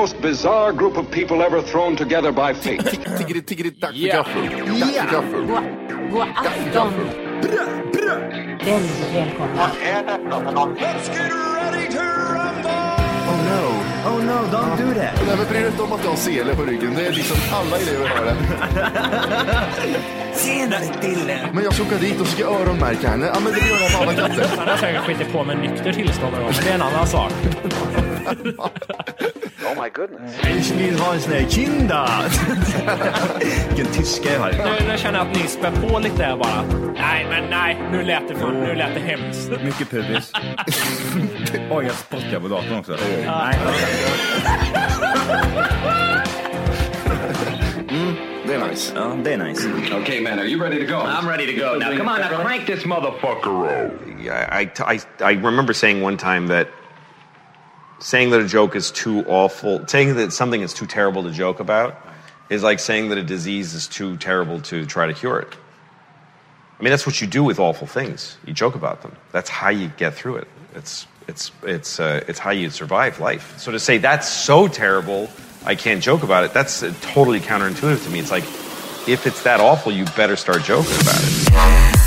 most 0.00 0.20
bizarre 0.22 0.72
group 0.72 0.96
of 0.96 1.10
people 1.10 1.42
ever 1.42 1.60
thrown 1.60 1.96
together 1.96 2.30
by 2.30 2.54
fate. 2.54 2.82
Tiggeri, 3.18 3.42
tiggeri, 3.42 3.70
dack 3.70 3.92
för 3.92 4.06
gaffel. 4.06 4.42
Dack 4.80 4.92
för 4.94 5.12
gaffel. 5.12 5.42
God 6.10 6.28
afton! 6.36 6.92
Väldigt 8.64 9.14
välkomna. 9.14 9.70
Oh 13.30 13.38
no, 13.50 13.62
oh 14.08 14.18
no, 14.24 14.38
don't 14.52 14.76
do 14.76 14.94
that. 15.00 15.14
Nej, 15.26 15.36
men 15.36 15.46
bry 15.50 15.58
dig 15.58 15.66
inte 15.66 15.82
om 15.82 15.92
att 15.92 16.04
jag 16.04 16.10
har 16.10 16.16
sele 16.16 16.54
på 16.56 16.62
ryggen. 16.62 16.94
Det 16.94 17.06
är 17.06 17.12
liksom 17.12 17.36
alla 17.52 17.76
elever 17.76 18.08
har 18.08 18.24
det. 18.24 18.36
Tjenare 20.38 20.84
Dille! 21.00 21.48
Men 21.52 21.64
jag 21.64 21.74
ska 21.74 21.82
åka 21.82 21.96
dit 21.96 22.20
och 22.20 22.26
ska 22.26 22.44
öronmärka 22.44 23.08
henne. 23.08 23.30
Ja, 23.34 23.40
men 23.40 23.52
det 23.52 23.58
gör 23.58 23.78
jag 23.80 23.92
på 23.92 24.02
alla 24.02 24.14
katter. 24.14 24.46
Han 24.58 24.68
har 24.68 24.76
säkert 24.76 25.02
skitit 25.02 25.32
på 25.32 25.44
med 25.44 25.58
nykter 25.58 25.92
tillstånd 25.92 26.32
men 26.32 26.52
det 26.64 26.70
är 26.70 26.74
en 26.74 26.82
annan 26.82 27.06
sak. 27.06 27.32
Ich 30.58 30.74
vill 30.78 30.98
ha 30.98 31.14
en 31.14 31.20
sån 31.20 31.32
här 31.32 31.48
kinda! 31.48 32.08
Vilken 33.68 33.92
tyska 33.92 34.32
jag 34.32 34.40
har. 34.40 34.52
Nu, 34.52 34.88
nu 34.88 34.98
känner 34.98 35.18
jag 35.18 35.28
att 35.28 35.36
ni 35.36 35.48
spär 35.48 35.70
på 35.70 35.98
lite 35.98 36.16
där 36.16 36.36
bara. 36.36 36.62
Nej, 36.94 37.26
men 37.30 37.50
nej. 37.50 37.78
Nu 37.92 38.02
lät 38.02 38.28
det, 38.28 38.34
för, 38.34 38.52
nu 38.52 38.74
lät 38.74 38.94
det 38.94 39.00
hemskt. 39.00 39.50
Mycket 39.64 39.90
pubis. 39.90 40.32
Oj, 41.70 41.84
jag 41.84 41.94
spottar 41.94 42.40
på 42.40 42.48
datorn 42.48 42.78
också. 42.78 42.96
Nej. 43.26 43.58
Det 48.46 48.54
är 48.54 48.68
nice. 48.68 48.94
Det 49.24 49.32
är 49.32 49.38
nice. 49.38 49.68
okay, 50.02 50.20
man, 50.20 50.38
are 50.38 50.46
you 50.46 50.60
ready 50.62 50.86
to 50.86 50.92
go? 50.92 50.98
I'm 50.98 51.28
ready 51.28 51.46
to 51.46 51.52
go 51.52 51.78
now. 51.78 51.96
Come 51.96 52.08
on, 52.08 52.20
now 52.20 52.42
crank 52.42 52.66
this 52.66 52.84
motherfucker 52.84 53.66
up. 53.66 53.92
I, 54.52 54.70
I, 54.94 55.00
I 55.20 55.32
remember 55.32 55.72
saying 55.74 56.02
one 56.02 56.16
time 56.16 56.48
that 56.48 56.68
saying 57.98 58.30
that 58.30 58.40
a 58.40 58.46
joke 58.46 58.76
is 58.76 58.90
too 58.90 59.24
awful, 59.26 59.86
saying 59.86 60.14
that 60.16 60.32
something 60.32 60.60
is 60.60 60.72
too 60.72 60.86
terrible 60.86 61.24
to 61.24 61.30
joke 61.30 61.60
about 61.60 61.96
is 62.48 62.62
like 62.62 62.78
saying 62.80 63.10
that 63.10 63.18
a 63.18 63.22
disease 63.22 63.74
is 63.74 63.86
too 63.86 64.16
terrible 64.16 64.60
to 64.62 64.86
try 64.86 65.06
to 65.06 65.14
cure 65.14 65.38
it. 65.38 65.54
I 66.78 66.82
mean, 66.82 66.90
that's 66.90 67.06
what 67.06 67.20
you 67.20 67.26
do 67.26 67.42
with 67.42 67.58
awful 67.58 67.86
things. 67.86 68.38
You 68.46 68.52
joke 68.52 68.74
about 68.74 69.02
them. 69.02 69.16
That's 69.32 69.50
how 69.50 69.70
you 69.70 69.88
get 69.96 70.14
through 70.14 70.36
it. 70.36 70.48
It's, 70.74 71.06
it's, 71.26 71.50
it's, 71.64 71.98
uh, 71.98 72.24
it's 72.28 72.38
how 72.38 72.50
you 72.50 72.70
survive 72.70 73.18
life. 73.18 73.58
So 73.58 73.72
to 73.72 73.80
say 73.80 73.98
that's 73.98 74.28
so 74.28 74.68
terrible, 74.68 75.28
I 75.64 75.74
can't 75.74 76.02
joke 76.02 76.22
about 76.22 76.44
it, 76.44 76.54
that's 76.54 76.82
uh, 76.82 76.94
totally 77.00 77.40
counterintuitive 77.40 78.04
to 78.04 78.10
me. 78.10 78.20
It's 78.20 78.30
like, 78.30 78.44
if 79.08 79.26
it's 79.26 79.42
that 79.42 79.60
awful, 79.60 79.90
you 79.90 80.04
better 80.16 80.36
start 80.36 80.62
joking 80.62 80.94
about 81.00 81.20
it. 81.20 81.97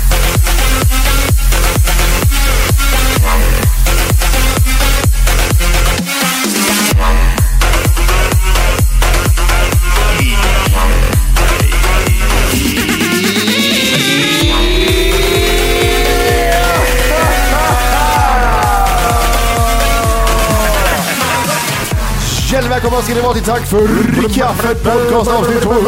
Ska 23.12 23.20
ni 23.20 23.24
vara 23.26 23.34
till 23.34 23.44
Tack 23.44 23.66
för 23.66 24.34
kaffet 24.34 24.84
podcast 24.84 25.30
avsnitt 25.30 25.62
200! 25.62 25.82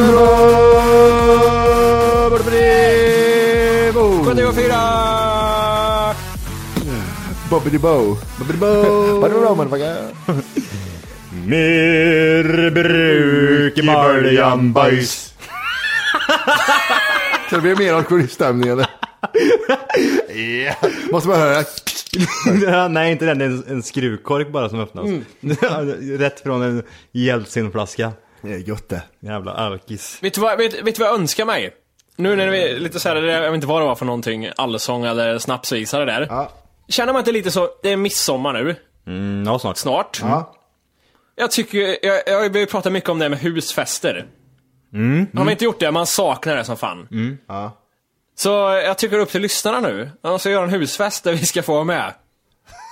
74! 4.24 6.14
Bobbidi 7.50 7.78
bo. 7.78 8.16
Bobbidi 8.38 8.58
bo. 8.58 8.84
Bobbidi 9.20 9.40
bo 9.40 9.54
motherfucker. 9.54 9.96
Mer 11.46 12.70
bruk 12.70 13.78
i 13.78 13.82
början 13.82 14.72
bajs. 14.72 15.34
Så 17.50 17.56
det 17.56 17.62
blir 17.62 17.76
mer 17.76 17.92
alkoholiststämning 17.92 18.68
eller? 18.68 18.86
Måste 21.12 21.28
man 21.28 21.38
höra. 21.38 21.64
Ja, 22.66 22.88
Nej, 22.90 23.12
inte 23.12 23.24
den. 23.24 23.38
Det 23.38 23.44
är 23.44 23.48
en, 23.48 23.64
en 23.68 23.82
skruvkork 23.82 24.48
bara 24.48 24.68
som 24.68 24.80
öppnas. 24.80 25.06
Rätt 26.18 26.40
från 26.40 26.62
en 26.62 26.82
Jeltsin-flaska. 27.12 28.12
Det 28.42 28.52
är 28.54 28.58
gött 28.58 28.88
det. 28.88 29.02
Jävla 29.20 29.52
alkis. 29.52 30.18
Vet 30.22 30.34
du, 30.34 30.40
vad, 30.40 30.58
vet, 30.58 30.74
vet 30.74 30.94
du 30.96 31.00
vad 31.02 31.08
jag 31.08 31.14
önskar 31.20 31.44
mig? 31.44 31.74
Nu 32.16 32.36
när 32.36 32.48
vi 32.48 32.68
är 32.70 32.78
lite 32.78 33.00
såhär, 33.00 33.16
jag 33.22 33.40
vet 33.42 33.54
inte 33.54 33.66
vad 33.66 33.82
det 33.82 33.86
var 33.86 33.94
för 33.94 34.06
någonting, 34.06 34.48
allsång 34.56 35.04
eller 35.04 35.38
snapsvisa 35.38 35.98
det 35.98 36.04
där. 36.04 36.26
Ja. 36.30 36.50
Känner 36.88 37.12
man 37.12 37.20
inte 37.20 37.32
lite 37.32 37.50
så, 37.50 37.68
det 37.82 37.88
är 37.92 37.96
midsommar 37.96 38.52
nu, 38.52 38.76
Mm, 39.06 39.44
ja, 39.46 39.58
snart. 39.58 39.76
snart. 39.76 40.18
Ja. 40.22 40.54
Jag 41.36 41.50
tycker, 41.50 42.06
jag, 42.06 42.22
jag, 42.26 42.50
vi 42.52 42.66
pratar 42.66 42.90
mycket 42.90 43.10
om 43.10 43.18
det 43.18 43.24
här 43.24 43.30
med 43.30 43.38
husfester. 43.38 44.26
Har 45.34 45.44
vi 45.44 45.50
inte 45.52 45.64
gjort 45.64 45.80
det? 45.80 45.90
Man 45.90 46.06
saknar 46.06 46.56
det 46.56 46.64
som 46.64 46.76
fan. 46.76 47.08
Ja. 47.48 47.78
Så 48.36 48.48
jag 48.84 48.98
tycker 48.98 49.18
upp 49.18 49.30
till 49.30 49.42
lyssnarna 49.42 49.80
nu. 49.80 50.10
De 50.22 50.38
ska 50.38 50.50
göra 50.50 50.64
en 50.64 50.70
husfest 50.70 51.24
där 51.24 51.32
vi 51.32 51.46
ska 51.46 51.62
få 51.62 51.72
vara 51.74 51.84
med. 51.84 52.12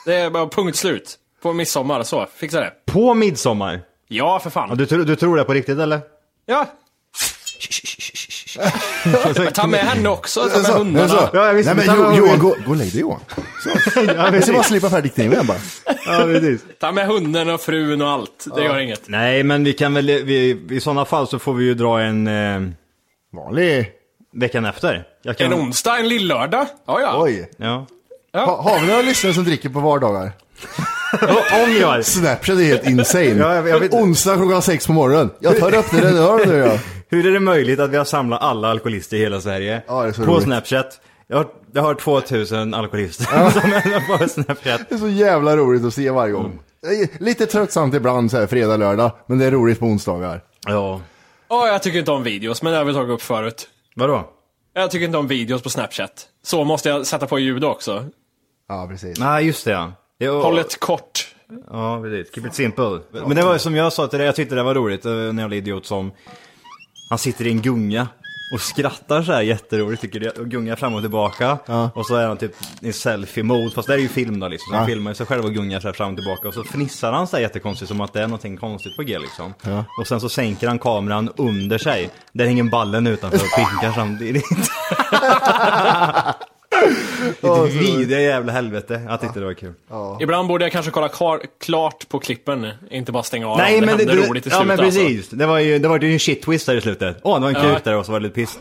Det 0.07 0.15
är 0.15 0.31
bara 0.31 0.49
punkt 0.49 0.77
slut. 0.77 1.19
På 1.43 1.53
midsommar, 1.53 2.03
så. 2.03 2.27
Fixa 2.37 2.61
det. 2.61 2.73
På 2.87 3.15
midsommar? 3.15 3.81
Ja, 4.09 4.39
för 4.39 4.47
Ja, 4.47 4.51
fan. 4.51 4.77
du, 4.77 4.87
tror- 4.87 5.05
du 5.05 5.17
tror 5.17 5.37
det 5.37 5.45
på 5.45 5.53
riktigt 5.55 5.79
eller? 5.79 6.01
Ja. 6.47 6.67
Men 9.37 9.53
ta 9.53 9.67
med 9.67 9.81
henne 9.81 10.09
också, 10.09 10.41
ta 10.41 10.59
med 10.59 10.71
hundarna. 10.71 11.09
så. 11.09 11.29
Ja, 11.33 11.47
jag 11.47 11.55
visste 11.55 11.75
Nej 11.75 11.85
inte. 11.85 11.99
men 12.01 12.15
Jo- 12.17 12.25
Johan, 12.27 12.39
gå, 12.39 12.57
gå 12.67 12.71
och 12.71 12.77
lägg 12.77 12.93
dig 12.93 13.01
Johan. 13.01 13.21
Så. 13.63 14.01
Jag 14.17 14.43
ska 14.43 14.53
bara 14.53 14.63
slippa 14.63 14.91
färdigt 14.91 15.15
diktningen 15.17 15.47
bara. 15.47 15.59
Ja, 16.07 16.23
precis. 16.25 16.61
Ta 16.81 16.93
med 16.93 17.07
hunden 17.07 17.51
och 17.51 17.61
frun 17.61 18.03
och 18.03 18.09
allt. 18.11 18.47
Det 18.57 18.65
gör 18.65 18.79
inget. 18.79 19.03
Nej, 19.09 19.43
men 19.43 19.65
vi 19.65 19.73
kan 19.73 19.95
väl, 19.95 20.07
vi, 20.07 20.61
i 20.71 20.81
sådana 20.81 21.05
fall 21.05 21.29
så 21.29 21.39
får 21.39 21.55
vi 21.55 21.65
ju 21.65 21.75
dra 21.75 22.01
en 22.01 22.27
eh, 22.27 22.61
Vanlig. 23.33 23.91
Veckan 24.33 24.65
efter. 24.65 25.05
Jag 25.23 25.39
kan, 25.39 25.47
En 25.53 25.59
onsdag, 25.61 25.99
en 25.99 26.09
lillördag. 26.09 26.67
Ja, 26.87 27.01
ja. 27.01 27.23
Oj. 27.23 27.51
Ja. 27.57 27.87
Ha, 28.35 28.63
har 28.63 28.81
vi 28.81 28.87
några 28.87 29.03
lyssnare 29.03 29.35
som 29.35 29.45
dricker 29.45 29.69
på 29.69 29.81
vardagar? 29.81 30.33
Om 31.67 31.73
jag... 31.81 32.05
Snapchat 32.05 32.59
är 32.59 32.63
helt 32.65 32.87
insane. 32.87 33.25
Ja, 33.25 33.55
jag- 33.55 33.69
jag 33.69 33.81
vet- 33.81 33.93
Onsdag 33.95 34.37
klockan 34.37 34.63
sex 34.63 34.87
på 34.87 34.93
morgonen. 34.93 35.31
Jag 35.41 35.59
tar 35.59 35.75
upp 35.75 35.91
det, 35.91 36.01
det 36.01 36.09
hör 36.19 36.45
du 36.47 36.57
ja. 36.57 36.79
Hur 37.09 37.27
är 37.27 37.33
det 37.33 37.41
möjligt 37.41 37.81
att 37.81 37.91
vi 37.91 37.97
har 37.97 38.05
samlat 38.05 38.43
alla 38.43 38.69
alkoholister 38.71 39.17
i 39.17 39.21
hela 39.21 39.41
Sverige? 39.41 39.83
Ja, 39.87 40.03
det 40.03 40.09
är 40.09 40.13
så 40.13 40.25
på 40.25 40.33
roligt. 40.33 40.45
Snapchat. 40.45 41.01
Jag 41.27 41.37
har, 41.37 41.47
jag 41.73 41.83
har 41.83 41.95
2000 41.95 42.75
alkoholister 42.75 43.25
som 43.51 43.73
är 43.73 44.19
på 44.19 44.29
Snapchat. 44.29 44.81
Det 44.89 44.95
är 44.95 44.99
så 44.99 45.09
jävla 45.09 45.57
roligt 45.57 45.85
att 45.85 45.95
se 45.95 46.11
varje 46.11 46.33
gång. 46.33 46.59
Är 46.87 47.23
Lite 47.25 47.47
tröttsamt 47.47 47.95
ibland 47.95 48.31
så 48.31 48.39
här 48.39 48.47
fredag, 48.47 48.77
lördag. 48.77 49.11
Men 49.27 49.39
det 49.39 49.45
är 49.47 49.51
roligt 49.51 49.81
på 49.81 49.87
onsdagar. 49.87 50.41
Ja. 50.67 51.01
Åh, 51.49 51.67
jag 51.69 51.83
tycker 51.83 51.99
inte 51.99 52.11
om 52.11 52.23
videos, 52.23 52.63
men 52.63 52.73
det 52.73 52.79
har 52.79 52.85
vi 52.85 52.93
tagit 52.95 53.11
upp 53.11 53.23
förut. 53.23 53.69
Vadå? 53.95 54.29
Jag 54.75 54.91
tycker 54.91 55.07
inte 55.07 55.19
om 55.19 55.27
videos 55.29 55.63
på 55.63 55.71
Snapchat. 55.71 56.27
Så 56.43 56.65
måste 56.65 56.89
jag 56.89 57.07
sätta 57.07 57.27
på 57.27 57.39
ljud 57.39 57.65
också. 57.65 58.05
Ja, 58.69 58.87
precis. 58.91 59.19
Nej, 59.19 59.47
just 59.47 59.65
det 59.65 59.71
ja. 59.71 59.93
Jo. 60.19 60.41
Håll 60.41 60.59
ett 60.59 60.81
kort. 60.81 61.35
Ja, 61.71 62.01
precis. 62.03 62.35
Keep 62.35 62.47
it 62.47 62.55
simple. 62.55 63.01
Men 63.11 63.37
det 63.37 63.43
var 63.43 63.53
ju 63.53 63.59
som 63.59 63.75
jag 63.77 63.93
sa 63.93 64.07
till 64.07 64.19
dig, 64.19 64.27
jag 64.27 64.37
tyckte 64.37 64.55
det 64.55 64.63
var 64.63 64.75
roligt. 64.75 65.05
eh, 65.07 65.13
En 65.13 65.39
jävla 65.39 65.57
idiot 65.57 65.87
som... 65.87 66.13
Han 67.11 67.19
sitter 67.19 67.47
i 67.47 67.51
en 67.51 67.63
gunga 67.63 68.09
och 68.53 68.61
skrattar 68.61 69.23
så 69.23 69.33
här 69.33 69.43
jätteroligt 69.43 70.03
tycker 70.03 70.21
jag 70.21 70.39
och 70.39 70.49
gungar 70.51 70.77
fram 70.77 70.95
och 70.95 71.01
tillbaka. 71.01 71.59
Och 71.95 72.07
så 72.07 72.17
är 72.17 72.27
han 72.29 72.37
typ 72.37 72.53
i 72.81 72.93
selfie-mode, 72.93 73.71
fast 73.71 73.89
det 73.89 73.95
är 73.95 73.99
ju 73.99 74.09
film 74.09 74.41
då 74.41 74.49
liksom. 74.49 74.71
Så 74.71 74.75
han 74.77 74.83
Ja. 74.83 74.87
filmar 74.95 75.15
sig 75.15 75.27
själv 75.27 75.45
och 75.45 75.55
gungar 75.55 75.81
så 75.81 75.89
här 75.89 75.93
fram 75.93 76.11
och 76.11 76.17
tillbaka. 76.17 76.49
Och 76.49 76.55
så 76.55 76.65
fnissar 76.65 77.13
han 77.13 77.27
så 77.27 77.37
här 77.37 77.43
jättekonstigt 77.43 77.89
som 77.89 78.01
att 78.01 78.13
det 78.13 78.21
är 78.23 78.27
någonting 78.27 78.57
konstigt 78.57 78.97
på 78.97 79.03
G 79.03 79.19
liksom. 79.19 79.55
Ja. 79.63 79.85
Och 80.01 80.07
sen 80.07 80.21
så 80.21 80.29
sänker 80.29 80.69
han 80.69 80.79
kameran 80.79 81.31
under 81.37 81.79
sig. 81.79 82.11
Där 82.33 82.47
hänger 82.47 82.65
ballen 82.65 83.07
utanför 83.07 83.39
och 83.39 83.57
pinkar 83.57 83.93
samtidigt. 83.95 84.45
Ditt 87.41 87.75
vidriga 87.83 88.21
jävla 88.21 88.53
helvete. 88.53 89.03
Jag 89.09 89.21
tyckte 89.21 89.41
det 89.41 89.47
var 89.47 89.55
kul. 89.55 89.73
Ibland 90.21 90.49
borde 90.49 90.65
jag 90.65 90.73
kanske 90.73 90.91
kolla 90.91 91.09
klar, 91.09 91.43
klart 91.61 92.09
på 92.09 92.19
klippen, 92.19 92.67
inte 92.91 93.13
bara 93.13 93.23
stänga 93.23 93.49
av 93.49 93.59
Nej 93.59 93.79
om 93.79 93.85
men 93.87 93.97
det 93.99 94.05
det, 94.05 94.15
det, 94.15 94.29
roligt 94.29 94.47
i 94.47 94.51
ja 94.51 94.57
slutet 94.61 94.77
men 94.79 94.87
alltså. 94.87 95.01
precis. 95.01 95.29
Det 95.29 95.47
var 95.47 95.59
ju, 95.59 95.79
det 95.79 95.89
var 95.89 95.99
ju 96.01 96.13
en 96.13 96.19
shit 96.21 96.43
twist 96.43 96.67
där 96.67 96.77
i 96.77 96.81
slutet. 96.81 97.17
Åh, 97.23 97.35
det 97.35 97.41
var 97.41 97.49
en 97.49 97.69
Ja. 97.69 97.75
kuk 97.75 97.85
där 97.85 97.97
och 97.97 98.07
så 98.07 98.13
var 98.13 98.21
det 98.21 98.25
lite 98.27 98.35
piss. 98.35 98.59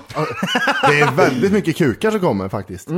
Det 0.89 1.00
är 1.00 1.12
väldigt 1.12 1.51
mycket 1.51 1.77
kukar 1.77 2.12
som 2.12 2.19
kommer 2.19 2.50
faktiskt. 2.50 2.89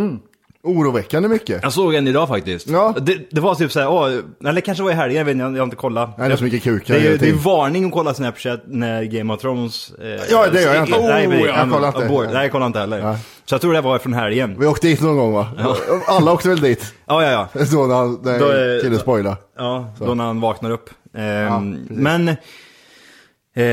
Oroväckande 0.66 1.30
mycket. 1.30 1.64
Jag 1.64 1.74
såg 1.74 1.94
en 1.96 2.08
idag 2.08 2.28
faktiskt. 2.28 2.70
Ja. 2.70 2.96
Det, 3.02 3.18
det 3.32 3.42
var 3.42 3.56
typ 3.56 3.72
såhär, 3.72 3.90
åh, 3.90 4.20
eller 4.48 4.62
kanske 4.62 4.84
var 4.84 4.92
i 4.92 4.94
helgen, 4.94 5.18
jag 5.18 5.26
vet 5.26 5.32
inte, 5.32 5.44
jag 5.44 5.52
har 5.52 5.64
inte 5.64 5.76
kollat. 5.76 6.18
Nej, 6.18 6.28
det 6.30 6.34
är 6.34 6.38
så 6.38 6.44
mycket 6.44 6.64
kukar 6.64 6.94
Det 6.94 7.00
är, 7.00 7.12
ju- 7.12 7.18
det 7.18 7.30
är 7.30 7.34
varning 7.34 7.86
att 7.86 7.92
kolla 7.92 8.14
Snapchat 8.14 8.62
när 8.68 9.04
Game 9.04 9.34
of 9.34 9.42
Thrones... 9.42 9.92
Eh, 10.02 10.08
Ja, 10.32 10.48
det 10.54 10.62
gör 10.62 10.74
jag 10.76 10.84
inte. 10.88 11.00
Nej, 11.00 11.28
Oh, 11.28 11.34
jag 11.48 11.72
kollar 11.72 11.88
inte. 11.88 12.06
Abort. 12.06 12.26
Nej, 12.34 12.42
jag 12.44 12.52
kollar 12.52 12.66
inte 12.68 12.80
heller. 12.80 13.00
Ja. 13.00 13.18
Så 13.46 13.54
jag 13.56 13.62
tror 13.62 13.74
det 13.74 13.82
var 13.82 14.00
från 14.00 14.14
helgen. 14.14 14.56
Vi 14.60 14.66
åkte 14.66 14.88
dit 14.88 15.02
någon 15.02 15.18
gång 15.18 15.34
va? 15.34 15.48
Alla 16.08 16.32
åkte 16.34 16.50
väl 16.50 16.60
dit? 16.60 16.94
Ja, 17.06 17.24
ja, 17.24 17.48
ja. 17.54 17.66
Så 17.66 17.88
när 17.88 17.96
han- 17.96 18.20
när 18.24 18.40
Då 18.40 18.46
är- 18.48 18.82
killen 18.82 19.00
spoilade. 19.00 19.36
Ja, 19.58 19.94
då 20.00 20.14
när 20.14 20.24
han 20.24 20.42
vaknar 20.42 20.72
upp. 20.72 20.90
Ehm, 21.18 21.74
precis. 21.88 22.04
men, 22.04 22.28
eh, 23.56 23.66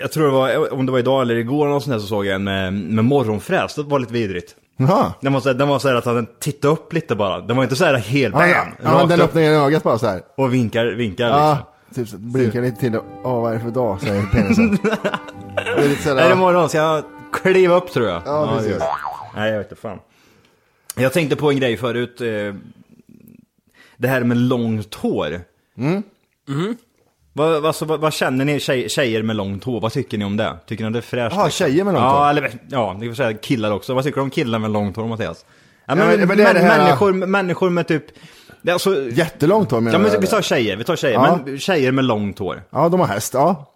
jag 0.00 0.12
tror 0.12 0.24
det 0.26 0.32
var, 0.32 0.72
om 0.72 0.86
det 0.86 0.92
var 0.92 0.98
idag 0.98 1.22
eller 1.22 1.34
igår 1.36 1.64
eller 1.66 1.74
något 1.74 1.82
sånt 1.84 1.94
där 1.94 2.00
så 2.00 2.06
såg 2.06 2.26
jag 2.26 2.34
en 2.34 2.44
med, 2.44 2.72
med 2.72 3.04
morgonfräs. 3.04 3.74
Det 3.74 3.82
var 3.82 3.98
lite 3.98 4.12
vidrigt. 4.12 4.54
Jaha. 4.76 5.12
Den 5.20 5.32
var, 5.32 5.40
så, 5.40 5.52
den 5.52 5.68
var 5.68 5.78
så 5.78 5.88
här 5.88 5.94
att 5.94 6.04
han 6.04 6.26
tittade 6.40 6.72
upp 6.74 6.92
lite 6.92 7.14
bara. 7.14 7.40
Den 7.40 7.56
var 7.56 7.62
inte 7.64 7.76
så 7.76 7.84
här 7.84 7.94
helt 7.94 8.34
Ja, 8.34 8.40
bam! 8.40 8.48
ja. 8.50 9.00
ja, 9.00 9.06
den 9.06 9.20
upp 9.20 9.24
öppnar 9.26 9.42
ena 9.42 9.54
ögat 9.64 9.82
bara 9.82 9.98
så 9.98 10.06
här. 10.06 10.22
Och 10.36 10.54
vinkar, 10.54 10.86
vinkar 10.86 11.28
Ja, 11.28 11.58
liksom. 11.88 12.04
typ 12.04 12.08
så 12.12 12.18
blinkar 12.18 12.62
lite 12.62 12.80
till 12.80 12.96
och, 12.96 13.04
åh 13.24 13.40
vad 13.42 13.50
är 13.50 13.54
det 13.54 13.60
för 13.62 13.70
dag, 13.70 14.00
säger 14.00 14.22
penisen. 14.32 14.78
det 14.82 15.70
är 15.84 15.88
lite 15.88 16.10
Är 16.10 16.28
det 16.28 16.34
morgon? 16.34 16.68
Ska 16.68 16.78
jag 16.78 17.04
kliva 17.32 17.74
upp 17.74 17.92
tror 17.92 18.06
jag? 18.08 18.22
Ja, 18.26 18.48
precis. 18.48 18.66
det 18.66 18.72
gör 18.72 18.80
jag. 18.80 18.88
Nej, 19.36 19.50
jag 19.50 19.58
vet 19.58 19.70
inte 19.70 19.82
fan. 19.82 19.98
Jag 20.96 21.12
tänkte 21.12 21.36
på 21.36 21.50
en 21.50 21.56
grej 21.56 21.76
förut. 21.76 22.20
Eh, 22.20 22.26
det 23.96 24.08
här 24.08 24.22
med 24.24 24.36
långt 24.36 24.94
hår. 24.94 25.40
Mm. 25.78 26.02
Vad, 27.36 27.66
alltså, 27.66 27.84
vad, 27.84 28.00
vad 28.00 28.12
känner 28.12 28.44
ni 28.44 28.60
tjej, 28.60 28.88
tjejer 28.88 29.22
med 29.22 29.36
långt 29.36 29.64
hår? 29.64 29.80
Vad 29.80 29.92
tycker 29.92 30.18
ni 30.18 30.24
om 30.24 30.36
det? 30.36 30.56
Tycker 30.66 30.84
ni 30.84 30.90
det 30.90 30.98
är 30.98 31.02
fräscht? 31.02 31.36
Jaha, 31.36 31.50
tjejer 31.50 31.84
med 31.84 31.94
långt 31.94 32.04
ja, 32.04 32.18
hår? 32.24 32.30
Eller, 32.30 32.50
ja, 32.68 32.96
ni 33.00 33.08
får 33.08 33.14
säga 33.14 33.34
killar 33.34 33.70
också. 33.70 33.94
Vad 33.94 34.04
tycker 34.04 34.16
du 34.16 34.22
om 34.22 34.30
killar 34.30 34.58
med 34.58 34.70
långt 34.70 34.96
hår, 34.96 35.06
Mattias? 35.08 35.44
Ja, 35.86 35.94
men- 35.94 36.08
men, 36.18 36.28
men 36.28 36.36
det 36.38 36.44
är 36.44 36.54
det 36.54 36.60
här- 36.60 36.78
människor, 36.84 37.12
människor 37.12 37.70
med 37.70 37.88
typ... 37.88 38.04
det 38.62 38.72
Alltså, 38.72 39.10
Jättelångt 39.10 39.70
hår 39.70 39.80
menar 39.80 39.98
ja, 39.98 40.08
men 40.12 40.20
vi 40.20 40.26
tar 40.26 40.42
tjejer, 40.42 40.76
vi 40.76 40.84
tar 40.84 40.96
tjejer. 40.96 41.14
Ja. 41.14 41.38
Men 41.46 41.58
tjejer 41.58 41.92
med 41.92 42.04
långt 42.04 42.38
hår. 42.38 42.62
Ja, 42.70 42.88
de 42.88 43.00
har 43.00 43.06
häst, 43.06 43.34
ja. 43.34 43.72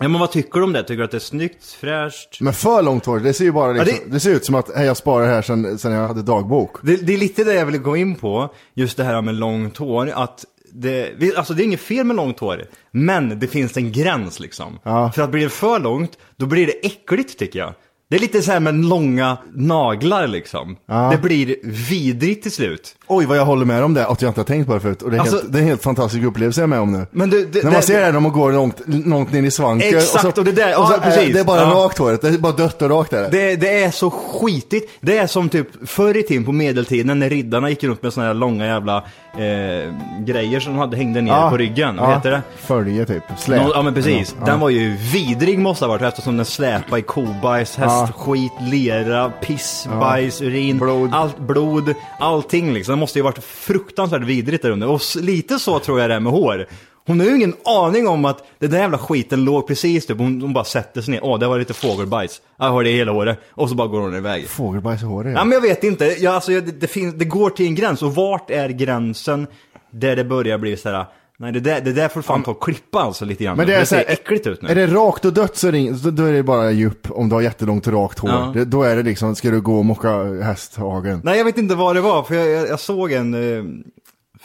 Ja, 0.00 0.08
men 0.08 0.20
vad 0.20 0.30
tycker 0.32 0.58
du 0.58 0.64
om 0.64 0.72
det? 0.72 0.82
Tycker 0.82 0.96
du 0.98 1.04
att 1.04 1.10
det 1.10 1.16
är 1.16 1.18
snyggt, 1.18 1.64
fräscht? 1.80 2.40
Men 2.40 2.52
för 2.52 2.82
långt 2.82 3.06
hår, 3.06 3.18
det 3.18 3.32
ser 3.32 3.44
ju 3.44 3.52
bara 3.52 3.72
liksom, 3.72 3.94
Ja, 3.94 4.02
det... 4.06 4.12
det- 4.12 4.20
ser 4.20 4.30
ut 4.30 4.44
som 4.44 4.54
att 4.54 4.76
hej, 4.76 4.86
jag 4.86 4.96
sparar 4.96 5.26
det 5.26 5.32
här 5.34 5.42
sen, 5.42 5.78
sen 5.78 5.92
jag 5.92 6.08
hade 6.08 6.22
dagbok. 6.22 6.76
Det, 6.82 6.96
det 6.96 7.14
är 7.14 7.18
lite 7.18 7.44
det 7.44 7.54
jag 7.54 7.66
vill 7.66 7.78
gå 7.78 7.96
in 7.96 8.14
på, 8.14 8.48
just 8.74 8.96
det 8.96 9.04
här 9.04 9.22
med 9.22 9.34
långt 9.34 9.76
hår, 9.76 10.12
att 10.14 10.44
det, 10.72 11.36
alltså 11.36 11.54
det 11.54 11.62
är 11.62 11.64
inget 11.64 11.80
fel 11.80 12.06
med 12.06 12.16
långt 12.16 12.40
hår, 12.40 12.62
men 12.90 13.38
det 13.38 13.46
finns 13.46 13.76
en 13.76 13.92
gräns 13.92 14.40
liksom. 14.40 14.78
Ja. 14.82 15.12
För 15.14 15.22
att 15.22 15.30
blir 15.30 15.42
det 15.42 15.48
för 15.50 15.78
långt, 15.78 16.10
då 16.36 16.46
blir 16.46 16.66
det 16.66 16.86
äckligt 16.86 17.38
tycker 17.38 17.58
jag. 17.58 17.74
Det 18.10 18.16
är 18.16 18.20
lite 18.20 18.42
så 18.42 18.52
här 18.52 18.60
med 18.60 18.74
långa 18.84 19.36
naglar 19.54 20.26
liksom. 20.26 20.76
Ja. 20.88 21.08
Det 21.12 21.18
blir 21.28 21.56
vidrigt 21.90 22.42
till 22.42 22.52
slut. 22.52 22.96
Oj, 23.06 23.26
vad 23.26 23.38
jag 23.38 23.44
håller 23.44 23.64
med 23.64 23.84
om 23.84 23.94
det, 23.94 24.06
att 24.06 24.22
jag 24.22 24.28
inte 24.30 24.40
har 24.40 24.44
tänkt 24.44 24.66
på 24.66 24.74
det 24.74 24.80
förut. 24.80 25.02
Och 25.02 25.10
det 25.10 25.16
är, 25.16 25.20
Alltså- 25.20 25.36
helt, 25.36 25.52
det 25.52 25.58
är 25.58 25.62
en 25.62 25.68
helt 25.68 25.82
fantastisk 25.82 26.24
upplevelse 26.24 26.60
jag 26.60 26.64
är 26.64 26.68
med 26.68 26.80
om 26.80 26.92
nu. 26.92 27.06
Men 27.10 27.30
det, 27.30 27.44
det, 27.52 27.58
När 27.58 27.70
man 27.70 27.80
det, 27.80 27.86
ser 27.86 28.00
det 28.00 28.12
när 28.12 28.20
man 28.20 28.32
går 28.32 28.52
långt, 28.52 28.80
långt 28.86 29.32
ner 29.32 29.42
i 29.42 29.50
svanken. 29.50 29.88
Exakt, 29.98 30.38
och 30.38 30.44
det 30.44 30.52
där- 30.52 30.80
och 30.80 30.86
så, 30.86 30.92
ja, 30.92 30.98
precis. 31.02 31.34
Det 31.34 31.40
är 31.40 31.44
bara 31.44 31.60
Ja. 31.60 31.66
rakt 31.84 31.98
håret, 31.98 32.22
det 32.22 32.28
är 32.28 32.38
bara 32.38 32.52
dött 32.52 32.82
och 32.82 32.90
rakt 32.90 33.12
är 33.12 33.22
det. 33.22 33.28
Det, 33.28 33.56
det 33.56 33.82
är 33.84 33.90
så 33.90 34.10
skitigt. 34.10 34.90
Det 35.00 35.18
är 35.18 35.26
som 35.26 35.48
typ 35.48 35.88
förr 35.88 36.16
i 36.16 36.22
tiden 36.22 36.44
på 36.44 36.52
medeltiden 36.52 37.18
när 37.18 37.30
riddarna 37.30 37.70
gick 37.70 37.84
runt 37.84 38.02
med 38.02 38.12
såna 38.12 38.26
här 38.26 38.34
långa 38.34 38.66
jävla 38.66 39.04
eh, 39.38 39.92
grejer 40.24 40.60
som 40.60 40.72
de 40.72 40.78
hade 40.78 40.96
hängde 40.96 41.20
ner 41.20 41.32
Ja. 41.32 41.50
på 41.50 41.56
ryggen. 41.56 41.96
Vad 41.96 42.10
Ja. 42.10 42.14
heter 42.14 42.30
det? 42.30 42.42
Följe 42.56 43.06
typ, 43.06 43.22
släp. 43.38 43.62
Nå- 43.62 43.72
Ja 43.74 43.82
men 43.82 43.94
precis. 43.94 44.36
Den 44.46 44.60
var 44.60 44.68
ju 44.70 44.96
vidrig 44.96 45.58
måste 45.58 45.84
ha 45.84 45.88
varit 45.88 46.02
eftersom 46.02 46.36
den 46.36 46.46
släpade 46.46 46.98
i 46.98 47.02
kobajs, 47.02 47.76
hästskit, 47.76 48.52
lera, 48.60 49.30
piss, 49.30 49.88
bajs, 50.00 50.42
urin, 50.42 50.78
Blod. 50.78 51.14
allt 51.14 51.38
blod, 51.38 51.94
allting 52.20 52.72
liksom. 52.72 52.92
Det 52.94 53.00
måste 53.00 53.18
ju 53.18 53.22
varit 53.22 53.44
fruktansvärt 53.44 54.22
vidrigt 54.22 54.62
där 54.62 54.70
under. 54.70 54.88
Och 54.88 55.00
s- 55.00 55.16
lite 55.20 55.58
så 55.58 55.78
tror 55.78 56.00
jag 56.00 56.10
det 56.10 56.14
är 56.14 56.20
med 56.20 56.32
hår. 56.32 56.66
Hon 57.06 57.20
har 57.20 57.26
ju 57.26 57.36
ingen 57.36 57.54
aning 57.64 58.08
om 58.08 58.24
att 58.24 58.44
den 58.58 58.70
där 58.70 58.78
jävla 58.78 58.98
skiten 58.98 59.44
låg 59.44 59.66
precis 59.66 60.06
typ, 60.06 60.18
hon, 60.18 60.42
hon 60.42 60.52
bara 60.52 60.64
sätter 60.64 61.00
sig 61.00 61.12
ner. 61.12 61.24
Åh, 61.24 61.38
det 61.38 61.46
var 61.46 61.58
lite 61.58 61.74
fågelbajs. 61.74 62.40
Jag 62.58 62.70
har 62.70 62.84
det 62.84 62.90
i 62.90 62.96
hela 62.96 63.12
håret. 63.12 63.38
Och 63.50 63.68
så 63.68 63.74
bara 63.74 63.88
går 63.88 64.00
hon 64.00 64.16
iväg. 64.16 64.48
Fågelbajs 64.48 65.02
i 65.02 65.04
håret 65.04 65.34
Ja, 65.34 65.44
men 65.44 65.52
jag 65.52 65.60
vet 65.60 65.84
inte. 65.84 66.04
Jag, 66.04 66.34
alltså, 66.34 66.52
jag, 66.52 66.64
det, 66.64 66.72
det, 66.72 66.86
finns, 66.86 67.14
det 67.14 67.24
går 67.24 67.50
till 67.50 67.66
en 67.66 67.74
gräns. 67.74 68.02
Och 68.02 68.14
vart 68.14 68.50
är 68.50 68.68
gränsen 68.68 69.46
där 69.90 70.16
det 70.16 70.24
börjar 70.24 70.58
bli 70.58 70.76
så 70.76 70.88
här. 70.88 71.06
Nej, 71.38 71.52
det 71.52 71.60
där, 71.60 71.80
det 71.80 71.92
där 71.92 72.08
får 72.08 72.22
fan 72.22 72.42
ta 72.42 72.50
och 72.50 72.62
klippa 72.62 72.98
alltså 72.98 73.24
lite 73.24 73.44
grann. 73.44 73.56
Men 73.56 73.66
det 73.66 73.74
är 73.74 73.80
så 73.80 73.86
ser 73.86 73.96
här, 73.96 74.04
äckligt 74.08 74.46
ut 74.46 74.62
nu. 74.62 74.68
Är 74.68 74.74
det 74.74 74.86
rakt 74.86 75.24
och 75.24 75.32
dött 75.32 75.56
så 75.56 75.68
är 75.68 75.72
det, 75.72 76.10
då 76.10 76.24
är 76.24 76.32
det 76.32 76.42
bara 76.42 76.70
djup 76.70 77.10
om 77.10 77.28
du 77.28 77.34
har 77.34 77.42
jättelångt 77.42 77.88
rakt 77.88 78.18
hår. 78.18 78.30
Ja. 78.30 78.52
Det, 78.54 78.64
då 78.64 78.82
är 78.82 78.96
det 78.96 79.02
liksom, 79.02 79.34
ska 79.34 79.50
du 79.50 79.60
gå 79.60 79.78
och 79.78 79.84
mocka 79.84 80.24
hästhagen? 80.42 81.20
Nej, 81.24 81.38
jag 81.38 81.44
vet 81.44 81.58
inte 81.58 81.74
vad 81.74 81.96
det 81.96 82.00
var. 82.00 82.22
För 82.22 82.34
jag, 82.34 82.48
jag, 82.48 82.68
jag 82.68 82.80
såg 82.80 83.12
en... 83.12 83.84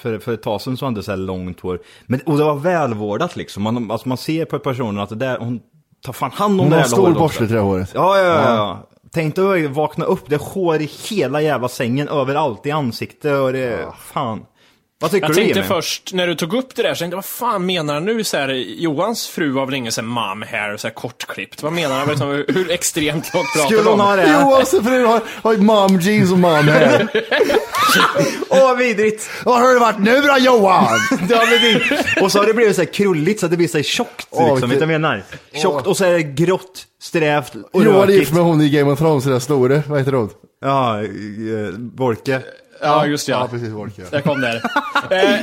För, 0.01 0.19
för 0.19 0.33
ett 0.33 0.44
tag 0.44 0.62
sedan 0.62 0.77
så 0.77 0.86
hade 0.86 1.00
det 1.00 1.03
så 1.03 1.12
här 1.12 1.18
långt 1.18 1.59
hår. 1.59 1.80
Men, 2.06 2.19
och 2.25 2.38
det 2.38 2.44
var 2.44 2.56
välvårdat 2.56 3.36
liksom. 3.36 3.63
Man, 3.63 3.92
alltså 3.92 4.07
man 4.07 4.18
ser 4.18 4.45
på 4.45 4.59
personen 4.59 5.00
att 5.00 5.09
det 5.09 5.15
där, 5.15 5.38
hon 5.38 5.59
tar 6.06 6.13
fan 6.13 6.31
hand 6.31 6.53
om 6.53 6.59
Hon 6.59 6.69
det 6.69 6.75
har 6.75 6.81
jävla 6.81 6.95
stor 6.95 7.01
håret 7.01 7.18
borstel 7.18 7.44
också. 7.44 7.48
till 7.48 7.56
det 7.56 7.62
håret. 7.62 7.92
Ja, 7.94 8.18
ja, 8.18 8.24
ja. 8.24 8.56
ja. 8.56 8.88
Tänk 9.13 9.36
dig 9.36 9.65
att 9.65 9.71
vakna 9.71 10.06
upp, 10.06 10.30
det 10.30 10.36
är 10.36 10.53
hår 10.53 10.81
i 10.81 10.89
hela 11.09 11.42
jävla 11.42 11.68
sängen, 11.68 12.07
överallt 12.07 12.65
i 12.65 12.71
ansiktet 12.71 13.39
och 13.39 13.53
det, 13.53 13.88
fan. 14.00 14.45
Vad 15.01 15.12
tycker 15.12 15.27
Jag 15.27 15.31
du 15.31 15.36
tänkte 15.36 15.59
Jimmy? 15.59 15.68
först, 15.68 16.13
när 16.13 16.27
du 16.27 16.36
tog 16.36 16.53
upp 16.53 16.75
det 16.75 16.81
där, 16.83 16.94
så 16.94 17.00
tänkte 17.00 17.13
jag, 17.13 17.18
vad 17.18 17.25
fan 17.25 17.65
menar 17.65 17.94
han 17.94 18.06
nu? 18.06 18.24
Så 18.24 18.38
här, 18.38 18.50
Johans 18.77 19.27
fru 19.27 19.53
har 19.53 19.65
väl 19.65 19.75
ingen 19.75 19.92
så 19.92 20.01
här 20.01 20.07
mom 20.07 20.42
hair, 20.51 20.77
så 20.77 20.88
här 20.88 20.94
kortklippt. 20.94 21.63
Vad 21.63 21.74
menar 21.74 22.00
han? 22.00 22.07
Liksom, 22.09 22.44
hur 22.48 22.71
extremt 22.71 23.33
långt 23.33 23.48
pratar 23.56 23.65
Skulle 23.69 23.89
hon 23.89 24.00
om? 24.00 24.07
ha 24.07 24.15
det? 24.15 24.31
Johans 24.31 24.69
fru 24.69 25.06
har, 25.06 25.21
har 25.42 25.57
mom 25.57 26.00
jeans 26.00 26.31
och 26.31 26.38
mom 26.38 26.68
hair. 26.68 27.07
Åh, 28.50 28.63
vad 28.63 28.77
vidrigt! 28.77 29.30
Var 29.45 29.59
har 29.59 29.74
du 29.74 29.80
varit 29.80 30.00
nu 30.00 30.21
då 30.21 30.36
Johan? 30.39 30.88
Ja, 31.30 31.42
men 31.50 31.62
det, 31.62 32.21
och 32.21 32.31
så 32.31 32.39
har 32.39 32.45
det 32.45 32.53
blivit 32.53 32.75
så 32.75 32.81
här 32.81 32.93
krulligt 32.93 33.39
så 33.39 33.46
att 33.46 33.51
det 33.51 33.58
blir 33.58 33.67
så 33.67 33.77
här 33.77 33.84
tjockt. 33.84 34.27
Åh, 34.29 34.50
liksom, 34.51 34.70
vet 34.70 34.79
du 34.79 34.86
vad 34.86 34.93
jag 34.93 35.01
menar? 35.01 35.24
Tjockt 35.53 35.88
och 35.88 35.98
så 35.98 36.05
är 36.05 36.12
det 36.13 36.24
grått, 36.24 36.86
strävt 37.01 37.53
och 37.74 37.84
Johan 37.84 37.96
är 37.96 38.01
rökigt. 38.01 38.20
gift 38.20 38.34
med 38.34 38.43
hon 38.43 38.62
i 38.62 38.70
Game 38.70 38.91
of 38.91 39.00
Thrones, 39.00 39.24
den 39.24 39.34
där 39.34 39.39
store, 39.39 39.84
vad 39.88 40.00
heter 40.00 40.12
hon? 40.12 40.29
Ja, 40.62 41.00
eh, 41.01 41.08
Borke. 41.77 42.41
Ja, 42.81 43.05
just 43.05 43.27
ja. 43.27 43.39
Ja, 43.39 43.47
precis. 43.47 44.11
Jag 44.11 44.23
kom 44.23 44.41
där. 44.41 44.55
eh, 45.09 45.39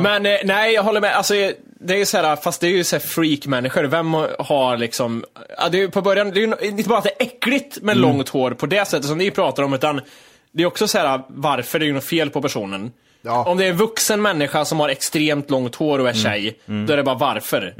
Men 0.00 0.26
eh, 0.26 0.36
nej, 0.44 0.74
jag 0.74 0.82
håller 0.82 1.00
med. 1.00 1.16
Alltså, 1.16 1.34
det 1.80 1.94
är 1.94 1.98
ju 1.98 2.06
så 2.06 2.16
här, 2.18 2.36
fast 2.36 2.60
det 2.60 2.66
är 2.66 2.70
ju 2.70 2.84
så 2.84 2.96
här 2.96 3.00
freak-människor. 3.00 3.84
Vem 3.84 4.14
har 4.38 4.76
liksom... 4.76 5.24
Ja, 5.58 5.68
det 5.68 5.78
är 5.78 5.80
ju 5.80 5.90
på 5.90 6.02
början, 6.02 6.30
det 6.30 6.40
är 6.42 6.46
ju 6.62 6.68
inte 6.68 6.88
bara 6.88 6.98
att 6.98 7.04
det 7.04 7.22
är 7.22 7.26
äckligt 7.26 7.82
med 7.82 7.96
Mm. 7.96 8.10
långt 8.10 8.28
hår 8.28 8.50
på 8.50 8.66
det 8.66 8.84
sättet 8.88 9.06
som 9.08 9.18
ni 9.18 9.30
pratar 9.30 9.62
om, 9.62 9.74
utan 9.74 10.00
det 10.52 10.62
är 10.62 10.66
också 10.66 10.88
så 10.88 10.98
här 10.98 11.20
varför 11.28 11.78
det 11.78 11.84
är 11.84 11.86
ju 11.86 11.92
något 11.92 12.04
fel 12.04 12.30
på 12.30 12.42
personen. 12.42 12.92
Ja. 13.22 13.44
Om 13.44 13.58
det 13.58 13.64
är 13.64 13.70
en 13.70 13.76
vuxen 13.76 14.22
människa 14.22 14.64
som 14.64 14.80
har 14.80 14.88
extremt 14.88 15.50
långt 15.50 15.74
hår 15.74 15.98
och 15.98 16.08
är 16.08 16.12
tjej, 16.12 16.58
då 16.66 16.92
är 16.92 16.96
det 16.96 17.02
bara 17.02 17.14
varför. 17.16 17.74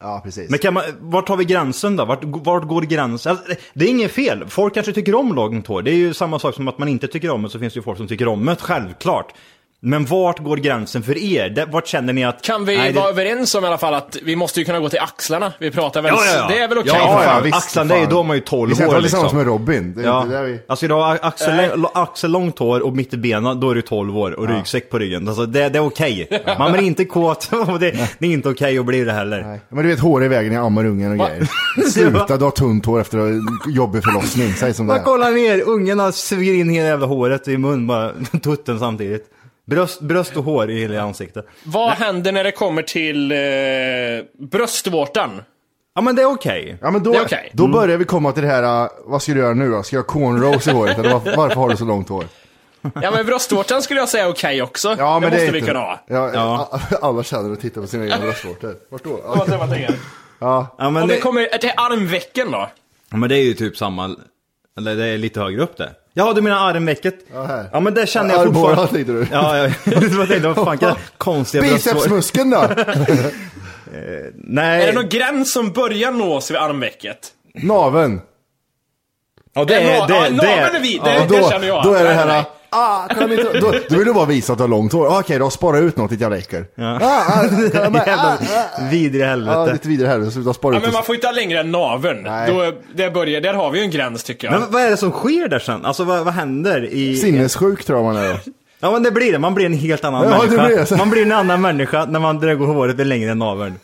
Ja, 0.00 0.20
precis. 0.24 0.50
Men 0.50 0.58
kan 0.58 0.74
man, 0.74 0.82
vart 1.00 1.26
tar 1.26 1.36
vi 1.36 1.44
gränsen 1.44 1.96
då? 1.96 2.04
Vart, 2.04 2.24
vart 2.24 2.68
går 2.68 2.82
gränsen? 2.82 3.30
Alltså, 3.30 3.54
det 3.74 3.84
är 3.84 3.88
inget 3.88 4.12
fel. 4.12 4.48
Folk 4.48 4.74
kanske 4.74 4.92
tycker 4.92 5.14
om 5.14 5.34
långt 5.34 5.66
hår. 5.66 5.82
Det 5.82 5.90
är 5.90 5.94
ju 5.94 6.14
samma 6.14 6.38
sak 6.38 6.54
som 6.54 6.68
att 6.68 6.78
man 6.78 6.88
inte 6.88 7.08
tycker 7.08 7.30
om 7.30 7.42
det, 7.42 7.50
så 7.50 7.58
finns 7.58 7.74
det 7.74 7.78
ju 7.78 7.82
folk 7.82 7.98
som 7.98 8.08
tycker 8.08 8.28
om 8.28 8.46
det, 8.46 8.56
självklart. 8.56 9.32
Men 9.82 10.04
vart 10.04 10.38
går 10.38 10.56
gränsen 10.56 11.02
för 11.02 11.18
er? 11.18 11.48
Det, 11.50 11.64
vart 11.66 11.86
känner 11.86 12.12
ni 12.12 12.24
att... 12.24 12.42
Kan 12.42 12.64
vi 12.64 12.76
Nej, 12.76 12.92
det- 12.92 12.98
vara 13.00 13.08
överens 13.10 13.54
om 13.54 13.64
i 13.64 13.66
alla 13.66 13.78
fall 13.78 13.94
att 13.94 14.16
vi 14.22 14.36
måste 14.36 14.60
ju 14.60 14.64
kunna 14.66 14.80
gå 14.80 14.88
till 14.88 14.98
axlarna? 14.98 15.52
Vi 15.58 15.70
pratar 15.70 16.02
väl... 16.02 16.12
Ja, 16.16 16.20
ja, 16.26 16.32
ja. 16.36 16.46
Det 16.48 16.58
är 16.62 16.68
väl 16.68 16.78
okej? 16.78 16.92
Ja, 16.94 17.22
Ja, 17.24 17.34
ja, 17.34 17.40
visst, 17.44 17.56
Axlarna, 17.56 17.94
det 17.94 18.00
är 18.00 18.00
ju 18.00 18.06
då 18.06 18.22
man 18.22 18.36
ju 18.36 18.42
12 18.42 18.68
Vi 18.68 18.74
ska 18.74 18.84
inte 18.84 18.88
år 18.96 19.00
vara 19.00 19.02
liksom. 19.02 19.36
med 19.36 19.46
Robin. 19.46 19.94
Det 19.96 20.00
är 20.02 20.04
Ja, 20.06 20.22
inte 20.22 20.34
där 20.34 20.42
vi... 20.44 20.60
alltså 20.68 20.84
idag 20.84 21.18
axel, 21.22 21.86
axel 21.94 22.30
långt 22.30 22.58
hår 22.58 22.80
och 22.80 22.96
mitt 22.96 23.14
i 23.14 23.16
benen, 23.16 23.60
då 23.60 23.70
är 23.70 23.74
du 23.74 23.82
12 23.82 24.18
år 24.18 24.32
och 24.32 24.48
ryggsäck 24.48 24.90
på 24.90 24.98
ryggen. 24.98 25.28
Alltså 25.28 25.46
det, 25.46 25.68
det 25.68 25.78
är 25.78 25.86
okej. 25.86 26.28
Man 26.58 26.72
blir 26.72 26.82
inte 26.82 27.04
kåt 27.04 27.50
och 27.68 27.78
det, 27.80 27.90
det 28.18 28.26
är 28.26 28.30
inte 28.32 28.48
okej 28.48 28.78
att 28.78 28.86
bli 28.86 29.04
det 29.04 29.12
heller. 29.12 29.42
Nej. 29.42 29.60
Men 29.68 29.82
du 29.84 29.88
vet 29.90 30.00
hår 30.00 30.24
i 30.24 30.28
vägen, 30.28 30.52
jag 30.52 30.66
ammar 30.66 30.84
ungen 30.84 31.12
och 31.12 31.18
Va? 31.18 31.28
grejer. 31.28 31.48
Sluta, 31.90 32.36
du 32.36 32.44
har 32.44 32.50
tunt 32.50 32.86
hår 32.86 33.00
efter 33.00 33.18
en 33.18 33.40
jobbig 33.74 34.04
förlossning, 34.04 34.52
säg 34.52 34.74
som 34.74 34.86
det 34.86 34.94
är. 34.94 35.02
kolla 35.02 35.28
ner, 35.28 35.62
ungarna 35.66 36.12
suger 36.12 36.54
in 36.54 36.68
hela 36.70 36.88
jävla 36.88 37.06
håret 37.06 37.48
i 37.48 37.58
mun, 37.58 37.86
bara 37.86 38.12
tutten 38.42 38.78
samtidigt. 38.78 39.26
Bröst, 39.70 40.00
bröst 40.00 40.36
och 40.36 40.44
hår 40.44 40.70
i 40.70 40.80
hela 40.80 41.02
ansiktet. 41.02 41.46
Vad 41.64 41.90
händer 41.90 42.32
när 42.32 42.44
det 42.44 42.52
kommer 42.52 42.82
till 42.82 43.32
eh, 43.32 43.38
bröstvårtan? 44.48 45.42
Ja 45.94 46.00
men 46.00 46.16
det 46.16 46.22
är 46.22 46.26
okej. 46.26 46.78
Ja 46.80 46.90
men 46.90 47.02
då, 47.02 47.12
Det 47.12 47.18
är 47.18 47.24
okej. 47.24 47.50
då 47.52 47.68
börjar 47.68 47.96
vi 47.96 48.04
komma 48.04 48.32
till 48.32 48.42
det 48.42 48.48
här, 48.48 48.82
uh, 48.84 48.90
vad 49.04 49.22
ska 49.22 49.32
du 49.32 49.40
göra 49.40 49.54
nu 49.54 49.70
då? 49.70 49.82
Ska 49.82 49.96
jag 49.96 50.02
ha 50.02 50.06
cornrows 50.08 50.66
i 50.66 50.70
håret 50.70 50.98
eller 50.98 51.10
var, 51.10 51.36
varför 51.36 51.56
har 51.56 51.68
du 51.68 51.76
så 51.76 51.84
långt 51.84 52.08
hår? 52.08 52.24
Ja 53.02 53.10
men 53.10 53.26
bröstvårtan 53.26 53.82
skulle 53.82 54.00
jag 54.00 54.08
säga 54.08 54.24
är 54.24 54.30
okej 54.30 54.62
också. 54.62 54.94
det, 54.94 55.02
måste 55.04 55.26
är 55.26 55.52
vi 55.52 55.58
inte- 55.58 55.60
kunna 55.60 55.78
ha. 55.80 56.00
Ja, 56.06 56.30
Ja. 56.34 56.80
Alla 57.02 57.22
känner 57.22 57.52
och 57.52 57.60
tittar 57.60 57.80
på 57.80 57.86
sina 57.86 58.04
egna 58.04 58.18
bröstvårtor. 58.18 58.74
Vart 58.90 59.04
då? 59.04 59.20
Vad 59.26 59.58
man 59.58 59.68
tänker? 59.68 59.94
Ja. 60.38 60.74
Ja 60.78 60.90
men 60.90 61.02
Om 61.02 61.08
vi 61.08 61.14
det, 61.14 61.20
kommer 61.20 61.44
till 61.58 61.72
armvecken 61.76 62.50
då? 62.50 62.68
ja, 63.10 63.16
men 63.16 63.28
det 63.28 63.36
är 63.38 63.42
ju 63.42 63.54
typ 63.54 63.76
samma, 63.76 64.16
eller 64.78 64.96
det 64.96 65.06
är 65.06 65.18
lite 65.18 65.40
högre 65.40 65.62
upp 65.62 65.76
det. 65.76 65.90
Ja 66.14 66.32
du 66.32 66.40
menar 66.42 66.68
armvecket? 66.70 67.14
Ja, 67.34 67.42
här. 67.44 67.68
Ja 67.72 67.80
men 67.80 67.94
det 67.94 68.06
känner 68.08 68.30
jag 68.34 68.40
Armbågarna 68.40 68.76
fortfarande. 68.76 68.92
tänkte 68.94 69.12
du? 69.12 69.36
Ja, 69.36 69.56
jag 69.58 69.72
jag 70.20 70.28
tänkte 70.28 70.48
vad 70.48 70.56
fan 70.66 70.78
kan 70.78 70.94
konstiga 71.18 71.62
bröstvårtor. 71.62 71.94
Bicepsmuskeln 71.98 72.50
då? 72.50 72.68
Nej. 74.34 74.82
Är 74.82 74.86
det 74.86 74.92
någon 74.92 75.08
gräns 75.08 75.52
som 75.52 75.72
börjar 75.72 76.10
nås 76.10 76.50
vid 76.50 76.56
armvecket? 76.58 77.18
Naven. 77.54 78.20
Ja 79.54 79.64
det 79.64 79.74
Ja, 79.74 79.80
är, 79.80 79.84
det, 80.08 80.14
ja, 80.14 80.20
det, 80.30 80.36
naveln 80.36 80.40
är 80.76 80.80
det, 80.80 80.88
Ja, 80.88 81.02
det, 81.04 81.26
då, 81.28 81.34
det 81.36 81.50
känner 81.50 81.66
jag. 81.66 81.84
då 81.84 81.92
är 81.94 82.04
det 82.04 82.14
Nej, 82.14 82.26
här, 82.28 82.44
ah, 82.70 83.08
kan 83.08 83.32
inte, 83.32 83.58
då, 83.60 83.74
då 83.88 83.96
vill 83.96 84.06
du 84.06 84.12
bara 84.12 84.26
visa 84.26 84.52
att 84.52 84.58
du 84.58 84.62
har 84.62 84.68
långt 84.68 84.92
hår. 84.92 85.06
Ah, 85.06 85.18
Okej 85.20 85.38
då, 85.38 85.50
spara 85.50 85.78
ut 85.78 85.96
något 85.96 86.10
ditt 86.10 86.20
jävla 86.20 86.38
äckel. 86.38 86.64
Ja. 86.74 86.98
Ah, 87.02 87.24
ah, 87.28 87.44
jag- 87.74 88.08
ah, 88.08 88.36
vidriga 88.90 89.24
Ja, 89.24 89.30
helvete. 89.30 89.72
lite 89.72 89.88
vidare 89.88 90.08
här, 90.08 90.30
sluta 90.30 90.54
spara 90.54 90.74
Ja, 90.74 90.78
ut. 90.78 90.84
men 90.84 90.92
man 90.92 91.02
får 91.04 91.14
inte 91.14 91.26
ha 91.26 91.32
längre 91.34 91.60
än 91.60 91.70
naveln. 91.70 92.22
Nej. 92.22 92.52
Då, 92.52 92.72
det 92.94 93.10
börjar, 93.10 93.40
där 93.40 93.54
har 93.54 93.70
vi 93.70 93.78
ju 93.78 93.84
en 93.84 93.90
gräns 93.90 94.24
tycker 94.24 94.50
jag. 94.52 94.60
Men 94.60 94.70
vad 94.70 94.82
är 94.82 94.90
det 94.90 94.96
som 94.96 95.10
sker 95.10 95.48
där 95.48 95.58
sen? 95.58 95.84
Alltså 95.84 96.04
vad, 96.04 96.24
vad 96.24 96.34
händer 96.34 96.84
i... 96.92 97.16
Sinnessjuk 97.16 97.84
tror 97.84 97.98
jag 97.98 98.04
man 98.04 98.16
är 98.16 98.28
då. 98.32 98.38
Ja 98.80 98.90
men 98.90 99.02
det 99.02 99.10
blir 99.10 99.32
det, 99.32 99.38
man 99.38 99.54
blir 99.54 99.66
en 99.66 99.74
helt 99.74 100.04
annan 100.04 100.22
Ja, 100.30 100.38
människa. 100.38 100.66
blir. 100.86 100.96
Man 100.96 101.10
blir 101.10 101.22
en 101.22 101.32
annan 101.32 101.60
människa 101.60 102.04
när 102.04 102.20
man 102.20 102.38
drar 102.40 102.54
håret 102.54 103.06
längre 103.06 103.30
än 103.30 103.38
naveln. 103.38 103.74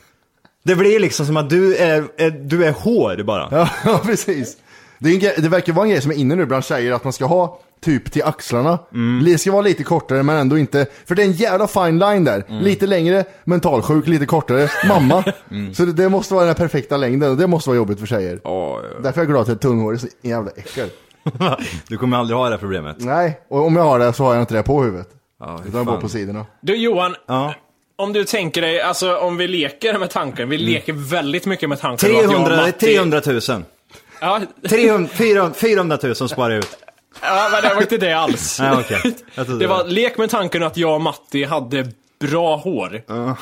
Det 0.64 0.74
blir 0.76 1.00
liksom 1.00 1.26
som 1.26 1.36
att 1.36 1.50
du 1.50 1.76
är, 1.76 2.04
är, 2.16 2.30
du 2.30 2.64
är 2.64 2.72
hår 2.72 3.22
bara. 3.22 3.68
Ja, 3.84 4.00
precis. 4.06 4.56
Det, 4.98 5.08
är 5.10 5.36
en 5.36 5.42
det 5.42 5.48
verkar 5.48 5.72
vara 5.72 5.84
en 5.86 5.90
grej 5.90 6.02
som 6.02 6.10
är 6.10 6.14
inne 6.16 6.34
nu 6.34 6.46
bland 6.46 6.64
tjejer, 6.64 6.92
att 6.92 7.04
man 7.04 7.12
ska 7.12 7.24
ha 7.24 7.58
typ 7.84 8.12
till 8.12 8.22
axlarna. 8.22 8.78
Det 9.24 9.38
ska 9.38 9.52
vara 9.52 9.62
lite 9.62 9.82
kortare 9.84 10.22
men 10.22 10.36
ändå 10.36 10.58
inte, 10.58 10.86
för 11.06 11.14
det 11.14 11.22
är 11.22 11.26
en 11.26 11.32
jävla 11.32 11.66
fine 11.68 11.98
line 11.98 12.24
där. 12.24 12.44
Lite 12.62 12.86
längre, 12.86 13.24
mentalsjuk, 13.44 14.06
lite 14.06 14.26
kortare, 14.26 14.68
mamma. 14.88 15.24
Så 15.74 15.84
det, 15.84 15.92
det 15.92 16.08
måste 16.08 16.34
vara 16.34 16.44
den 16.44 16.48
här 16.56 16.58
perfekta 16.68 16.96
längden 16.96 17.30
och 17.30 17.36
det 17.36 17.46
måste 17.46 17.70
vara 17.70 17.76
jobbigt 17.76 18.00
för 18.00 18.06
tjejer. 18.06 18.40
Åh, 18.44 18.78
Därför 19.02 19.20
är 19.20 19.24
jag 19.24 19.28
glad 19.30 19.42
att 19.42 19.48
jag 19.48 19.54
är 19.54 19.58
tunnhårig, 19.58 20.00
så 20.00 20.06
jävla 20.22 20.50
äckel. 20.56 20.88
du 21.88 21.96
kommer 21.98 22.16
aldrig 22.16 22.36
ha 22.38 22.44
det 22.44 22.50
här 22.50 22.58
problemet. 22.58 22.96
Nej, 22.98 23.40
och 23.50 23.66
om 23.66 23.76
jag 23.76 23.82
har 23.84 23.98
det 23.98 24.12
så 24.12 24.24
har 24.24 24.34
jag 24.34 24.42
inte 24.42 24.54
det 24.54 24.62
på 24.62 24.82
huvudet. 24.82 25.08
Ja, 25.40 25.60
Utan 25.68 25.84
bara 25.84 26.00
på 26.00 26.08
sidorna. 26.08 26.46
Du 26.60 26.76
Johan, 26.76 27.14
Ja. 27.28 27.54
om 27.96 28.12
du 28.12 28.24
tänker 28.24 28.62
dig, 28.62 28.80
alltså 28.80 29.16
om 29.16 29.36
vi 29.36 29.48
leker 29.48 29.98
med 29.98 30.10
tanken, 30.10 30.48
vi 30.48 30.58
leker 30.58 30.92
väldigt 30.92 31.46
mycket 31.46 31.68
med 31.68 31.80
tanken. 31.80 32.10
att 32.10 32.16
jag 32.16 32.24
och 32.24 32.30
300, 32.30 32.66
Matti- 32.66 32.72
300 32.78 33.20
000. 33.26 33.64
Ja, 34.20 34.40
300, 34.68 35.08
400, 35.12 35.54
400 35.54 35.98
000 36.02 36.14
sparar 36.14 36.50
jag 36.50 36.58
ut. 36.58 36.78
Ja, 37.22 37.48
men 37.52 37.62
det 37.62 37.74
var 37.74 37.82
inte 37.82 37.96
det 37.98 38.12
alls. 38.12 38.60
Nej 38.60 38.84
trodde 39.46 39.58
Det 39.58 39.66
var 39.66 39.84
lek 39.84 40.18
med 40.18 40.30
tanken 40.30 40.62
att 40.62 40.76
jag 40.76 40.94
och 40.94 41.00
Matti 41.00 41.44
hade 41.44 41.92
bra 42.20 42.56
hår. 42.56 43.02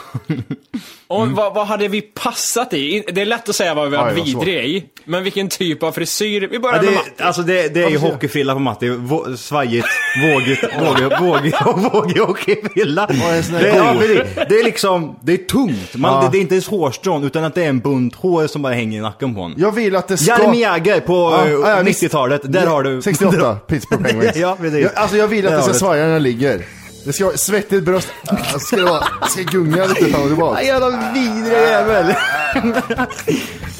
Och 1.06 1.28
vad, 1.28 1.54
vad 1.54 1.66
hade 1.66 1.88
vi 1.88 2.00
passat 2.00 2.72
i? 2.74 3.04
Det 3.12 3.20
är 3.20 3.26
lätt 3.26 3.48
att 3.48 3.56
säga 3.56 3.74
vad 3.74 3.90
vi 3.90 3.96
var 3.96 4.14
svårt. 4.14 4.26
vidriga 4.26 4.62
i. 4.62 4.84
Men 5.04 5.22
vilken 5.24 5.48
typ 5.48 5.82
av 5.82 5.92
frisyr? 5.92 6.48
Vi 6.50 6.58
börjar 6.58 6.76
Ja, 6.76 6.82
med 6.82 6.90
det, 6.92 6.96
Matti. 6.96 7.22
alltså 7.22 7.42
det, 7.42 7.74
det 7.74 7.82
är 7.84 7.88
ju 7.90 7.98
hockeyfrilla 7.98 8.54
på 8.54 8.58
Matti, 8.60 8.86
Vå- 8.88 9.36
svajigt, 9.36 9.86
vågigt, 10.22 10.62
vågig, 10.80 11.18
vågig, 11.20 11.54
vågig 11.92 12.20
hockeyfrilla. 12.20 13.06
en 13.06 13.42
sån 13.44 13.54
här 13.54 13.62
Det, 13.62 13.70
är- 13.70 13.76
ja, 13.76 13.92
god. 13.92 14.00
precis. 14.00 14.34
det 14.48 14.58
är 14.60 14.64
liksom, 14.64 15.16
det 15.22 15.32
är 15.32 15.36
tungt. 15.36 15.94
Man, 15.94 16.12
Ja. 16.14 16.22
det, 16.22 16.28
det 16.32 16.38
är 16.38 16.40
inte 16.40 16.54
ens 16.54 16.68
hårstrån 16.68 17.24
utan 17.24 17.44
att 17.44 17.54
det 17.54 17.64
är 17.64 17.68
en 17.68 17.80
bunt 17.80 18.14
hår 18.14 18.46
som 18.46 18.62
bara 18.62 18.72
hänger 18.74 18.98
i 18.98 19.02
nacken 19.02 19.34
på 19.34 19.40
honom. 19.40 19.56
Jag 19.60 19.72
vill 19.72 19.96
att 19.96 20.08
det 20.08 20.16
ska... 20.16 20.32
Jaromir 20.38 20.60
Jagr 20.60 21.00
på 21.00 21.14
Ja, 21.14 21.44
eh, 21.46 21.76
ja, 21.76 21.82
visst. 21.82 22.02
90-talet, 22.02 22.40
där 22.52 22.66
har 22.66 22.82
du... 22.82 23.02
68, 23.02 23.54
Pittsburgh 23.68 24.02
Penguins. 24.02 24.36
Ja, 24.36 24.56
precis. 24.60 24.80
Jag, 24.82 24.94
alltså 24.94 25.16
jag 25.16 25.28
vill 25.28 25.44
att 25.46 25.50
Där 25.50 25.56
det 25.56 25.56
har 25.56 25.62
ska 25.62 25.72
du. 25.72 25.78
svaja 25.78 26.04
när 26.04 26.12
den 26.12 26.22
ligger. 26.22 26.64
Det 27.04 27.12
ska 27.12 27.24
vara 27.24 27.36
svettigt 27.36 27.84
bröst, 27.84 28.08
alltså 28.26 28.58
ska 28.58 28.76
det 28.76 28.82
vara, 28.84 29.04
ska 29.28 29.42
gunga 29.42 29.84
lite 29.86 30.04
fram 30.04 30.22
och 30.22 30.28
tillbaka. 30.28 30.62
Jävla 30.62 31.12
vidriga 31.14 31.60
jävel. 31.70 32.14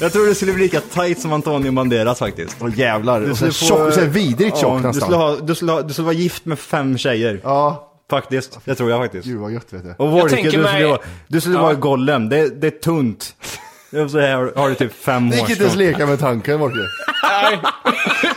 Jag 0.00 0.12
tror 0.12 0.26
det 0.26 0.35
skulle 0.35 0.52
bli 0.52 0.62
lika 0.62 0.81
tight 0.81 1.21
som 1.21 1.33
Antonio 1.33 1.73
Banderas 1.73 2.19
faktiskt. 2.19 2.57
Åh 2.61 2.78
jävlar, 2.78 3.26
så 3.28 3.35
skulle 3.37 3.52
tjock, 3.52 3.78
få- 3.78 3.90
så 3.93 4.00
här 4.00 4.07
vidrigt 4.07 4.57
tjock 4.59 4.73
Ja, 4.73 4.76
du, 4.76 4.83
nästan. 4.87 4.95
skulle 4.95 5.16
ha, 5.16 5.37
du, 5.37 5.54
skulle 5.54 5.73
ha, 5.73 5.83
du 5.83 5.93
skulle 5.93 6.04
vara 6.07 6.14
gift 6.16 6.45
med 6.45 6.59
fem 6.59 6.99
tjejer. 6.99 7.40
Ja, 7.45 7.90
Faktiskt, 8.11 8.59
det 8.64 8.75
tror 8.75 8.90
jag 8.90 9.02
faktiskt. 9.02 9.26
gud 9.26 9.38
vad 9.40 9.52
gött 9.52 9.66
vet 9.71 9.83
du. 9.85 9.95
Och 10.04 10.28
tänker 10.31 10.50
du, 10.50 10.59
mig- 10.59 10.69
skulle 10.73 10.87
vara, 10.87 10.99
du 11.28 11.40
skulle 11.40 11.57
Ja. 11.57 11.62
vara 11.62 11.75
Gollum. 11.75 12.28
Det, 12.28 12.61
det 12.61 12.66
är 12.66 12.71
tunt. 12.71 13.35
Och 14.03 14.11
så 14.11 14.19
här 14.21 14.53
har 14.57 14.69
du 14.69 14.75
typ 14.75 15.05
fem 15.05 15.31
Det 15.31 15.37
gick 15.37 15.51
inte 15.51 15.63
ens 15.63 15.77
leka 15.77 16.07
med 16.07 16.21
tanken 16.21 16.59
Wolke. 16.61 16.77
Nej. 17.23 17.59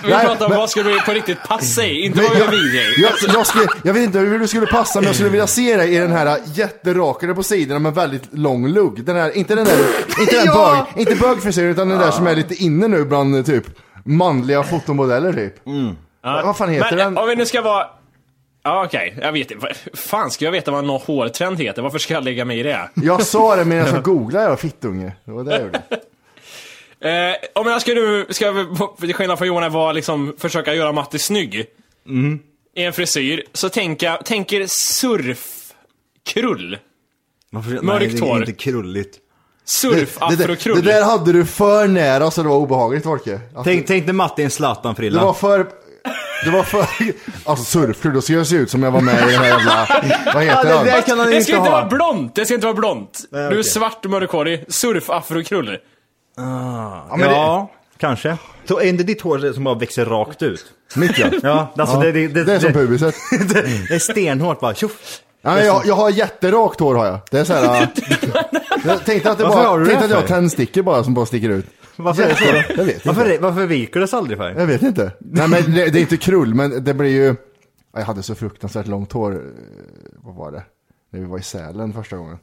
Vi 0.03 0.09
Nej, 0.09 0.25
pratar 0.25 0.45
om 0.45 0.49
men- 0.51 0.59
vad 0.59 0.69
ska 0.69 0.83
vi 0.83 0.99
på 1.01 1.11
riktigt 1.11 1.43
passa 1.47 1.83
i, 1.85 2.01
inte 2.05 2.21
vad 2.21 2.31
vi 2.51 2.79
är 2.79 3.01
jag, 3.01 3.11
jag, 3.27 3.33
jag, 3.35 3.47
skulle, 3.47 3.65
jag 3.83 3.93
vet 3.93 4.03
inte 4.03 4.19
hur 4.19 4.39
du 4.39 4.47
skulle 4.47 4.65
passa 4.65 4.99
men 4.99 5.05
jag 5.07 5.15
skulle 5.15 5.29
vilja 5.29 5.47
se 5.47 5.77
dig 5.77 5.95
i 5.95 5.97
den 5.97 6.11
här 6.11 6.39
jätterakade 6.45 7.35
på 7.35 7.43
sidorna 7.43 7.79
med 7.79 7.93
väldigt 7.95 8.23
lång 8.33 8.67
lugg. 8.67 9.03
Den 9.05 9.15
här, 9.15 9.37
inte 9.37 9.55
den 9.55 9.65
där, 9.65 9.77
inte 10.21 10.35
den 10.35 10.45
Ja! 10.45 10.85
bög, 10.95 11.01
inte 11.07 11.15
bögfrisyren 11.15 11.69
utan 11.71 11.89
den 11.89 11.99
där 11.99 12.11
som 12.11 12.27
är 12.27 12.35
lite 12.35 12.55
inne 12.63 12.87
nu 12.87 13.05
bland 13.05 13.35
eh, 13.35 13.43
typ 13.43 13.63
manliga 14.05 14.63
fotomodeller 14.63 15.33
typ. 15.33 15.53
Vad 16.23 16.57
fan 16.57 16.69
heter 16.69 16.95
Men 16.95 16.97
den? 17.13 17.17
om 17.17 17.27
vi 17.29 17.35
nu 17.35 17.45
ska 17.45 17.61
vara... 17.61 17.85
Ja 18.67 18.85
okej, 18.85 19.17
jag 19.21 19.31
vet 19.31 19.51
inte. 19.51 19.67
Fan 19.93 20.31
ska 20.31 20.45
jag 20.45 20.51
veta 20.51 20.71
vad 20.71 20.83
någon 20.85 21.01
hårtrend 21.01 21.59
heter? 21.61 21.81
Varför 21.81 21.97
ska 21.99 22.13
jag 22.13 22.23
lägga 22.23 22.45
mig 22.45 22.59
i 22.59 22.63
det? 22.63 22.89
Jag 22.95 23.23
sa 23.23 23.55
det 23.55 23.65
medan 23.65 23.87
jag 23.93 24.03
googlade 24.03 24.45
jag 24.45 24.59
fittunge. 24.59 25.11
Det 25.25 25.31
var 25.31 25.43
det 25.43 25.51
jag 25.51 25.61
gjorde. 25.61 25.81
Eh, 26.99 27.35
om 27.55 27.67
jag 27.67 27.81
ska 27.81 27.93
nu, 27.93 28.25
ska 28.29 28.65
till 28.99 29.13
skillnad 29.13 29.37
från 29.37 29.47
Johan, 29.47 29.71
vara 29.71 29.91
liksom, 29.91 30.35
försöka 30.37 30.73
göra 30.73 30.91
Matti 30.91 31.19
snygg. 31.19 31.65
Mm. 32.07 32.39
I 32.75 32.83
en 32.83 32.93
frisyr, 32.93 33.43
så 33.53 33.69
tänker, 33.69 34.17
tänker 34.17 34.65
surfkrull. 34.67 36.77
Varför, 37.51 37.71
nej, 37.71 37.81
Mörkt 37.83 38.11
det 38.11 38.17
är 38.25 38.29
hår. 38.29 38.39
inte 38.39 38.53
krulligt. 38.53 39.17
Surf, 39.65 40.17
Det, 40.19 40.35
det, 40.35 40.43
afrokrull. 40.43 40.75
det 40.83 40.91
där 40.91 41.03
hade 41.03 41.33
du 41.33 41.45
för 41.45 41.87
nära 41.87 42.31
så 42.31 42.43
det 42.43 42.49
var 42.49 42.57
obehagligt 42.57 43.05
Wolke. 43.05 43.39
Att 43.55 43.63
Tänk, 43.63 43.87
tänk 43.87 44.05
dig 44.05 44.13
Matti 44.13 44.41
i 44.41 44.43
en 44.43 44.49
Det 44.49 44.53
Zlatan-frilla. 44.55 45.23
var 45.25 45.33
för... 45.33 45.67
Det 46.45 46.49
var 46.51 46.63
för... 46.63 46.85
Alltså 47.43 47.65
surfklubb, 47.65 48.13
då 48.13 48.21
ska 48.21 48.33
jag 48.33 48.51
ut 48.51 48.71
som 48.71 48.83
jag 48.83 48.91
var 48.91 49.01
med 49.01 49.15
i 49.15 49.31
den 49.31 49.39
här 49.43 49.45
jävla... 49.47 49.87
Vad 50.33 50.45
Ja, 50.45 50.49
heter 50.49 50.69
det 50.69 50.75
han? 50.77 50.85
där 50.85 51.01
kan 51.01 51.19
han 51.19 51.29
det 51.31 51.41
ska 51.41 51.55
inte 51.55 51.69
ha. 51.69 51.75
vara 51.77 51.85
blont! 51.89 52.35
Det 52.35 52.45
ska 52.45 52.53
inte 52.53 52.65
vara 52.67 52.75
blont. 52.77 53.19
Nej, 53.31 53.41
Du 53.41 53.47
är 53.47 53.51
okej. 53.51 53.63
svart 53.63 54.05
och 54.05 54.11
mörkhårig. 54.11 54.65
Surf, 54.67 55.09
afrokrull. 55.09 55.77
Ja, 56.37 57.15
men 57.17 57.67
kanske. 57.97 58.37
Så 58.67 58.79
är 58.79 58.85
inte 58.85 59.03
ditt 59.03 59.21
hår 59.21 59.53
som 59.53 59.63
bara 59.63 59.75
växer 59.75 60.05
rakt 60.05 60.41
ut? 60.41 60.65
Mitt 60.95 61.17
ja. 61.19 61.27
Ja, 61.43 61.73
alltså 61.77 61.95
Ja, 61.95 62.01
det, 62.03 62.11
det, 62.11 62.27
det, 62.27 62.43
det 62.43 62.53
är 62.53 62.59
som 62.59 62.73
pubiset. 62.73 63.15
det 63.89 63.95
är 63.95 63.99
stenhårt 63.99 64.59
bara, 64.59 64.73
tjoff. 64.73 65.19
Ja, 65.41 65.53
men 65.53 65.65
jag, 65.65 65.85
jag 65.85 65.95
har 65.95 66.09
jätterakt 66.09 66.79
hår 66.79 66.95
har 66.95 67.05
jag. 67.05 67.19
Det 67.31 67.39
är 67.39 67.43
så 67.43 67.53
här... 67.53 67.81
äh, 67.81 67.87
jag 68.85 69.05
tänkte 69.05 69.31
att 69.31 69.37
det 69.37 69.43
Varför 69.43 69.57
bara, 69.57 69.67
har 69.67 69.79
du 69.79 69.83
det 69.85 69.89
tänkte 69.89 70.05
att 70.05 70.11
jag 70.11 70.17
har 70.17 70.21
för? 70.21 70.27
tändstickor 70.27 70.81
bara 70.81 71.03
som 71.03 71.13
bara 71.13 71.25
sticker 71.25 71.49
ut. 71.49 71.65
Varför 71.97 72.23
är 72.23 72.27
det 72.29 72.35
så? 72.35 72.45
Jag 72.77 72.85
vet 72.85 72.95
inte. 72.95 73.07
Varför, 73.07 73.39
varför 73.39 73.65
viker 73.67 73.99
det 73.99 74.07
sig 74.07 74.17
aldrig 74.17 74.37
för? 74.37 74.49
Jag 74.49 74.67
vet 74.67 74.81
inte. 74.81 75.11
Nej 75.19 75.47
men 75.49 75.61
det, 75.63 75.89
det 75.89 75.99
är 75.99 76.01
inte 76.01 76.17
krull, 76.17 76.53
men 76.53 76.83
det 76.83 76.93
blir 76.93 77.09
ju... 77.09 77.35
Jag 77.93 78.01
hade 78.05 78.23
så 78.23 78.35
fruktansvärt 78.35 78.87
långt 78.87 79.11
hår. 79.11 79.31
eh, 79.31 79.39
Vad 80.23 80.35
var 80.35 80.51
det? 80.51 80.63
När 81.11 81.19
vi 81.19 81.25
var 81.25 81.39
i 81.39 81.41
Sälen 81.41 81.93
första 81.93 82.17
gången. 82.17 82.37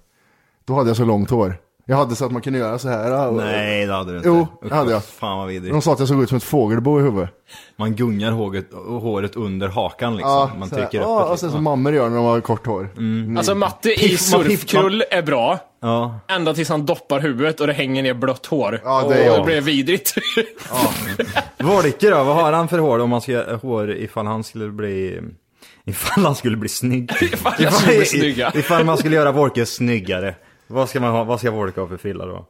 Då 0.65 0.75
hade 0.75 0.91
jag 0.91 0.97
så 0.97 1.05
långt 1.05 1.31
hår. 1.31 1.57
Jag 1.87 1.97
hade 1.97 2.17
så 2.17 2.25
att 2.25 2.33
man 2.33 2.43
kunde 2.43 2.59
göra 2.59 2.79
så 2.79 2.89
här. 2.89 3.29
och- 3.29 3.35
Nej, 3.37 3.87
det 3.87 3.93
hade 3.93 4.11
du 4.11 4.17
inte. 4.17 4.29
Jo, 4.29 4.47
det 4.69 4.75
hade 4.75 4.93
jag. 4.93 5.05
Fan 5.05 5.39
vad 5.39 5.49
vidrigt. 5.49 5.73
De 5.75 5.83
sa 5.83 5.93
att 5.93 5.99
jag 5.99 6.09
såg 6.09 6.23
ut 6.23 6.29
som 6.29 6.37
ett 6.39 6.45
fågelbo 6.45 7.01
i 7.01 7.03
huvudet. 7.03 7.31
Man 7.77 7.95
gungar 7.97 8.31
håret, 8.33 8.67
håret 9.01 9.37
under 9.37 9.69
hakan 9.69 10.17
liksom. 10.17 10.31
Ja, 10.33 10.51
man 10.59 10.69
så 10.69 10.75
här, 10.77 10.83
trycker 10.83 10.99
ja, 10.99 11.19
uppåt. 11.21 11.31
och 11.33 11.39
sen 11.41 11.51
som 11.51 11.65
mammor 11.65 11.95
gör 11.95 12.09
när 12.09 12.17
de 12.17 12.25
har 12.25 12.41
kort 12.41 12.67
hår. 12.67 12.89
Alltså 13.39 13.55
Matte 13.55 13.91
i 13.91 14.17
Piff- 14.17 15.03
är 15.11 15.23
bra. 15.23 15.59
Ja. 15.83 16.21
Ända 16.29 16.55
tills 16.55 16.69
han 16.69 16.87
doppar 16.87 17.21
huvudet 17.21 17.61
och 17.61 17.67
det 17.67 17.73
hänger 17.73 18.03
ner 18.03 18.15
blött 18.15 18.47
hår. 18.47 18.81
Ja, 18.85 19.07
det 19.09 19.25
är 19.25 19.31
och 19.31 19.39
det 19.39 19.45
blir 19.45 19.61
vidrigt. 19.61 20.15
Volke 21.59 22.11
då, 22.11 22.25
vad 22.25 22.37
har 22.37 22.53
han 22.53 22.69
för 22.69 22.79
hår 22.79 22.99
om 22.99 23.11
man 23.11 23.21
ska 23.21 23.57
hår 23.63 23.91
ifall 23.91 24.27
han 24.27 24.45
skulle 24.45 24.69
bli... 24.71 25.21
Ifall 25.87 26.25
han 26.25 26.35
skulle 26.35 26.57
bli 26.57 26.69
snygg. 26.69 27.11
Ifall 27.23 27.53
jag 27.59 27.73
skulle 27.73 28.21
bli 28.21 28.35
ja. 28.39 28.51
Ifall 28.55 28.85
man 28.85 28.99
skulle 28.99 29.17
göra 29.17 29.33
Volke 29.33 29.67
snyggare. 29.67 30.35
Vad 30.67 30.89
ska 30.89 31.01
man 31.01 31.11
ha, 31.11 31.25
vad 31.25 31.39
ska 31.41 31.51
Volke 31.51 31.81
ha 31.81 31.89
för 31.89 31.97
frilla 31.97 32.27
då? 32.27 32.47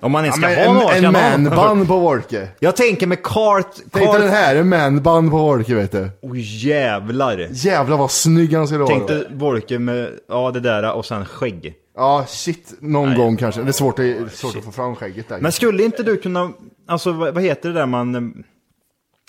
Om 0.00 0.12
man 0.12 0.24
ens 0.24 0.36
Ja, 0.42 0.48
ska 0.48 0.56
men 0.56 0.66
ha 0.66 0.74
några, 0.74 0.94
en 0.94 0.98
ska 0.98 1.06
en 1.06 1.44
manband 1.44 1.88
på 1.88 1.98
Wolke. 1.98 2.48
Jag 2.60 2.76
tänker 2.76 3.06
med 3.06 3.22
kart... 3.22 3.74
Tänk 3.92 4.12
dig 4.12 4.20
den 4.20 4.30
här, 4.30 4.56
en 4.56 4.68
manband 4.68 5.30
på 5.30 5.36
Wolke 5.38 5.74
vet 5.74 5.92
du. 5.92 6.10
Oj 6.22 6.66
jävlar. 6.68 7.48
Jävlar 7.50 7.96
vad 7.96 8.10
snygg 8.10 8.54
han 8.54 8.66
skulle 8.66 8.80
vara. 8.80 8.88
Tänk 8.94 9.08
dig 9.08 9.26
Volke 9.30 9.78
med, 9.78 10.10
ja 10.28 10.50
det 10.50 10.60
där 10.60 10.92
och 10.92 11.06
sen 11.06 11.24
skägg. 11.24 11.74
Ja, 11.96 12.24
shit. 12.28 12.74
Någon 12.80 13.14
gång 13.16 13.36
kanske. 13.36 13.62
Det 13.62 13.68
är 13.70 13.72
svårt, 13.72 13.98
att- 13.98 14.32
svårt 14.32 14.56
att 14.56 14.64
få 14.64 14.72
fram 14.72 14.96
skägget 14.96 15.28
där. 15.28 15.40
Men 15.40 15.52
skulle 15.52 15.84
inte 15.84 16.02
du 16.02 16.16
kunna, 16.16 16.52
alltså 16.88 17.12
vad, 17.12 17.34
vad 17.34 17.42
heter 17.42 17.68
det 17.68 17.74
där 17.74 17.86
man, 17.86 18.44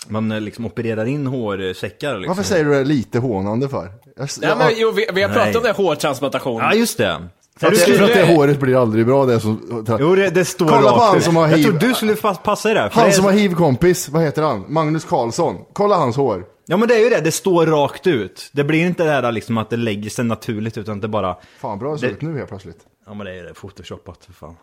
man 0.08 0.32
eh, 0.32 0.40
liksom 0.40 0.66
opererar 0.66 1.04
in 1.04 1.26
hårsäckar 1.26 2.18
liksom? 2.18 2.28
Varför 2.36 2.42
säger 2.42 2.64
du 2.64 2.70
det 2.70 2.84
lite 2.84 3.18
hånande 3.18 3.68
för? 3.68 3.92
Jag, 4.16 4.28
Ja, 4.42 4.56
men, 4.58 4.68
jo, 4.76 4.90
vi, 4.90 5.06
vi 5.14 5.22
har 5.22 5.28
pratat 5.28 5.46
Nej. 5.46 5.56
om 5.56 5.62
det, 5.62 5.68
här 5.68 5.76
hårtransplantation. 5.76 6.60
Ja 6.60 6.74
just 6.74 6.98
det. 6.98 7.28
För 7.56 7.66
att, 7.66 7.72
du 7.86 7.92
det, 7.92 7.98
för 7.98 8.04
att 8.04 8.14
det 8.14 8.34
håret 8.36 8.60
blir 8.60 8.82
aldrig 8.82 9.06
bra 9.06 9.26
det 9.26 9.40
som... 9.40 9.84
Jo, 10.00 10.14
det, 10.14 10.30
det 10.30 10.44
står 10.44 10.68
Kolla 10.68 10.92
på 10.92 10.98
han 10.98 11.20
som 11.22 11.36
har 11.36 11.48
Jag 11.48 11.56
hiv. 11.56 11.64
tror 11.64 11.78
du 11.78 11.94
skulle 11.94 12.16
fast 12.16 12.42
passa 12.42 12.70
i 12.70 12.74
det. 12.74 12.90
Han 12.92 13.12
som 13.12 13.24
har 13.24 13.32
hiv-kompis, 13.32 14.08
vad 14.08 14.22
heter 14.22 14.42
han? 14.42 14.64
Magnus 14.68 15.04
Karlsson. 15.04 15.56
Kolla 15.72 15.96
hans 15.96 16.16
hår. 16.16 16.44
Ja 16.66 16.76
men 16.76 16.88
det 16.88 16.94
är 16.94 16.98
ju 17.04 17.08
det, 17.10 17.20
det 17.20 17.32
står 17.32 17.66
rakt 17.66 18.06
ut. 18.06 18.50
Det 18.52 18.64
blir 18.64 18.86
inte 18.86 19.04
det 19.04 19.10
här 19.10 19.32
liksom 19.32 19.58
att 19.58 19.70
det 19.70 19.76
lägger 19.76 20.10
sig 20.10 20.24
naturligt 20.24 20.78
utan 20.78 21.00
det 21.00 21.08
bara... 21.08 21.36
Fan 21.58 21.78
bra 21.78 21.92
det 21.92 21.98
ser 21.98 22.08
ut 22.08 22.22
nu 22.22 22.36
helt 22.36 22.48
plötsligt. 22.48 22.78
Ja 23.06 23.14
men 23.14 23.26
det 23.26 23.32
är 23.38 23.44
det, 23.44 23.54
photoshopat 23.54 24.24
för 24.24 24.32
fan. 24.32 24.56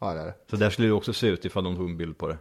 Ja 0.00 0.14
det 0.14 0.20
är 0.20 0.24
det. 0.26 0.34
Så 0.50 0.56
där 0.56 0.70
skulle 0.70 0.88
det 0.88 0.94
också 0.94 1.12
se 1.12 1.26
ut 1.26 1.44
ifall 1.44 1.64
de 1.64 1.76
tog 1.76 1.90
en 1.90 1.96
bild 1.96 2.18
på 2.18 2.28
det. 2.28 2.36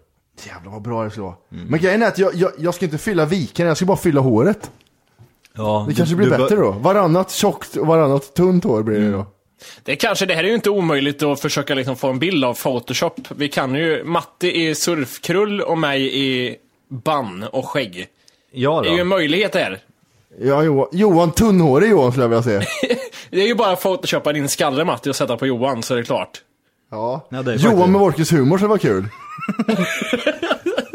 Jävlar 0.47 0.71
vad 0.71 0.81
bra 0.81 1.03
det 1.03 1.09
skulle 1.09 1.23
vara. 1.23 1.35
Mm. 1.51 1.65
Men 1.67 1.79
grejen 1.79 2.01
är 2.03 2.07
att 2.07 2.17
jag, 2.17 2.35
jag, 2.35 2.51
jag 2.57 2.73
ska 2.73 2.85
inte 2.85 2.97
fylla 2.97 3.25
viken, 3.25 3.67
jag 3.67 3.77
ska 3.77 3.85
bara 3.85 3.97
fylla 3.97 4.21
håret. 4.21 4.71
Ja, 5.53 5.85
Det 5.89 5.93
kanske 5.95 6.15
blir 6.15 6.29
bättre 6.29 6.55
då. 6.55 6.71
Varannat 6.71 7.31
tjockt 7.31 7.75
och 7.75 7.87
varannat 7.87 8.33
tunt 8.33 8.63
hår 8.63 8.83
blir 8.83 8.99
det 8.99 9.11
då. 9.11 9.25
Det 9.83 9.91
är 9.91 9.95
kanske, 9.95 10.25
det 10.25 10.33
här 10.35 10.43
är 10.43 10.47
ju 10.47 10.53
inte 10.55 10.69
omöjligt 10.69 11.23
att 11.23 11.39
försöka 11.39 11.75
liksom 11.75 11.95
få 11.95 12.07
en 12.09 12.19
bild 12.19 12.45
av 12.45 12.53
Photoshop. 12.53 13.27
Vi 13.35 13.49
kan 13.49 13.75
ju 13.75 14.03
Matti 14.03 14.67
i 14.67 14.75
surfkrull 14.75 15.61
och 15.61 15.77
mig 15.77 16.17
i 16.19 16.55
bann 16.89 17.43
och 17.43 17.65
skägg. 17.65 18.07
Ja 18.51 18.81
Det 18.81 18.89
är 18.89 18.93
ju 18.93 18.99
en 19.01 19.09
då. 19.09 19.15
möjlighet 19.15 19.51
där. 19.51 19.79
Ja, 20.41 20.63
Johan, 20.63 20.87
Johan 20.91 21.31
tunnhårig 21.31 21.89
Johan 21.89 22.11
skulle 22.11 22.23
jag 22.23 22.29
vilja 22.29 22.43
säga. 22.43 22.61
Det 23.29 23.41
är 23.41 23.47
ju 23.47 23.55
bara 23.55 23.71
att 23.71 23.81
photoshoppa 23.81 24.33
din 24.33 24.49
skalle 24.49 24.85
Matti 24.85 25.09
och 25.09 25.15
sätta 25.15 25.37
på 25.37 25.47
Johan 25.47 25.83
så 25.83 25.93
är 25.93 25.97
det 25.97 26.03
klart. 26.03 26.41
Ja. 26.91 27.27
Ja, 27.29 27.41
det 27.43 27.51
är 27.53 27.55
Johan 27.57 27.71
faktiskt- 27.77 27.89
med 27.91 27.99
Wolkes 28.01 28.31
humor 28.33 28.57
så 28.57 28.67
var 28.67 28.77
kul. 28.77 29.05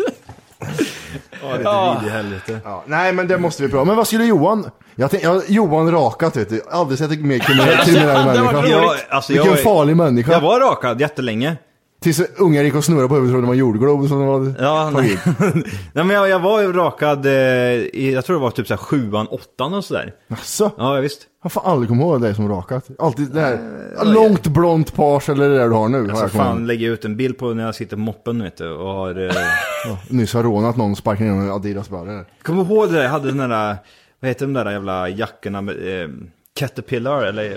Ja, 1.42 1.48
det 1.48 1.68
är 1.68 2.00
vid 2.00 2.08
i 2.08 2.12
helvete. 2.12 2.60
Ja, 2.64 2.82
nej 2.86 3.12
men 3.12 3.28
det 3.28 3.38
måste 3.38 3.62
vi 3.62 3.68
prata 3.68 3.84
Men 3.84 3.96
vad 3.96 4.06
skulle 4.06 4.24
Johan? 4.24 4.70
Jag 4.94 5.10
tänkte, 5.10 5.28
ja, 5.28 5.42
Johan 5.48 5.90
rakat 5.90 6.36
vet 6.36 6.48
du. 6.48 6.62
Aldrig 6.70 6.98
sett 6.98 7.10
en 7.10 7.28
mer 7.28 7.38
kriminell, 7.38 8.26
människa. 8.26 8.68
Ja, 8.68 8.96
alltså, 9.10 9.32
Vilken 9.32 9.50
jag, 9.50 9.60
farlig 9.62 9.96
människa. 9.96 10.32
jag 10.32 10.40
var 10.40 10.60
rakad 10.60 11.00
jättelänge. 11.00 11.56
Tills 12.02 12.20
ungar 12.38 12.62
gick 12.62 12.74
och 12.74 12.84
snurrade 12.84 13.08
på 13.08 13.14
huvudet 13.14 13.28
och 13.28 13.32
trodde 13.34 13.46
det 13.46 13.48
var 13.48 13.54
jordglob 13.54 14.08
som 14.08 14.18
de 14.18 14.26
var... 14.26 14.54
Ja, 14.58 14.90
nej. 14.94 15.18
nej 15.92 16.04
men 16.04 16.10
jag, 16.10 16.28
jag 16.28 16.38
var 16.40 16.60
ju 16.60 16.72
rakad, 16.72 17.26
eh, 17.26 17.32
i, 17.32 18.12
jag 18.14 18.24
tror 18.24 18.36
det 18.36 18.42
var 18.42 18.50
typ 18.50 18.66
såhär 18.66 18.78
sjuan, 18.78 19.26
åttan 19.26 19.74
och 19.74 19.84
sådär. 19.84 20.14
Jaså? 20.28 20.70
Ja, 20.78 20.92
visst. 20.94 21.22
Jag 21.42 21.44
har 21.44 21.50
fan 21.50 21.72
aldrig 21.72 21.88
kommit 21.88 22.02
ihåg 22.02 22.20
dig 22.20 22.34
som 22.34 22.48
rakat. 22.48 22.88
Alltid 22.98 23.30
det 23.30 23.40
här 23.40 23.58
långt 24.04 24.46
blont 24.46 24.94
page 24.94 25.28
eller 25.28 25.48
det 25.48 25.58
där 25.58 25.68
du 25.68 25.74
har 25.74 25.88
nu. 25.88 25.98
har 25.98 26.08
Alltså 26.08 26.24
jag 26.24 26.30
kommit 26.30 26.46
fan 26.46 26.66
jag 26.66 26.82
ut 26.82 27.04
en 27.04 27.16
bild 27.16 27.38
på 27.38 27.54
när 27.54 27.64
jag 27.64 27.74
sitter 27.74 27.96
på 27.96 28.02
moppen 28.02 28.42
vet 28.42 28.56
du 28.56 28.70
och 28.70 28.88
har... 28.88 29.26
Eh, 29.26 29.32
Ja, 29.84 29.98
nyss 30.08 30.34
har 30.34 30.42
rånat 30.42 30.76
någon 30.76 30.90
och 30.90 30.98
sparkat 30.98 31.20
ner 31.20 31.30
en 31.30 31.50
Adidas-brallor. 31.50 32.26
Kommer 32.42 32.64
du 32.64 32.70
ihåg 32.70 32.88
det 32.88 32.94
där? 32.94 33.02
Jag 33.02 33.10
hade 33.10 33.32
den 33.32 33.50
där, 33.50 33.76
vad 34.20 34.28
heter 34.28 34.46
de 34.46 34.52
där 34.52 34.70
jävla 34.70 35.08
jackorna 35.08 35.60
med, 35.60 36.02
eh, 36.02 36.08
Caterpillar 36.54 37.22
eller? 37.22 37.56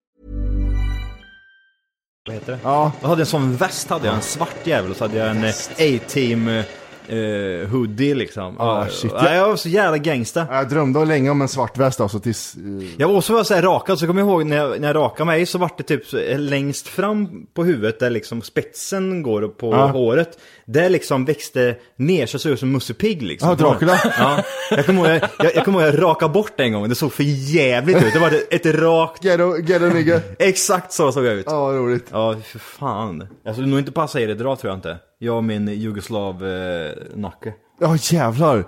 Vad 2.27 2.35
heter 2.35 2.51
det? 2.51 2.59
Ja. 2.63 2.91
Jag 3.01 3.07
hade 3.09 3.21
en 3.21 3.25
sån 3.25 3.55
väst, 3.55 3.89
hade 3.89 4.05
jag 4.05 4.15
en 4.15 4.21
svart 4.21 4.67
jävel 4.67 4.91
och 4.91 4.97
så 4.97 5.03
hade 5.03 5.17
jag 5.17 5.29
en 5.29 5.43
eh, 5.43 5.53
A-team 5.77 6.63
eh, 7.07 7.69
hoodie 7.69 8.13
liksom. 8.15 8.55
Ah, 8.61 8.83
Ja, 8.83 8.87
shit. 8.91 9.11
ja, 9.15 9.33
jag 9.35 9.47
var 9.49 9.55
så 9.55 9.69
jävla 9.69 9.97
gangsta. 9.97 10.47
Jag 10.51 10.69
drömde 10.69 11.05
länge 11.05 11.29
om 11.29 11.41
en 11.41 11.47
svart 11.47 11.77
väst 11.77 12.01
alltså 12.01 12.19
tills... 12.19 12.55
eh, 12.55 12.61
Jag 12.97 13.07
var 13.07 13.15
också 13.17 13.33
var 13.33 13.43
så 13.43 13.53
här 13.53 13.61
rakad, 13.61 13.99
så 13.99 14.07
kommer 14.07 14.21
jag 14.21 14.29
ihåg 14.29 14.45
när 14.45 14.57
jag, 14.57 14.81
när 14.81 14.87
jag 14.87 14.95
rakade 14.95 15.25
mig 15.27 15.45
så 15.45 15.57
var 15.57 15.69
det 15.77 15.83
typ 15.83 16.05
så, 16.05 16.17
eh, 16.17 16.39
längst 16.39 16.87
fram 16.87 17.45
på 17.53 17.63
huvudet 17.63 17.99
där 17.99 18.09
liksom 18.09 18.41
spetsen 18.41 19.23
går 19.23 19.47
på 19.47 19.71
Ja. 19.71 19.87
håret. 19.87 20.37
Där 20.65 20.89
liksom 20.89 21.25
växte 21.25 21.75
ner 21.95 22.25
så 22.25 22.39
såg 22.39 22.51
ut 22.51 22.59
som 22.59 22.71
Musse 22.71 22.93
Pigg 22.93 23.21
liksom. 23.21 23.49
Ja, 23.49 23.55
Dracula. 23.55 23.99
Ja. 24.19 24.43
Jag 24.71 24.85
kommer 24.85 24.99
ihåg, 24.99 25.21
jag, 25.21 25.45
jag, 25.45 25.55
jag 25.55 25.65
kommer 25.65 25.79
ihåg 25.79 25.87
jag 25.95 26.01
rakade 26.03 26.33
bort 26.33 26.51
det 26.57 26.63
en 26.63 26.73
gång, 26.73 26.89
det 26.89 26.95
såg 26.95 27.13
för 27.13 27.23
jävligt 27.53 27.97
ut. 28.03 28.13
Det 28.13 28.19
var 28.19 28.31
ett 28.49 28.65
rakt... 28.65 29.23
Ghetto, 29.23 29.55
ghetto 29.61 29.85
nigga. 29.85 30.21
Exakt 30.39 30.93
så 30.93 31.11
såg 31.11 31.25
jag 31.25 31.33
ut. 31.33 31.45
Ja, 31.49 31.65
vad 31.65 31.75
roligt. 31.75 32.05
Ja, 32.11 32.35
för 32.45 32.59
fan. 32.59 33.27
Jag 33.43 33.55
skulle 33.55 33.67
nog 33.67 33.79
inte 33.79 33.91
passa 33.91 34.19
i 34.21 34.25
det 34.25 34.31
idag 34.31 34.59
tror 34.59 34.71
jag 34.71 34.77
inte. 34.77 34.97
Jag 35.23 35.37
och 35.37 35.43
min 35.43 35.67
jugoslav 35.67 36.45
eh, 36.45 36.91
nacke. 37.15 37.53
Ja 37.79 37.97
jävlar. 38.01 38.65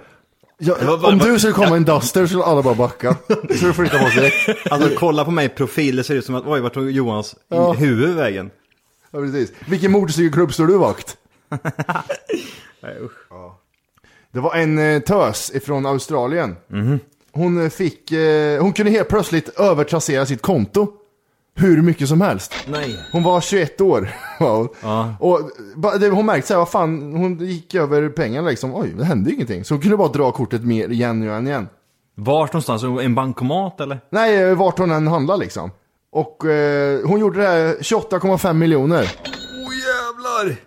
Ja, 0.58 0.76
Det 0.80 0.86
var 0.86 0.98
bara- 0.98 1.12
om 1.12 1.18
du 1.18 1.40
skulle 1.40 1.54
komma 1.54 1.70
i 1.76 1.78
en 1.78 1.84
Duster 1.86 2.26
skulle 2.28 2.44
alla 2.44 2.62
bara 2.62 2.76
backa. 2.76 3.16
Så 3.28 3.66
du 3.66 3.74
flyttar 3.74 4.00
på 4.00 4.10
sig 4.10 4.22
direkt. 4.22 4.72
Alltså 4.72 4.90
kolla 4.98 5.26
på 5.26 5.32
mig 5.32 5.46
i 5.46 5.50
profil, 5.50 5.96
det 5.96 6.04
ser 6.04 6.16
ut 6.16 6.26
som 6.26 6.36
att 6.36 6.44
oj, 6.48 6.60
vart 6.60 6.74
tog 6.74 6.92
Johans 6.92 7.36
Ja. 7.50 7.72
huvud 7.74 8.16
vägen? 8.16 8.52
Ja, 9.12 9.20
precis. 9.20 9.52
Vilken 9.70 9.92
motorcykelklubb 9.92 10.54
står 10.54 10.68
du 10.68 10.78
vakt? 10.78 11.18
Nej, 12.82 12.98
usch. 13.02 13.28
Det 14.32 14.40
var 14.40 14.56
en 14.56 14.78
eh, 14.80 15.00
tös 15.02 15.52
ifrån 15.56 15.86
Australien. 15.86 16.56
Hon 17.32 17.64
eh, 17.64 17.70
fick, 17.70 18.12
eh, 18.12 18.62
hon 18.62 18.74
kunde 18.74 18.92
helt 18.92 19.10
plötsligt 19.10 19.50
övertrassera 19.60 20.26
sitt 20.26 20.42
konto. 20.42 20.88
Hur 21.56 21.82
mycket 21.82 22.10
som 22.10 22.22
helst. 22.22 22.54
Nej. 22.68 23.00
Hon 23.12 23.24
var 23.24 23.42
21 23.42 23.82
år. 23.82 24.10
Ja. 24.82 25.16
Och 25.20 25.40
det, 26.00 26.10
hon 26.10 26.26
märkte 26.26 26.48
såhär, 26.48 26.60
vad 26.60 26.70
fan, 26.70 27.14
hon 27.16 27.38
gick 27.38 27.76
över 27.76 28.10
pengarna 28.10 28.50
liksom. 28.50 28.76
Oj, 28.76 28.94
det 28.98 29.06
hände 29.06 29.30
ju 29.30 29.36
ingenting. 29.36 29.64
Så 29.64 29.74
hon 29.74 29.82
kunde 29.82 29.98
bara 29.98 30.08
dra 30.08 30.32
kortet 30.32 30.64
mer 30.64 30.90
igen 30.90 31.22
och 31.22 31.28
igen 31.28 31.48
igen. 31.48 31.68
Vart 32.16 32.54
någonstans? 32.54 32.84
En 32.84 33.16
bankomat 33.16 33.82
eller? 33.82 34.00
Nej, 34.10 34.56
vart 34.56 34.80
hon 34.80 34.92
än 34.92 35.08
handlade 35.08 35.40
liksom. 35.40 35.72
Och 36.12 36.46
eh, 36.46 37.08
hon 37.08 37.20
gjorde 37.20 37.42
det 37.42 37.48
här 37.48 37.76
28,5 37.76 38.54
miljoner. 38.54 39.12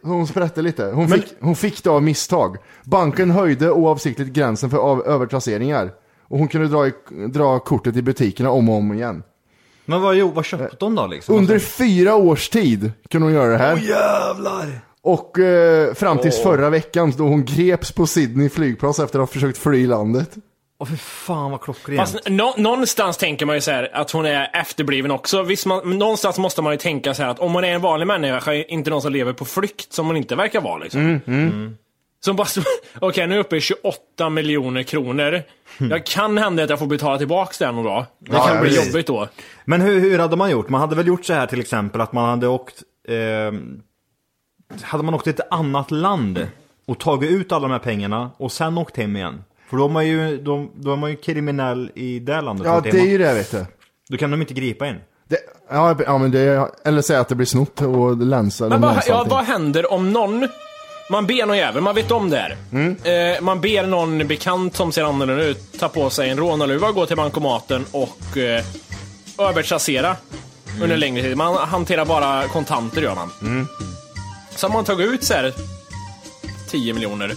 Hon 0.03 0.27
sprätte 0.27 0.63
lite. 0.63 0.85
Hon, 0.85 1.09
fick, 1.09 1.25
hon 1.41 1.57
fick 1.57 1.85
det 1.85 1.91
av 1.91 2.03
misstag. 2.03 2.57
Banken 2.85 3.31
höjde 3.31 3.71
oavsiktligt 3.71 4.33
gränsen 4.33 4.71
för 4.71 4.79
av, 4.79 5.07
övertrasseringar. 5.07 5.93
Och 6.29 6.39
hon 6.39 6.49
kunde 6.49 6.69
dra, 6.69 6.87
i, 6.87 6.93
dra 7.29 7.59
kortet 7.59 7.97
i 7.97 8.03
butikerna 8.03 8.51
om 8.51 8.69
och 8.69 8.75
om 8.75 8.93
igen. 8.93 9.23
Men 9.87 10.01
vad, 10.01 10.15
jo, 10.15 10.31
vad 10.35 10.45
köpte 10.45 10.85
hon 10.85 10.95
då 10.95 11.07
liksom? 11.07 11.35
Under 11.35 11.59
fyra 11.59 12.15
års 12.15 12.49
tid 12.49 12.93
kunde 13.11 13.27
hon 13.27 13.35
göra 13.35 13.49
det 13.53 13.59
här. 13.59 13.73
Åh 13.75 13.85
jävlar! 13.85 14.81
Och 15.03 15.39
eh, 15.39 15.95
fram 15.95 16.19
tills 16.19 16.43
förra 16.43 16.71
veckan 16.71 17.13
då 17.19 17.25
hon 17.25 17.45
greps 17.45 17.93
på 17.93 18.07
Sydney 18.07 18.49
flygplats 18.49 18.99
efter 18.99 19.19
att 19.19 19.23
ha 19.29 19.33
försökt 19.33 19.59
fly 19.59 19.87
landet. 19.87 20.31
Åh 20.79 20.87
för 20.89 20.97
fan 20.97 21.51
vad 21.51 21.61
klockrent. 21.61 22.01
Fast 22.01 22.29
nå- 22.29 22.55
någonstans 22.57 23.17
tänker 23.17 23.47
man 23.47 23.55
ju 23.55 23.61
så 23.61 23.71
här 23.71 23.91
att 23.95 24.11
hon 24.11 24.27
är 24.27 24.51
efterbliven 24.61 25.11
också. 25.11 25.43
Visst, 25.43 25.67
man, 25.67 25.99
någonstans 25.99 26.39
måste 26.39 26.63
man 26.63 26.73
ju 26.73 26.79
tänka 26.79 27.15
så 27.15 27.23
här 27.23 27.31
att 27.31 27.39
om 27.39 27.55
hon 27.55 27.65
är 27.65 27.69
en 27.75 27.81
vanlig 27.81 28.07
människa, 28.07 28.55
inte 28.55 28.91
någon 28.91 29.03
som 29.03 29.13
lever 29.13 29.33
på 29.33 29.45
flykt, 29.45 29.93
som 29.93 30.07
hon 30.07 30.17
inte 30.17 30.37
verkar 30.37 30.61
vara 30.61 30.79
liksom. 30.79 31.21
Som 32.27 32.37
bara, 32.37 32.47
okej 33.01 33.27
nu 33.27 33.35
är 33.35 33.37
jag 33.37 33.45
uppe 33.47 33.57
i 33.57 33.61
28 33.61 34.31
miljoner 34.31 34.83
kronor. 34.83 35.43
Jag 35.79 36.07
kan 36.07 36.39
hända 36.39 36.63
att 36.65 36.71
jag 36.71 36.79
får 36.79 36.87
betala 36.87 37.19
tillbaka 37.19 37.67
det 37.67 37.73
någon 37.73 37.85
dag. 37.85 38.05
Det 38.19 38.33
Ja, 38.33 38.47
kan 38.47 38.55
ja, 38.55 38.61
bli 38.61 38.71
precis. 38.71 38.87
jobbigt 38.87 39.07
då. 39.07 39.29
Men 39.65 39.81
hur, 39.81 40.01
hur 40.01 40.19
hade 40.19 40.37
man 40.37 40.51
gjort? 40.51 40.69
Man 40.69 40.81
hade 40.81 40.97
väl 40.97 41.07
gjort 41.07 41.25
så 41.25 41.33
här 41.33 41.47
till 41.47 41.61
exempel 41.61 42.01
att 42.01 42.13
man 42.13 42.29
hade 42.29 42.49
åkt... 42.49 42.83
Eh, 43.09 43.17
hade 44.83 45.05
man 45.05 45.15
åkt 45.15 45.25
till 45.25 45.33
ett 45.35 45.53
annat 45.53 45.91
land 45.91 46.47
och 46.87 46.99
tagit 47.01 47.31
ut 47.31 47.53
alla 47.53 47.63
de 47.63 47.73
här 47.73 47.79
pengarna 47.79 48.31
och 48.37 48.53
sen 48.53 48.79
åkt 48.79 48.97
hem 48.97 49.17
igen? 49.17 49.45
För 49.71 49.77
då 49.77 49.85
är 49.85 49.89
man 49.89 50.07
ju, 50.07 50.37
då, 50.37 50.67
då 50.75 50.93
är 50.93 50.97
man 50.97 51.11
ju 51.11 51.17
kriminell 51.17 51.91
i 51.95 52.19
det 52.19 52.41
landet. 52.41 52.67
Ja, 52.67 52.81
det 52.81 52.91
är 53.01 53.07
ju 53.07 53.19
det 53.19 53.35
vet 53.35 53.51
du. 53.51 53.67
Då 54.09 54.17
kan 54.17 54.31
de 54.31 54.41
inte 54.41 54.55
gripa 54.55 54.87
in. 54.87 54.97
Det, 55.29 55.39
ja, 55.71 55.97
ja, 56.07 56.19
men 56.19 56.31
det, 56.31 56.71
eller 56.85 57.03
säga 57.03 57.21
att 57.21 57.29
det 57.29 57.35
blir 57.35 57.47
snott 57.47 57.81
och 57.81 58.17
länsa. 58.17 58.69
Men 58.69 58.81
vad, 58.81 59.03
ja, 59.07 59.27
vad 59.31 59.45
händer 59.45 59.93
om 59.93 60.13
någon, 60.13 60.49
man 61.11 61.27
ber 61.27 61.47
någon 61.47 61.57
jävel, 61.59 61.83
man 61.83 61.95
vet 61.95 62.11
om 62.11 62.31
det 62.31 62.37
här. 62.37 62.57
Mm. 62.73 62.97
Eh, 63.05 63.41
man 63.43 63.61
ber 63.61 63.87
någon 63.87 64.27
bekant 64.27 64.77
som 64.77 64.93
ser 64.93 65.05
annorlunda 65.05 65.45
ut 65.45 65.79
ta 65.79 65.89
på 65.89 66.11
sig 66.11 66.31
en 66.31 66.39
rånarluva, 66.39 66.93
gå 66.93 67.07
till 67.07 67.17
bankomaten 67.17 67.85
och 67.93 68.37
eh, 68.37 68.65
övertrassera 69.39 70.17
Mm. 70.71 70.83
under 70.83 70.97
längre 70.97 71.23
tid. 71.23 71.37
Man 71.37 71.55
hanterar 71.57 72.05
bara 72.05 72.49
kontanter 72.49 73.03
gör 73.03 73.15
man. 73.15 73.31
Så 74.57 74.67
har 74.67 74.73
man 74.73 74.85
tagit 74.85 75.07
ut 75.11 75.25
så 75.25 75.35
här 75.35 75.53
10 76.71 76.93
miljoner. 76.95 77.33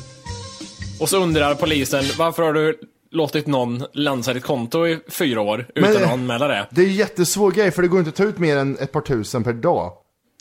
Och 1.00 1.10
så 1.10 1.18
undrar 1.18 1.56
polisen, 1.56 2.04
varför 2.18 2.44
har 2.44 2.54
du 2.54 2.80
låtit 3.12 3.48
någon 3.48 3.84
lansa 3.94 4.34
ditt 4.34 4.44
konto 4.44 4.88
i 4.88 5.00
fyra 5.10 5.42
år 5.42 5.66
utan 5.76 5.94
Men- 5.94 6.04
att 6.04 6.12
anmäla 6.12 6.48
det? 6.48 6.68
Det 6.72 6.82
är 6.82 6.86
en 6.86 6.94
jättesvår 6.94 7.52
grej 7.52 7.72
för 7.72 7.82
det 7.82 7.88
går 7.88 8.00
inte 8.00 8.10
att 8.10 8.16
ta 8.16 8.24
ut 8.24 8.38
mer 8.38 8.58
än 8.58 8.78
ett 8.78 8.92
par 8.92 9.02
tusen 9.02 9.44
per 9.44 9.54
dag. 9.54 9.92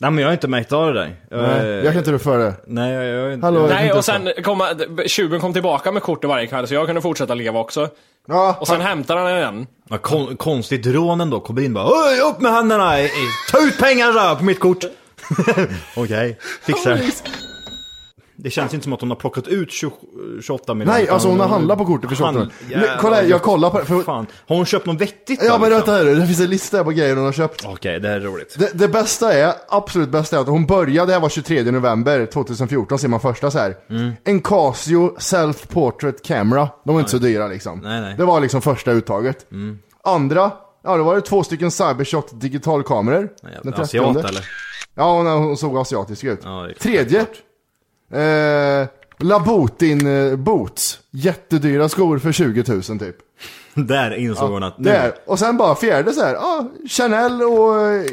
Nej 0.01 0.11
men 0.11 0.21
jag 0.21 0.27
har 0.27 0.33
inte 0.33 0.47
märkt 0.47 0.73
av 0.73 0.93
det 0.93 0.99
där. 0.99 1.15
Nej, 1.31 1.67
jag 1.67 1.85
kan 1.85 1.97
inte 1.97 2.11
rå 2.11 2.19
för 2.19 2.37
det. 2.37 2.53
Nej, 2.67 2.93
jag, 2.93 3.05
jag, 3.05 3.31
jag, 3.31 3.41
Hallå, 3.41 3.59
jag 3.59 3.69
Nej, 3.69 3.93
och 3.93 4.05
sen 4.05 4.29
kom, 4.43 4.63
tjuven 5.05 5.39
kom 5.39 5.53
tillbaka 5.53 5.91
med 5.91 6.03
kortet 6.03 6.29
varje 6.29 6.47
kväll 6.47 6.67
så 6.67 6.73
jag 6.73 6.85
kunde 6.85 7.01
fortsätta 7.01 7.33
leva 7.33 7.59
också. 7.59 7.89
Ja, 8.27 8.57
Och 8.59 8.67
sen 8.67 8.81
hämtar 8.81 9.17
han 9.17 9.37
igen. 9.37 9.67
Ja, 9.89 9.97
kon, 9.97 10.37
konstigt 10.37 10.85
rån 10.87 11.21
ändå, 11.21 11.39
kommer 11.39 11.61
in 11.61 11.73
bara 11.73 11.85
Oj, 11.87 12.19
upp 12.31 12.41
med 12.41 12.51
händerna! 12.51 12.91
Ta 13.51 13.59
ut 13.59 13.79
pengarna 13.79 14.35
på 14.35 14.43
mitt 14.43 14.59
kort! 14.59 14.83
Okej, 15.95 16.37
fixar. 16.61 16.99
Det 18.43 18.49
känns 18.49 18.73
inte 18.73 18.83
som 18.83 18.93
att 18.93 19.01
hon 19.01 19.09
har 19.09 19.17
plockat 19.17 19.47
ut 19.47 19.71
20, 19.71 19.91
28 20.41 20.73
miljoner. 20.73 20.99
Nej, 20.99 21.09
alltså 21.09 21.27
hon 21.27 21.39
har 21.39 21.47
handlat 21.47 21.77
på 21.77 21.85
kortet 21.85 22.09
för 22.09 22.15
28 22.15 22.39
Handl- 22.39 22.51
miljoner. 22.63 22.97
Kolla 23.01 23.15
här, 23.15 23.23
jag 23.23 23.41
kollar 23.41 23.69
på 23.69 23.79
det. 23.79 23.85
För... 23.85 24.01
Fan. 24.03 24.27
Har 24.47 24.55
hon 24.55 24.65
köpt 24.65 24.85
något 24.85 25.01
vettigt 25.01 25.39
Ja 25.43 25.53
då, 25.53 25.59
men 25.59 25.69
liksom? 25.69 25.93
vänta 25.93 26.09
här, 26.09 26.15
det 26.15 26.25
finns 26.27 26.39
en 26.39 26.49
lista 26.49 26.83
på 26.83 26.91
grejer 26.91 27.15
hon 27.15 27.25
har 27.25 27.31
köpt. 27.31 27.65
Okej, 27.65 27.99
det 27.99 28.07
här 28.07 28.15
är 28.15 28.19
roligt. 28.19 28.55
Det, 28.59 28.71
det 28.73 28.87
bästa 28.87 29.33
är, 29.33 29.53
absolut 29.69 30.09
bästa 30.09 30.37
är 30.37 30.41
att 30.41 30.47
hon 30.47 30.65
började, 30.65 31.07
det 31.07 31.13
här 31.13 31.19
var 31.21 31.29
23 31.29 31.71
november 31.71 32.25
2014 32.25 32.99
ser 32.99 33.07
man 33.07 33.19
första 33.19 33.51
så 33.51 33.59
här. 33.59 33.75
Mm. 33.89 34.11
En 34.23 34.41
Casio 34.41 35.15
Self 35.19 35.67
Portrait 35.67 36.23
Camera, 36.25 36.69
de 36.85 36.93
var 36.93 36.99
inte 36.99 37.11
så 37.11 37.17
dyra 37.17 37.47
liksom. 37.47 37.79
Nej, 37.79 38.01
nej. 38.01 38.15
Det 38.17 38.25
var 38.25 38.39
liksom 38.41 38.61
första 38.61 38.91
uttaget. 38.91 39.51
Mm. 39.51 39.77
Andra, 40.03 40.51
ja 40.83 40.97
det 40.97 41.03
var 41.03 41.15
det 41.15 41.21
två 41.21 41.43
stycken 41.43 41.71
Cybershot 41.71 42.41
digitalkameror. 42.41 43.29
Den 43.63 43.73
30. 43.73 43.81
Asiat 43.81 44.25
eller? 44.25 44.45
Ja, 44.95 45.13
hon, 45.13 45.27
hon 45.27 45.57
såg 45.57 45.77
asiatisk 45.77 46.23
ut. 46.23 46.39
Ja, 46.43 46.67
Tredje, 46.79 47.25
eh, 48.11 48.87
Labutin 49.17 50.07
eh, 50.07 50.35
Boots. 50.35 50.99
Jättedyra 51.11 51.89
skor 51.89 52.19
för 52.19 52.31
20 52.31 52.63
000 52.67 52.81
typ. 52.83 53.15
Där 53.73 54.11
insåg 54.15 54.51
hon 54.51 54.63
att 54.63 54.77
nu... 54.77 54.89
Där. 54.89 55.13
Och 55.25 55.39
sen 55.39 55.57
bara 55.57 55.75
fjärde 55.75 56.11
så 56.13 56.21
här, 56.21 56.33
ja, 56.33 56.67
Chanel 56.89 57.41
och 57.41 57.81
eh, 57.81 58.05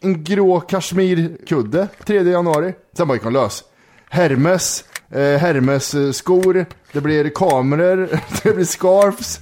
en 0.00 0.24
grå 0.24 0.60
kashmirkudde 0.60 1.88
3 2.06 2.22
januari. 2.22 2.74
Sen 2.96 3.08
bara 3.08 3.14
gick 3.14 3.24
hon 3.24 3.32
lös. 3.32 3.64
Hermes, 4.08 4.84
eh, 5.10 5.20
Hermes 5.20 5.94
eh, 5.94 6.10
skor, 6.10 6.66
det 6.92 7.00
blir 7.00 7.28
kameror, 7.28 8.08
det 8.42 8.54
blir 8.54 8.64
scarfs. 8.64 9.40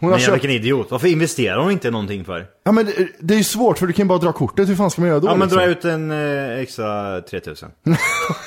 Hon 0.00 0.10
har 0.10 0.16
Men 0.18 0.24
köpt... 0.24 0.34
vilken 0.34 0.50
idiot. 0.50 0.90
Varför 0.90 1.08
investerar 1.08 1.58
hon 1.62 1.70
inte 1.72 1.90
någonting 1.90 2.24
för? 2.24 2.46
Ja 2.64 2.72
men 2.72 2.86
det, 2.86 3.08
det 3.20 3.34
är 3.34 3.38
ju 3.38 3.44
svårt 3.44 3.78
för 3.78 3.86
du 3.86 3.92
kan 3.92 4.04
ju 4.04 4.08
bara 4.08 4.18
dra 4.18 4.32
kortet, 4.32 4.68
hur 4.68 4.74
fan 4.76 4.90
ska 4.90 5.00
man 5.00 5.08
göra 5.08 5.20
då? 5.20 5.26
Ja 5.28 5.34
men 5.34 5.40
liksom? 5.48 5.58
dra 5.58 5.66
ut 5.66 5.84
en 5.84 6.10
eh, 6.10 6.58
extra 6.60 7.20
3000. 7.20 7.68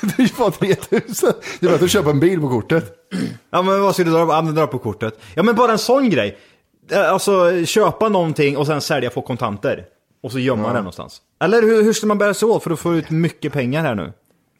det 0.02 0.18
är 0.18 0.22
ju 0.22 0.28
bara 0.38 0.50
3000. 0.50 1.32
Det 1.60 1.66
är 1.66 1.70
bättre 1.70 1.84
att 1.84 1.90
köpa 1.90 2.10
en 2.10 2.20
bil 2.20 2.40
på 2.40 2.48
kortet. 2.48 2.92
Ja 3.50 3.62
men 3.62 3.80
vad 3.82 3.94
ska 3.94 4.04
du 4.04 4.10
dra? 4.10 4.18
Ja 4.18 4.42
dra 4.42 4.66
på 4.66 4.78
kortet. 4.78 5.18
Ja 5.34 5.42
men 5.42 5.54
bara 5.54 5.72
en 5.72 5.78
sån 5.78 6.10
grej. 6.10 6.38
Eh, 6.90 7.12
Alltså 7.12 7.64
köpa 7.64 8.08
någonting 8.08 8.56
och 8.56 8.66
sen 8.66 8.80
sälja 8.80 9.10
på 9.10 9.22
kontanter. 9.22 9.84
Och 10.22 10.32
så 10.32 10.38
gömma 10.38 10.62
Ja. 10.62 10.68
det 10.68 10.74
någonstans. 10.78 11.20
Eller 11.44 11.62
hur, 11.62 11.82
hur 11.82 11.92
ska 11.92 12.06
man 12.06 12.18
bära 12.18 12.34
sig 12.34 12.48
åt 12.48 12.62
för 12.62 12.70
att 12.70 12.80
få 12.80 12.94
ut 12.94 13.10
mycket 13.10 13.52
pengar 13.52 13.82
här 13.82 13.94
nu? 13.94 14.12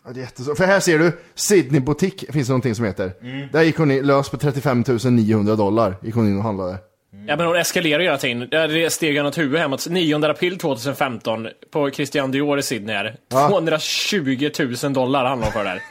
Ja, 0.06 0.10
det 0.12 0.20
är 0.20 0.22
jättesvårt. 0.22 0.56
För 0.56 0.64
här 0.64 0.80
ser 0.80 0.98
du, 0.98 1.12
Sydney 1.34 1.80
Boutique 1.80 2.32
finns 2.32 2.46
det 2.46 2.50
någonting 2.52 2.74
som 2.74 2.84
heter. 2.84 3.12
Mm. 3.22 3.48
Där 3.52 3.62
gick 3.62 3.76
hon 3.78 3.90
in, 3.90 4.06
lös 4.06 4.28
på 4.28 4.36
35 4.36 4.84
900 5.04 5.56
dollar. 5.56 5.96
Gick 6.02 6.14
hon 6.14 6.26
in 6.28 6.36
och 6.38 6.42
handlade. 6.44 6.78
Ja 7.26 7.36
men 7.36 7.46
hon 7.46 7.56
eskalerar 7.56 7.98
ju 8.00 8.04
hela 8.04 8.18
tiden. 8.18 8.48
Det 8.50 8.92
steg 8.92 9.16
han 9.16 9.26
åt 9.26 9.38
huvudet 9.38 9.60
hemåt. 9.60 9.86
9 9.90 10.24
april 10.30 10.58
2015 10.58 11.48
på 11.72 11.90
Christian 11.90 12.30
Dior 12.30 12.58
i 12.58 12.62
Sydney 12.62 12.94
här. 12.96 13.16
Ja. 13.30 13.48
220 13.48 14.50
000 14.82 14.92
dollar 14.92 15.24
handlar 15.24 15.46
hon 15.46 15.52
för 15.52 15.64
där. 15.64 15.82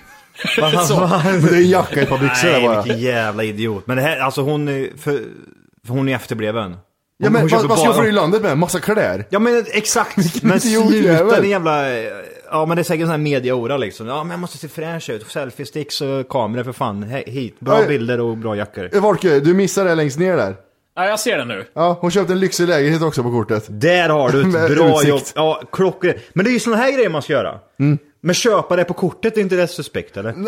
Men 1.31 1.41
det 1.41 1.55
är 1.55 1.61
en 1.61 1.69
jacka 1.69 1.99
i 1.99 2.03
ett 2.03 2.09
par 2.09 2.17
byxor 2.17 2.47
där 2.47 2.57
Nej 2.59 2.67
bara. 2.67 2.81
vilken 2.81 3.01
jävla 3.01 3.43
idiot. 3.43 3.87
Men 3.87 3.97
det 3.97 4.03
här, 4.03 4.17
alltså 4.19 4.41
hon 4.41 4.67
är, 4.67 4.89
för, 4.97 5.11
för 5.87 5.93
hon 5.93 6.09
är 6.09 6.15
efterbliven. 6.15 6.77
Ja 7.17 7.29
men 7.29 7.41
Hon 7.41 7.41
vad, 7.41 7.51
köper 7.51 7.67
vad 7.67 7.77
ska 7.79 7.87
hon 7.87 7.95
bara- 7.95 8.03
få 8.03 8.09
i 8.09 8.11
landet 8.11 8.41
med? 8.41 8.57
Massa 8.57 8.79
kläder? 8.79 9.25
Ja 9.29 9.39
men 9.39 9.65
exakt, 9.73 10.43
men 10.43 10.57
idiot 10.57 10.89
sluta 10.89 11.07
jävel. 11.13 11.41
din 11.41 11.51
jävla... 11.51 11.85
Ja 12.51 12.65
men 12.65 12.75
det 12.77 12.81
är 12.81 12.83
säkert 12.83 13.01
en 13.01 13.07
sån 13.07 13.11
här 13.11 13.17
mediaora 13.17 13.77
liksom. 13.77 14.07
Ja 14.07 14.23
men 14.23 14.31
jag 14.31 14.39
måste 14.39 14.57
se 14.57 14.67
fräsch 14.67 15.09
ut. 15.09 15.25
Selfie-sticks 15.27 16.01
och 16.01 16.29
kameror 16.29 16.63
för 16.63 16.71
fan. 16.71 17.03
He- 17.03 17.29
hit. 17.29 17.59
Bra 17.59 17.79
Oj. 17.81 17.87
bilder 17.87 18.19
och 18.19 18.37
bra 18.37 18.55
jackor. 18.55 18.89
Eh, 18.93 19.01
Volke, 19.01 19.39
du 19.39 19.53
missar 19.53 19.85
det 19.85 19.95
längst 19.95 20.19
ner 20.19 20.37
där. 20.37 20.55
Ja, 20.95 21.05
jag 21.05 21.19
ser 21.19 21.37
det 21.37 21.45
nu. 21.45 21.65
Ja, 21.73 21.97
hon 22.01 22.11
köpte 22.11 22.33
en 22.33 22.39
lyxig 22.39 22.67
lägenhet 22.67 23.01
också 23.01 23.23
på 23.23 23.31
kortet. 23.31 23.65
Där 23.69 24.09
har 24.09 24.29
du 24.29 24.43
Med 24.45 24.65
ett 24.71 24.77
bra 24.77 24.87
utsikt. 24.93 25.09
jobb. 25.09 25.21
Ja, 25.35 25.61
klockren. 25.71 26.13
Men 26.33 26.45
det 26.45 26.51
är 26.51 26.53
ju 26.53 26.59
såna 26.59 26.75
här 26.75 26.91
grejer 26.91 27.09
man 27.09 27.21
ska 27.21 27.33
göra. 27.33 27.59
Men 28.23 28.35
köpa 28.35 28.75
det 28.75 28.83
på 28.83 28.93
kortet, 28.93 29.37
är 29.37 29.41
inte 29.41 29.55
det 29.55 29.67
suspekt 29.67 30.17
eller? 30.17 30.33
Nej, 30.35 30.47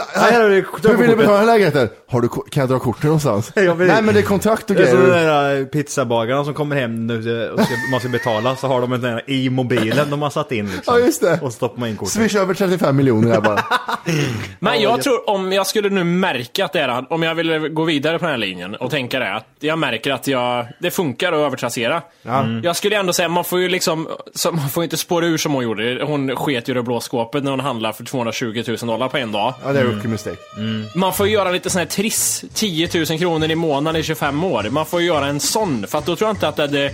du 0.82 0.90
Hur 0.90 0.98
vill 0.98 1.10
du 1.10 1.16
betala 1.16 1.44
lägenheten? 1.44 1.90
Har 2.08 2.22
du, 2.22 2.28
kan 2.28 2.62
jag 2.62 2.70
dra 2.70 2.80
kortet 2.80 3.04
någonstans? 3.04 3.52
Jag 3.56 3.76
vill- 3.76 3.88
Nej 3.88 4.02
men 4.02 4.14
det 4.14 4.20
är 4.20 4.24
kontrakt 4.24 4.70
och 4.70 4.76
Det 4.76 4.84
är 4.84 4.88
som 4.92 5.00
de 5.00 5.10
grejer. 5.10 5.26
där 5.28 5.60
äh, 5.60 5.66
pizzabagarna 5.66 6.46
som 6.46 6.54
kommer 6.54 6.76
hem 6.76 7.08
nu 7.08 7.50
och 7.50 7.60
ska, 7.60 7.74
man 7.92 8.00
ska 8.00 8.10
betala, 8.10 8.56
så 8.56 8.68
har 8.68 8.82
de 8.82 8.94
en 8.94 9.04
här 9.04 9.30
i 9.30 9.50
mobilen 9.50 10.10
de 10.10 10.22
har 10.22 10.30
satt 10.30 10.52
in 10.52 10.66
liksom. 10.66 10.94
Ja, 11.00 11.06
just 11.06 11.22
det. 11.22 11.34
Och 11.42 11.52
så 11.52 11.56
stoppar 11.56 11.80
man 11.80 11.90
in 11.90 11.98
kortet. 11.98 12.14
Swish 12.14 12.36
över 12.36 12.54
35 12.54 12.96
miljoner 12.96 13.32
här 13.32 13.42
bara. 13.42 13.66
Men 14.60 14.82
jag 14.82 15.02
tror 15.02 15.30
om 15.30 15.52
jag 15.52 15.68
skulle 15.68 15.90
nu 15.90 16.04
märka 16.04 16.66
att 16.66 16.74
det 16.74 16.80
är, 16.80 17.14
om 17.14 17.24
jag 17.24 17.36
ville 17.36 17.60
gå 17.70 17.84
vidare 17.84 18.20
på 18.20 18.26
den 18.26 18.32
här 18.32 18.38
linjen 18.38 18.76
och 18.76 18.92
tänka 18.92 19.20
det, 19.20 19.34
att 19.36 19.48
jag 19.60 19.80
märker 19.80 20.12
att 20.12 20.28
jag, 20.28 20.68
det 20.80 20.92
funkar 20.92 21.32
att 21.34 21.38
övertrassera. 21.40 22.02
Mm. 22.26 22.62
Jag 22.64 22.76
skulle 22.76 22.96
ändå 22.98 23.14
säga, 23.14 23.30
man 23.30 23.44
får 23.44 23.60
ju 23.60 23.70
liksom, 23.70 24.08
så 24.36 24.52
man 24.52 24.70
får 24.70 24.84
inte 24.84 24.98
spåra 24.98 25.26
ur 25.26 25.38
som 25.38 25.54
hon 25.54 25.64
gjorde. 25.64 26.04
Hon 26.06 26.36
sket 26.36 26.68
ju 26.70 26.72
i 26.72 26.76
det 26.76 26.84
blå 26.84 27.00
skåpet 27.00 27.44
när 27.44 27.52
hon 27.52 27.60
handlade 27.64 27.94
för 27.94 28.04
220 28.04 28.64
000 28.68 28.78
dollar 28.78 29.08
på 29.10 29.18
en 29.18 29.32
dag. 29.32 29.54
Ja 29.66 29.74
det 29.74 29.80
är 29.80 29.84
rookie 29.84 30.10
mistake. 30.10 30.38
Man 30.96 31.14
får 31.14 31.28
ju 31.28 31.34
göra 31.34 31.52
lite 31.52 31.70
sån 31.70 31.80
här 31.80 31.86
triss, 31.86 32.44
10 32.54 32.90
000 33.10 33.20
kronor 33.20 33.52
i 33.52 33.56
månaden 33.56 34.02
i 34.02 34.04
25 34.04 34.44
år. 34.44 34.68
Man 34.70 34.86
får 34.86 35.02
ju 35.02 35.08
göra 35.08 35.26
en 35.26 35.40
sån, 35.40 35.88
för 35.88 35.98
att 35.98 36.06
då 36.06 36.16
tror 36.16 36.28
jag 36.28 36.34
inte 36.36 36.48
att 36.48 36.56
det... 36.56 36.68
Det, 36.68 36.92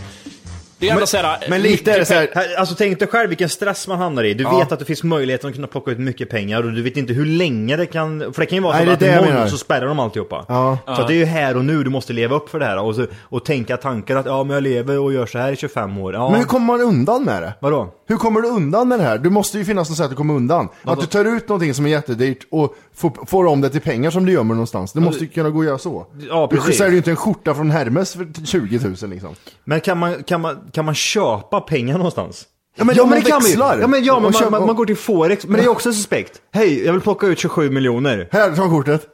det 0.81 0.89
är 0.89 0.93
ändå 0.93 1.05
såhär... 1.05 1.37
Men 1.49 1.61
lite 1.61 1.91
är 1.93 1.99
det 1.99 2.05
så 2.05 2.13
här, 2.13 2.29
Här, 2.35 2.55
Alltså 2.59 2.75
tänk 2.75 2.99
dig 2.99 3.07
själv 3.07 3.29
vilken 3.29 3.49
stress 3.49 3.87
man 3.87 3.97
hamnar 3.97 4.23
i. 4.23 4.33
Du 4.33 4.43
Ja. 4.43 4.57
vet 4.59 4.71
att 4.71 4.79
det 4.79 4.85
finns 4.85 5.03
möjlighet 5.03 5.45
att 5.45 5.53
kunna 5.55 5.67
plocka 5.67 5.91
ut 5.91 5.99
mycket 5.99 6.29
pengar 6.29 6.63
och 6.63 6.71
du 6.71 6.81
vet 6.81 6.97
inte 6.97 7.13
hur 7.13 7.25
länge 7.25 7.75
det 7.77 7.85
kan... 7.85 8.33
För 8.33 8.41
det 8.41 8.45
kan 8.45 8.55
ju 8.57 8.61
vara 8.63 8.73
Nej, 8.73 8.81
så 8.81 8.85
det 8.85 8.91
är 8.91 8.93
att 8.93 8.99
det 8.99 9.05
jag 9.07 9.15
menar. 9.21 9.27
imorgon 9.31 9.49
så 9.51 9.57
spärrar 9.57 9.85
de 9.87 9.99
alltihopa. 9.99 10.45
Ja. 10.47 10.77
Så 10.85 10.91
att 10.91 11.07
det 11.07 11.13
är 11.13 11.17
ju 11.17 11.25
här 11.25 11.57
och 11.57 11.65
nu 11.65 11.83
du 11.83 11.89
måste 11.89 12.13
leva 12.13 12.35
upp 12.35 12.49
för 12.49 12.59
det 12.59 12.65
här 12.65 12.79
och, 12.79 12.95
så, 12.95 13.05
och 13.21 13.45
tänka 13.45 13.77
tankar 13.77 14.15
att 14.15 14.25
ja 14.25 14.43
men 14.43 14.53
jag 14.53 14.63
lever 14.63 14.99
och 14.99 15.13
gör 15.13 15.25
så 15.25 15.37
här 15.37 15.51
i 15.51 15.55
25 15.55 15.97
år. 15.97 16.13
Ja. 16.13 16.29
Men 16.29 16.39
hur 16.39 16.45
kommer 16.47 16.65
man 16.65 16.81
undan 16.81 17.23
med 17.23 17.41
det? 17.41 17.53
Vadå? 17.59 17.93
Hur 18.09 18.17
kommer 18.17 18.41
du 18.41 18.47
undan 18.47 18.87
med 18.87 18.99
det 18.99 19.03
här? 19.03 19.17
Du 19.17 19.29
måste 19.29 19.57
ju 19.57 19.65
finnas 19.65 19.89
något 19.89 19.97
sätt 19.97 20.11
att 20.11 20.15
komma 20.17 20.33
undan. 20.33 20.69
Att 20.83 20.99
du 20.99 21.05
tar 21.05 21.25
ut 21.25 21.49
någonting 21.49 21.73
som 21.73 21.85
är 21.85 21.89
jättedyrt 21.89 22.47
och 22.51 22.75
får, 22.93 23.25
får 23.25 23.45
om 23.45 23.61
det 23.61 23.69
till 23.69 23.81
pengar 23.81 24.11
som 24.11 24.25
du 24.25 24.31
gömmer 24.31 24.53
någonstans. 24.53 24.93
Det 24.93 24.99
måste 24.99 25.23
ju 25.23 25.29
kunna 25.29 25.49
gå 25.49 25.59
att 25.59 25.65
göra 25.65 25.77
så. 25.77 26.05
Ja, 26.29 26.47
du 26.51 26.57
precis. 26.57 26.77
säljer 26.77 26.91
ju 26.91 26.97
inte 26.97 27.09
en 27.09 27.15
skjorta 27.15 27.55
från 27.55 27.71
Hermes 27.71 28.13
för 28.13 28.45
20 28.45 28.79
000 29.01 29.09
liksom. 29.09 29.35
Men 29.63 29.81
kan 29.81 29.97
man, 29.97 30.23
kan, 30.23 30.41
man, 30.41 30.57
kan 30.71 30.85
man 30.85 30.95
köpa 30.95 31.61
pengar 31.61 31.97
någonstans? 31.97 32.45
Ja, 32.75 32.83
men 32.85 32.95
ja, 32.95 33.05
men 33.05 33.23
det 33.23 33.29
kan 33.29 33.41
man 33.41 33.51
ju. 33.51 33.57
Ja 33.81 33.87
men, 33.87 34.03
ja, 34.03 34.19
men 34.19 34.31
man, 34.31 34.51
man, 34.51 34.65
man 34.65 34.75
går 34.75 34.85
till 34.85 34.97
Forex, 34.97 35.45
men 35.45 35.59
det 35.59 35.65
är 35.65 35.69
också 35.69 35.93
suspekt. 35.93 36.41
Hej, 36.53 36.85
jag 36.85 36.93
vill 36.93 37.01
plocka 37.01 37.27
ut 37.27 37.39
27 37.39 37.69
miljoner. 37.69 38.29
Här, 38.31 38.55
ta 38.55 38.69
kortet. 38.69 39.07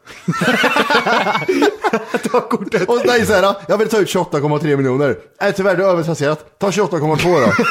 Ta 2.31 2.41
kortet. 2.41 2.89
Och 2.89 3.01
nej 3.05 3.25
såhär, 3.25 3.55
jag 3.67 3.77
vill 3.77 3.89
ta 3.89 3.97
ut 3.97 4.07
28,3 4.07 4.77
miljoner. 4.77 5.17
Nej 5.41 5.53
tyvärr, 5.53 5.75
det 5.77 5.83
är 5.83 5.87
övertrasserat. 5.87 6.59
Ta 6.59 6.69
28,2 6.69 7.17
då. 7.23 7.65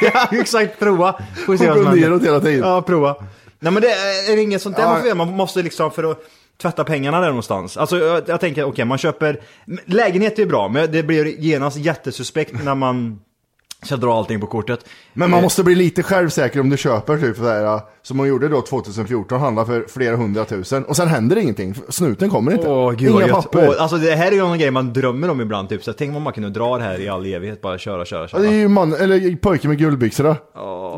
ja, 0.14 0.28
exakt, 0.40 0.78
prova. 0.78 1.20
Får 1.46 1.52
vi 1.52 1.58
se 1.58 1.66
vad 1.68 1.76
som 1.76 1.86
händer. 1.86 2.08
neråt 2.08 2.22
hela 2.22 2.40
tiden. 2.40 2.68
Ja, 2.68 2.82
prova. 2.82 3.16
Nej 3.60 3.72
men 3.72 3.82
det 3.82 3.90
är 3.90 4.32
är 4.32 4.36
inget 4.36 4.62
sånt 4.62 4.76
där 4.76 4.82
Ja. 4.82 4.88
man 4.88 4.98
får 4.98 5.06
göra. 5.06 5.16
Man 5.16 5.28
måste 5.32 5.62
liksom 5.62 5.90
för 5.90 6.10
att 6.10 6.18
tvätta 6.62 6.84
pengarna 6.84 7.20
där 7.20 7.28
någonstans. 7.28 7.76
Alltså 7.76 7.98
jag, 7.98 8.22
jag 8.28 8.40
tänker, 8.40 8.64
okej 8.64 8.84
man 8.84 8.98
köper, 8.98 9.40
lägenhet 9.86 10.38
är 10.38 10.46
bra, 10.46 10.68
men 10.68 10.92
det 10.92 11.02
blir 11.02 11.26
genast 11.26 11.76
jättesuspekt 11.76 12.64
när 12.64 12.74
man 12.74 13.20
ska 13.82 13.96
dra 13.96 14.14
allting 14.18 14.40
på 14.40 14.46
kortet. 14.46 14.84
Men 15.12 15.30
man 15.30 15.38
Eh, 15.38 15.42
måste 15.42 15.64
bli 15.64 15.74
lite 15.74 16.02
självsäker 16.02 16.60
om 16.60 16.70
du 16.70 16.76
köper 16.76 17.18
typ 17.18 17.36
sådär, 17.36 17.80
som 18.02 18.16
man 18.16 18.28
gjorde 18.28 18.48
då 18.48 18.60
2014, 18.62 19.40
handla 19.40 19.64
för 19.66 19.86
flera 19.88 20.16
hundratusen. 20.16 20.84
Och 20.84 20.96
sen 20.96 21.08
händer 21.08 21.36
ingenting. 21.36 21.74
Snuten 21.88 22.30
kommer 22.30 22.52
inte. 22.52 22.68
Åh 22.68 22.92
gud 22.92 23.10
Inga 23.10 23.28
papper. 23.28 23.68
Åh, 23.68 23.82
alltså 23.82 23.96
det 23.96 24.14
här 24.14 24.26
är 24.26 24.32
ju 24.32 24.52
en 24.52 24.58
grej 24.58 24.70
man 24.70 24.92
drömmer 24.92 25.30
om 25.30 25.40
ibland, 25.40 25.68
typ 25.68 25.84
så 25.84 25.92
tänk 25.92 26.16
om 26.16 26.22
man 26.22 26.32
kunde 26.32 26.50
dra 26.50 26.78
det 26.78 26.84
här 26.84 27.00
i 27.00 27.08
all 27.08 27.26
evighet, 27.26 27.60
bara 27.60 27.78
köra, 27.78 28.04
köra, 28.04 28.20
Ja, 28.20 28.28
köra. 28.28 28.40
det 28.40 28.48
är 28.48 28.52
ju 28.52 28.68
man, 28.68 28.92
eller 28.94 29.36
pojke 29.36 29.68
med 29.68 29.78
guldbyxorna. 29.78 30.36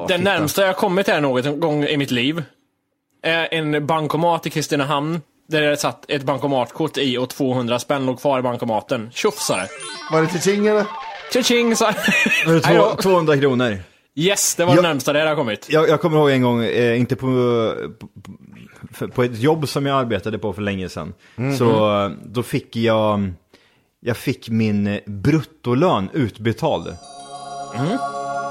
Den 0.09 0.21
närmsta 0.21 0.67
jag 0.67 0.77
kommit 0.77 1.09
här 1.09 1.21
någon 1.21 1.61
gång 1.61 1.85
i 1.85 1.97
mitt 1.97 2.11
liv 2.11 2.43
är 3.23 3.49
en 3.55 3.87
bankomat 3.87 4.47
i 4.47 4.51
Kristinehamn. 4.51 5.21
Där 5.49 5.63
det 5.63 5.77
satt 5.77 6.11
ett 6.11 6.23
bankomatkort 6.23 6.99
i 6.99 7.19
och 7.19 7.29
200 7.29 7.79
spänn 7.79 8.07
låg 8.07 8.21
kvar 8.21 8.39
i 8.39 8.43
bankomaten. 8.43 9.11
Tjoff 9.13 9.39
sa 9.39 9.57
det. 9.57 9.69
Var 10.13 10.23
det 10.23 10.43
tjing 10.45 10.67
eller? 10.67 10.85
Tja-ching 11.33 11.77
sa 11.77 11.93
två- 12.65 12.97
200 13.03 13.37
kronor. 13.37 13.79
Yes, 14.15 14.55
det 14.55 14.65
var 14.65 14.77
Ja. 14.77 14.83
det 14.83 14.89
närmsta 14.89 15.13
det 15.13 15.29
har 15.29 15.37
kommit. 15.37 15.67
Jag, 15.71 15.89
jag 15.89 16.01
kommer 16.01 16.17
ihåg 16.19 16.31
en 16.31 16.43
gång, 16.43 16.65
eh, 16.65 17.01
inte 17.01 17.17
på, 17.17 17.27
på, 18.99 19.09
på 19.09 19.23
ett 19.23 19.39
jobb 19.39 19.69
som 19.69 19.87
jag 19.87 19.99
arbetade 19.99 20.39
på 20.39 20.53
för 20.53 20.63
länge 20.63 20.89
sedan. 20.89 21.13
Mhm. 21.37 21.57
Så 21.57 22.01
eh, 22.05 22.11
då 22.25 22.43
fick 22.43 22.77
jag, 22.77 23.33
jag 24.01 24.17
fick 24.17 24.49
min 24.49 24.87
eh, 24.87 24.99
bruttolön 25.07 26.09
utbetald. 26.13 26.97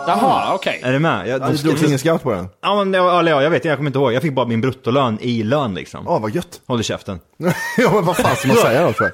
Jaha, 0.07 0.53
okej. 0.53 0.79
Är 0.83 0.91
du 0.93 0.99
med? 0.99 1.27
Jag, 1.27 1.41
Ja, 1.41 1.47
du 1.49 1.57
drog 1.57 1.83
ingen 1.83 1.99
skatt 1.99 2.23
på 2.23 2.31
den? 2.31 2.47
Ja, 2.61 2.75
men, 2.83 2.93
ja, 2.93 3.23
ja, 3.29 3.43
jag 3.43 3.49
vet 3.49 3.65
jag 3.65 3.77
kommer 3.77 3.89
inte 3.89 3.99
ihåg. 3.99 4.13
Jag 4.13 4.21
fick 4.21 4.33
bara 4.33 4.45
min 4.47 4.61
bruttolön 4.61 5.17
i 5.21 5.43
lön 5.43 5.73
liksom. 5.75 6.03
Ja, 6.05 6.19
vad 6.19 6.35
gött. 6.35 6.61
Håll 6.67 6.83
käften. 6.83 7.19
ja, 7.77 7.91
men 7.93 8.05
vad 8.05 8.17
fan 8.17 8.35
ska 8.35 8.47
man 8.47 8.57
säga 8.65 8.87
då? 8.87 8.93
För? 8.93 9.11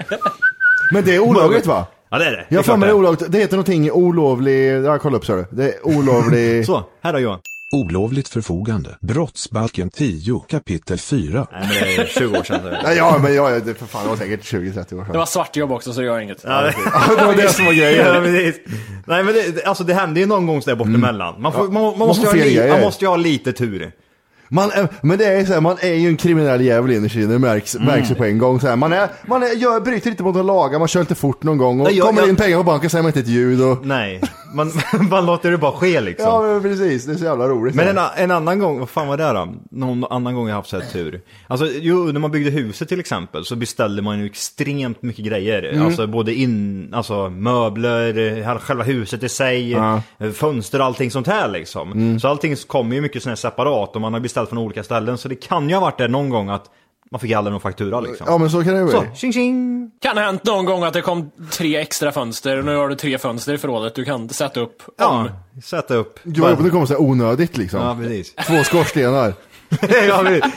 Men 0.91 1.04
det 1.06 1.15
är 1.15 1.19
olagligt 1.19 1.65
va? 1.65 1.86
Ja, 2.15 2.19
det 2.19 2.25
är 2.25 2.32
det. 2.32 2.45
Jag 2.49 2.58
har 2.58 2.63
för 2.63 2.78
mig 2.78 2.88
det 2.88 2.91
är 2.93 2.97
olagligt. 2.97 3.32
Det 3.32 3.38
heter 3.39 3.54
någonting 3.56 3.91
olovlig... 3.91 4.71
Jag 4.71 5.01
kollar 5.01 5.17
upp 5.17 5.25
så 5.25 5.36
det. 5.36 5.45
Det 5.51 5.63
är 5.63 5.73
olovlig... 5.88 6.65
Så, 6.71 6.84
här 7.04 7.13
då 7.13 7.19
Johan. 7.19 7.39
Olovligt 7.73 8.28
förfogande. 8.30 8.97
Brottsbalken 9.01 9.89
10 9.89 10.39
kapitel 10.49 10.97
4. 10.97 11.47
Nej, 11.51 11.62
men 11.62 11.69
det 11.69 11.95
är 11.95 12.06
20 12.06 12.39
år 12.39 12.43
sedan. 12.43 12.60
så- 12.63 12.69
Nej, 12.84 12.97
ja, 12.97 13.19
men 13.23 13.36
jag, 13.36 13.65
det, 13.65 13.73
för 13.73 13.86
fan, 13.86 14.04
det 14.04 14.10
var 14.10 14.15
säkert 14.17 14.41
20-30 14.43 14.78
år 14.80 14.84
sedan. 14.84 15.06
Det 15.12 15.17
var 15.17 15.25
svartjobb 15.25 15.71
också 15.71 15.93
så 15.93 15.99
det 15.99 16.06
gör 16.06 16.19
inget. 16.19 16.41
Ja, 16.43 16.62
det, 16.62 16.75
det 17.17 17.25
var 17.25 17.36
det 17.36 17.49
som 17.49 17.65
var 17.65 17.73
grejen. 17.73 18.06
Ja. 18.25 18.51
Nej 19.08 19.23
men 19.23 19.34
det, 19.34 19.65
alltså 19.65 19.84
det 19.84 19.93
händer 19.93 20.21
ju 20.21 20.28
någon 20.28 20.47
gång 20.47 20.62
sådär 20.62 20.75
bort 20.75 20.88
emellan. 20.88 21.41
Man, 21.41 21.51
får. 21.54 21.65
Ja. 21.65 21.71
man, 21.71 21.84
man, 21.84 21.97
Man 21.99 22.08
måste 22.08 22.25
får 22.28 22.36
ju 22.36 22.41
ha 22.60 22.65
li, 22.65 22.71
man 22.71 22.82
måste 22.82 23.06
ju 23.06 23.10
ha 23.10 23.15
lite 23.15 23.54
tur. 23.54 23.91
Man, 24.49 24.71
är- 24.71 24.88
men 25.01 25.17
det 25.17 25.25
är 25.25 25.45
så 25.45 25.53
här, 25.53 25.62
man 25.62 25.77
är 25.81 25.93
ju 25.93 26.08
en 26.08 26.17
kriminell 26.17 26.62
jävel 26.62 26.91
inne, 26.91 27.08
det 27.08 27.39
märks, 27.39 27.75
Mm. 27.75 27.88
märks 27.88 28.12
ju 28.12 28.15
på 28.15 28.25
en 28.25 28.38
gång. 28.38 28.60
Så 28.60 28.67
här. 28.67 28.75
Man, 28.75 28.93
är, 28.93 29.10
man 29.27 29.43
är, 29.43 29.47
gör, 29.55 29.79
bryter 29.79 30.10
inte 30.10 30.23
mot 30.23 30.36
någon 30.36 30.45
lagar, 30.47 30.79
man 30.79 30.88
kör 30.88 30.99
lite 30.99 31.15
fort 31.15 31.43
någon 31.43 31.58
gång 31.58 31.79
och 31.79 31.86
Nej, 31.88 31.97
jag- 31.97 32.08
kommer 32.08 32.21
jag- 32.21 32.29
in 32.29 32.36
pengar 32.36 32.58
på 32.58 32.63
banken 32.63 32.89
säger 32.89 33.03
man 33.03 33.10
inte 33.10 33.19
ett 33.19 33.27
ljud. 33.27 33.62
Och, 33.62 33.86
Nej, 33.86 34.21
man, 34.53 34.71
man 35.10 35.25
låter 35.25 35.51
det 35.51 35.58
bara 35.58 35.71
ske 35.71 36.01
liksom. 36.01 36.25
ja, 36.27 36.41
men 36.41 36.62
precis, 36.62 37.05
det 37.05 37.12
är 37.13 37.15
så 37.17 37.23
jävla 37.25 37.47
roligt. 37.47 37.75
Men 37.75 37.88
en, 37.97 38.03
en 38.17 38.31
annan 38.31 38.60
gång, 38.60 38.79
vad 38.79 38.89
fan 38.89 39.08
var 39.08 39.17
det 39.17 39.31
då? 39.34 39.53
Någon 39.71 40.03
annan 40.10 40.36
gång 40.36 40.47
jag 40.47 40.55
haft 40.55 40.69
så 40.69 40.79
här 40.79 40.86
tur. 40.91 41.21
Alltså, 41.47 41.67
jo, 41.79 42.03
när 42.03 42.19
man 42.19 42.31
byggde 42.31 42.51
huset 42.51 42.89
till 42.89 42.99
exempel 42.99 43.45
så 43.45 43.55
beställde 43.55 44.01
man 44.01 44.19
ju 44.19 44.25
extremt 44.25 45.01
mycket 45.01 45.25
grejer. 45.25 45.63
Mm. 45.73 45.86
Alltså 45.86 46.08
både 46.08 46.34
in, 46.34 46.89
alltså 46.93 47.29
möbler, 47.29 48.60
själva 48.60 48.84
huset 48.84 49.23
i 49.23 49.29
sig, 49.29 49.71
Ja. 49.71 50.01
fönster 50.34 50.79
och 50.79 50.86
allting 50.86 51.12
sånt 51.12 51.27
här 51.27 51.47
liksom. 51.49 51.91
Mm. 51.91 52.19
Så 52.19 52.27
allting 52.27 52.55
kommer 52.55 52.95
ju 52.95 53.01
mycket 53.01 53.23
sånt 53.23 53.31
här 53.31 53.36
separat 53.49 53.95
och 53.95 54.01
man 54.01 54.13
har 54.13 54.19
beställt 54.19 54.35
från 54.45 54.58
olika 54.58 54.84
ställen. 54.84 55.17
Så 55.17 55.28
det 55.28 55.36
kan 55.36 55.69
ju 55.69 55.76
ha 55.76 55.82
varit 55.82 55.98
det 55.98 56.08
någon 56.08 56.30
gång 56.30 56.50
att 56.50 56.69
man 57.12 57.19
fick 57.19 57.32
aldrig 57.32 57.52
någon 57.52 57.62
faktura 57.62 58.00
liksom. 58.00 58.26
Ja 58.30 58.38
men 58.38 58.50
så 58.50 58.63
kan 58.63 58.74
det 58.74 58.80
ju 58.80 58.88
Så, 58.88 59.02
bli. 59.02 59.10
tjing 59.15 59.34
tjing! 59.34 59.91
Kan 60.02 60.17
ha 60.17 60.24
hänt 60.26 60.43
någon 60.43 60.65
gång 60.65 60.84
att 60.84 60.93
det 60.93 61.02
kom 61.02 61.32
tre 61.52 61.76
extra 61.78 62.12
fönster 62.12 62.58
och 62.58 62.65
nu 62.65 62.76
har 62.76 62.89
du 62.89 62.95
tre 62.95 63.17
fönster 63.17 63.54
i 63.54 63.58
förrådet 63.58 63.95
du 63.95 64.06
kan 64.06 64.30
sätta 64.30 64.60
upp 64.60 64.84
om. 64.88 64.93
Ja, 64.98 65.28
sätta 65.62 65.95
upp. 65.95 66.19
Gud 66.24 66.38
vad 66.38 66.50
jobbigt 66.50 66.65
det 66.65 66.71
kommer 66.71 66.86
så 66.86 66.93
här 66.93 67.02
onödigt 67.02 67.58
liksom. 67.58 67.80
Ja, 67.80 67.98
precis. 68.02 68.36
Två 68.36 68.63
skorstenar. 68.63 69.34
ja, 70.08 70.24
precis. 70.26 70.54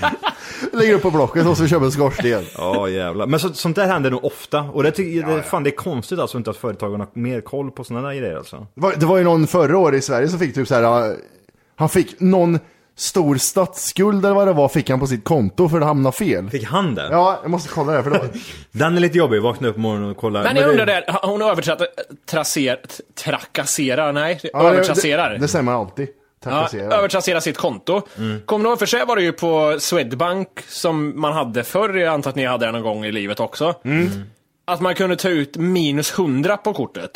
Lägger 0.73 0.95
upp 0.95 1.03
på 1.03 1.11
blocket 1.11 1.47
och 1.47 1.57
så 1.57 1.67
köper 1.67 1.85
en 1.87 1.93
skorsten. 1.93 2.45
Ja 2.57 2.89
jävlar. 2.89 3.27
Men 3.27 3.41
så, 3.41 3.53
sånt 3.53 3.77
där 3.77 3.87
händer 3.87 4.11
nog 4.11 4.25
ofta. 4.25 4.61
Och 4.61 4.83
det, 4.83 4.91
tycker 4.91 5.37
det, 5.37 5.43
fan, 5.43 5.63
det 5.63 5.71
är 5.71 5.77
konstigt 5.77 6.19
alltså 6.19 6.39
inte 6.39 6.51
att 6.51 6.57
företagen 6.57 7.01
har 7.01 7.09
mer 7.13 7.41
koll 7.41 7.71
på 7.71 7.85
sådana 7.85 8.09
där 8.09 8.15
grejer 8.15 8.37
alltså. 8.37 8.67
Det 8.75 8.81
var, 8.81 8.95
det 8.97 9.07
var 9.07 9.17
ju 9.19 9.25
någon 9.25 9.47
förra 9.47 9.79
året 9.79 9.99
i 9.99 10.03
Sverige 10.03 10.29
som 10.29 10.39
fick 10.39 10.55
typ 10.55 10.69
så 10.69 10.75
här. 10.75 11.17
Han 11.77 11.89
fick 11.89 12.21
någon 12.21 12.59
stor 12.99 13.37
statsskuld 13.37 14.25
eller 14.25 14.35
vad 14.35 14.47
det 14.49 14.53
var 14.53 14.69
fick 14.69 14.91
han 14.91 15.01
på 15.01 15.07
sitt 15.07 15.25
konto 15.25 15.69
för 15.69 15.81
det 15.81 15.87
hamnade 15.87 16.17
fel. 16.17 16.51
Fick 16.51 16.65
han 16.65 16.95
det? 16.95 17.09
Ja, 17.11 17.39
jag 17.43 17.51
måste 17.51 17.69
kolla 17.69 17.93
det 17.93 18.03
för 18.03 18.11
det 18.11 18.19
var... 18.19 18.29
Den 18.73 18.97
är 18.97 19.01
lite 19.01 19.19
jobbig, 19.19 19.43
vakna 19.43 19.69
upp 19.69 19.75
på 19.75 19.81
morgonen 19.81 20.11
och 20.11 20.17
kolla. 20.17 20.43
Men 20.43 20.55
det- 20.55 20.61
jag 20.61 20.71
undrar 20.71 20.87
där, 20.87 21.05
hon 21.23 21.43
översatte, 21.43 21.87
traser, 22.31 22.77
t- 22.77 23.03
trakasserar, 23.25 24.13
nej, 24.13 24.41
Ja, 24.43 24.63
det- 24.63 24.69
övertrasserar. 24.69 25.31
Det, 25.31 25.39
det 25.39 25.49
säger 25.49 25.63
man 25.63 25.75
alltid. 25.75 26.09
Ja, 26.45 26.51
Trakassera. 26.51 26.95
övertrassera 26.95 27.41
sitt 27.41 27.57
konto. 27.57 28.03
Kommer 28.47 28.63
ni 28.63 28.69
ihåg, 28.69 28.79
för 28.79 28.87
sig 28.87 29.05
var 29.07 29.17
det 29.17 29.23
ju 29.23 29.33
på 29.33 29.77
Swedbank 29.81 30.49
som 30.69 31.21
man 31.21 31.33
hade 31.33 31.65
förr, 31.65 31.95
jag 31.95 32.15
antar 32.15 32.31
att 32.31 32.37
ni 32.37 32.47
hade 32.47 32.67
det 32.67 32.73
någon 32.73 32.83
gång 32.83 33.05
i 33.05 33.13
livet 33.13 33.41
också. 33.41 33.75
Att 34.67 34.81
man 34.81 34.95
kunde 34.95 35.17
ta 35.17 35.29
ut 35.29 35.57
minus 35.57 36.19
100 36.19 36.57
på 36.57 36.73
kortet. 36.73 37.11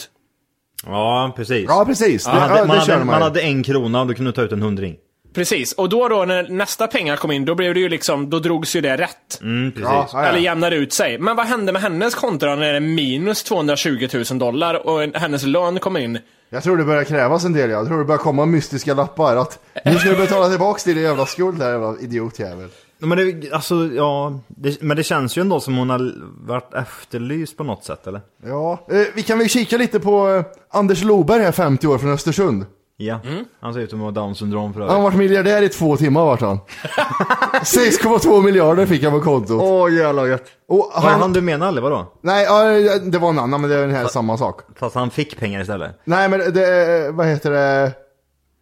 Ja, 0.87 1.33
precis. 1.37 1.64
Ja, 1.68 1.85
precis. 1.85 2.27
Man 2.27 2.35
Det- 2.35 2.40
hade, 2.40 2.55
ja, 2.55 2.61
det 2.62 2.68
man, 2.68 2.79
hade, 2.79 2.99
man 2.99 3.07
man 3.07 3.23
hade 3.23 3.40
en 3.40 3.62
krona 3.62 4.01
och 4.01 4.07
du 4.07 4.14
kunde 4.14 4.33
ta 4.33 4.42
ut 4.42 4.53
en 4.53 4.62
hundring. 4.62 4.97
Precis, 5.35 5.73
och 5.73 5.88
då 5.88 6.09
då 6.09 6.25
när 6.25 6.49
nästa 6.49 6.87
pengar 6.87 7.16
kom 7.16 7.31
in, 7.31 7.45
då 7.45 7.55
blev 7.55 7.75
det 7.75 7.81
ju 7.81 7.88
liksom, 7.88 8.31
då 8.31 8.38
drogs 8.38 8.77
ju 8.77 8.81
det 8.81 8.97
rätt. 8.97 9.40
Mm. 9.42 9.73
Ja, 9.83 10.09
ja, 10.12 10.23
ja. 10.23 10.29
Eller 10.29 10.38
jämnade 10.38 10.77
ut 10.77 10.92
sig. 10.92 11.18
Men 11.18 11.37
vad 11.37 11.47
hände 11.47 11.73
med 11.73 11.83
hennes 11.83 12.14
konto 12.14 12.47
då 12.47 12.55
när 12.55 12.71
det 12.71 12.77
är 12.77 12.81
minus 12.81 13.42
220 13.42 14.09
000 14.31 14.38
dollar 14.38 14.87
och 14.87 15.03
en- 15.03 15.14
hennes 15.14 15.42
lön 15.42 15.79
kom 15.79 15.97
in? 15.97 16.18
Jag 16.51 16.62
tror 16.62 16.77
det 16.77 16.85
börjar 16.85 17.05
krävas 17.05 17.45
en 17.45 17.53
del, 17.53 17.71
jag 17.71 17.87
tror 17.87 17.99
det 17.99 18.05
börjar 18.05 18.18
komma 18.18 18.47
mystiska 18.47 18.95
lappar 18.95 19.37
att 19.37 19.59
nu 19.85 19.99
ska 19.99 20.09
du 20.11 20.16
betala 20.16 20.49
tillbaks 20.49 20.85
din 20.85 21.03
jävla 21.03 21.27
skuld 21.27 21.59
där 21.59 21.71
jävla 21.73 21.97
idiotjävel. 22.01 22.68
Men 22.99 23.18
det, 23.18 23.53
alltså, 23.53 23.75
ja, 23.95 24.40
det, 24.49 24.83
men 24.83 24.97
det 24.97 25.03
känns 25.03 25.37
ju 25.38 25.40
ändå 25.40 25.61
som 25.61 25.77
hon 25.77 25.90
har 25.90 26.12
varit 26.47 26.75
efterlyst 26.75 27.57
på 27.57 27.64
något 27.64 27.85
sätt, 27.85 28.07
eller? 28.07 28.21
Ja, 28.47 28.87
eh, 28.90 29.03
vi 29.14 29.23
kan 29.23 29.38
väl 29.38 29.49
kika 29.49 29.77
lite 29.77 30.01
på 30.01 30.29
eh, 30.31 30.45
Anders 30.79 31.03
Loberg 31.05 31.42
här, 31.42 31.53
50 31.53 31.87
år 31.87 31.99
från 31.99 32.11
Östersund. 32.12 32.66
Ja, 32.96 33.20
han 33.61 33.74
ser 33.74 33.81
ut 33.81 33.92
att 33.92 33.98
ha 33.98 34.11
down 34.11 34.35
syndrom 34.35 34.72
för 34.72 34.81
Han 34.81 34.90
övrigt. 34.90 35.02
varit 35.05 35.16
miljardär 35.18 35.62
i 35.62 35.68
två 35.68 35.96
timmar 35.96 36.24
vart 36.24 36.40
han. 36.40 36.59
6,2 37.62 38.42
miljarder 38.42 38.87
fick 38.87 39.02
han 39.05 39.12
på 39.12 39.20
kontot. 39.20 39.62
Åh 39.62 39.94
jävlar 39.94 40.26
gött. 40.26 40.44
Och 40.68 40.78
Var 40.94 41.02
det 41.02 41.09
han, 41.09 41.20
han 41.20 41.33
du 41.33 41.40
menar 41.40 41.68
eller 41.68 41.81
vadå? 41.83 42.12
nej, 42.22 42.44
ja, 42.44 42.98
det 42.98 43.18
var 43.18 43.28
en 43.28 43.38
annan, 43.38 43.61
men 43.61 43.70
det 43.70 43.76
är 43.76 43.81
den 43.81 43.94
här 43.96 44.07
samma 44.09 44.37
sak. 44.38 44.61
Fast 44.78 44.94
han 44.94 45.11
fick 45.11 45.38
pengar 45.40 45.61
istället? 45.61 46.00
Nej, 46.05 46.28
men 46.28 46.40
det, 46.52 47.11
vad 47.12 47.26
heter 47.26 47.50
det? 47.50 47.92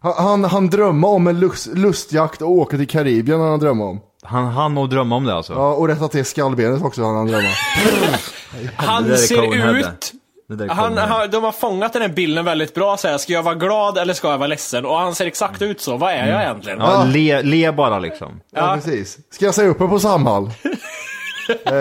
Han, 0.02 0.12
han, 0.16 0.44
han 0.44 0.66
drömmer 0.70 1.08
om 1.08 1.26
en 1.26 1.40
lust, 1.40 1.66
lustjakt 1.66 2.42
och 2.42 2.50
åka 2.50 2.76
till 2.76 2.88
Karibien, 2.88 3.40
han 3.40 3.58
drömmer 3.60 3.84
om. 3.84 4.00
Han 4.22 4.44
hann 4.46 4.74
nog 4.74 4.90
drömma 4.90 5.16
om 5.16 5.24
det 5.24 5.34
alltså? 5.34 5.52
Ja, 5.52 5.72
och 5.74 5.88
rätta 5.88 6.08
till 6.08 6.24
skallbenet 6.24 6.82
också, 6.84 7.02
han 7.02 7.26
drömmer. 7.26 7.58
Han 8.76 9.02
Det 9.02 9.08
där 9.08 9.14
är 9.14 9.18
ser 9.18 9.36
Conehead, 9.36 9.76
ut... 9.78 10.12
Han, 10.68 10.96
han, 10.98 11.30
de 11.30 11.44
har 11.44 11.52
fångat 11.52 11.92
den 11.92 12.02
här 12.02 12.08
bilden 12.08 12.44
väldigt 12.44 12.74
bra, 12.74 12.96
så 12.96 13.08
här, 13.08 13.18
ska 13.18 13.32
jag 13.32 13.42
vara 13.42 13.54
glad 13.54 13.98
eller 13.98 14.14
ska 14.14 14.30
jag 14.30 14.38
vara 14.38 14.46
ledsen? 14.48 14.86
Och 14.86 14.96
han 14.96 15.14
ser 15.14 15.26
exakt 15.26 15.62
ut 15.62 15.80
så, 15.80 15.96
vad 15.96 16.12
är 16.12 16.28
jag 16.28 16.42
egentligen? 16.42 16.78
Ja, 16.78 17.04
le, 17.04 17.42
le 17.42 17.72
bara 17.72 17.98
liksom. 17.98 18.40
Ja, 18.52 18.60
Ja. 18.60 18.74
precis. 18.74 19.18
Ska 19.30 19.44
jag 19.44 19.54
säga 19.54 19.68
upp 19.68 19.78
mig 19.80 19.88
på 19.88 19.98
Samhall? 19.98 20.44
eh, 21.66 21.72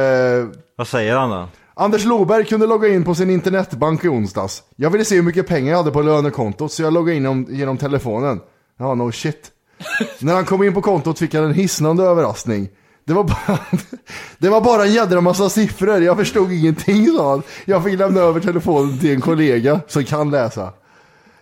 Vad 0.75 0.87
säger 0.87 1.15
han 1.15 1.29
då? 1.29 1.47
Anders 1.73 2.05
Loberg 2.05 2.45
kunde 2.45 2.67
logga 2.67 2.87
in 2.87 3.03
på 3.03 3.15
sin 3.15 3.29
internetbank 3.29 4.03
i 4.03 4.07
onsdags. 4.07 4.63
Jag 4.75 4.89
ville 4.89 5.05
se 5.05 5.15
hur 5.15 5.23
mycket 5.23 5.47
pengar 5.47 5.69
jag 5.71 5.77
hade 5.77 5.91
på 5.91 6.01
lönekontot 6.01 6.71
så 6.71 6.83
jag 6.83 6.93
loggade 6.93 7.17
in 7.17 7.25
om, 7.25 7.47
genom 7.49 7.77
telefonen. 7.77 8.39
Ja, 8.79 8.95
no 8.95 9.11
shit. 9.11 9.51
När 10.19 10.33
han 10.35 10.45
kom 10.45 10.63
in 10.63 10.73
på 10.73 10.81
kontot 10.81 11.19
fick 11.19 11.33
han 11.33 11.43
en 11.43 11.53
hisnande 11.53 12.03
överraskning. 12.03 12.69
Det 13.09 13.15
var, 13.15 13.23
bara, 13.23 13.59
det 14.37 14.49
var 14.49 14.61
bara 14.61 14.83
en 14.85 14.93
jädra 14.93 15.21
massa 15.21 15.49
siffror, 15.49 16.01
jag 16.01 16.17
förstod 16.17 16.51
ingenting 16.51 17.07
sa 17.17 17.29
han. 17.29 17.43
Jag 17.65 17.83
fick 17.83 17.99
lämna 17.99 18.19
över 18.21 18.39
telefonen 18.39 18.99
till 18.99 19.11
en 19.11 19.21
kollega 19.21 19.79
som 19.87 20.03
kan 20.03 20.31
läsa. 20.31 20.73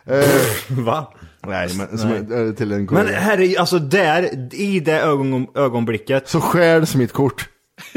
Eh, 0.06 0.25
Va? 0.69 1.13
nej, 1.47 1.69
men 1.77 1.97
som, 1.97 2.12
eh, 2.12 2.53
till 2.56 2.71
en 2.71 2.77
Men 2.77 2.88
kollega. 2.88 3.19
herre, 3.19 3.60
alltså 3.60 3.80
där, 3.80 4.53
i 4.56 4.80
det 4.80 4.99
ögon, 5.01 5.47
ögonblicket. 5.56 6.30
Så 6.30 6.41
stjäls 6.41 6.95
mitt 6.95 7.13
kort. 7.13 7.49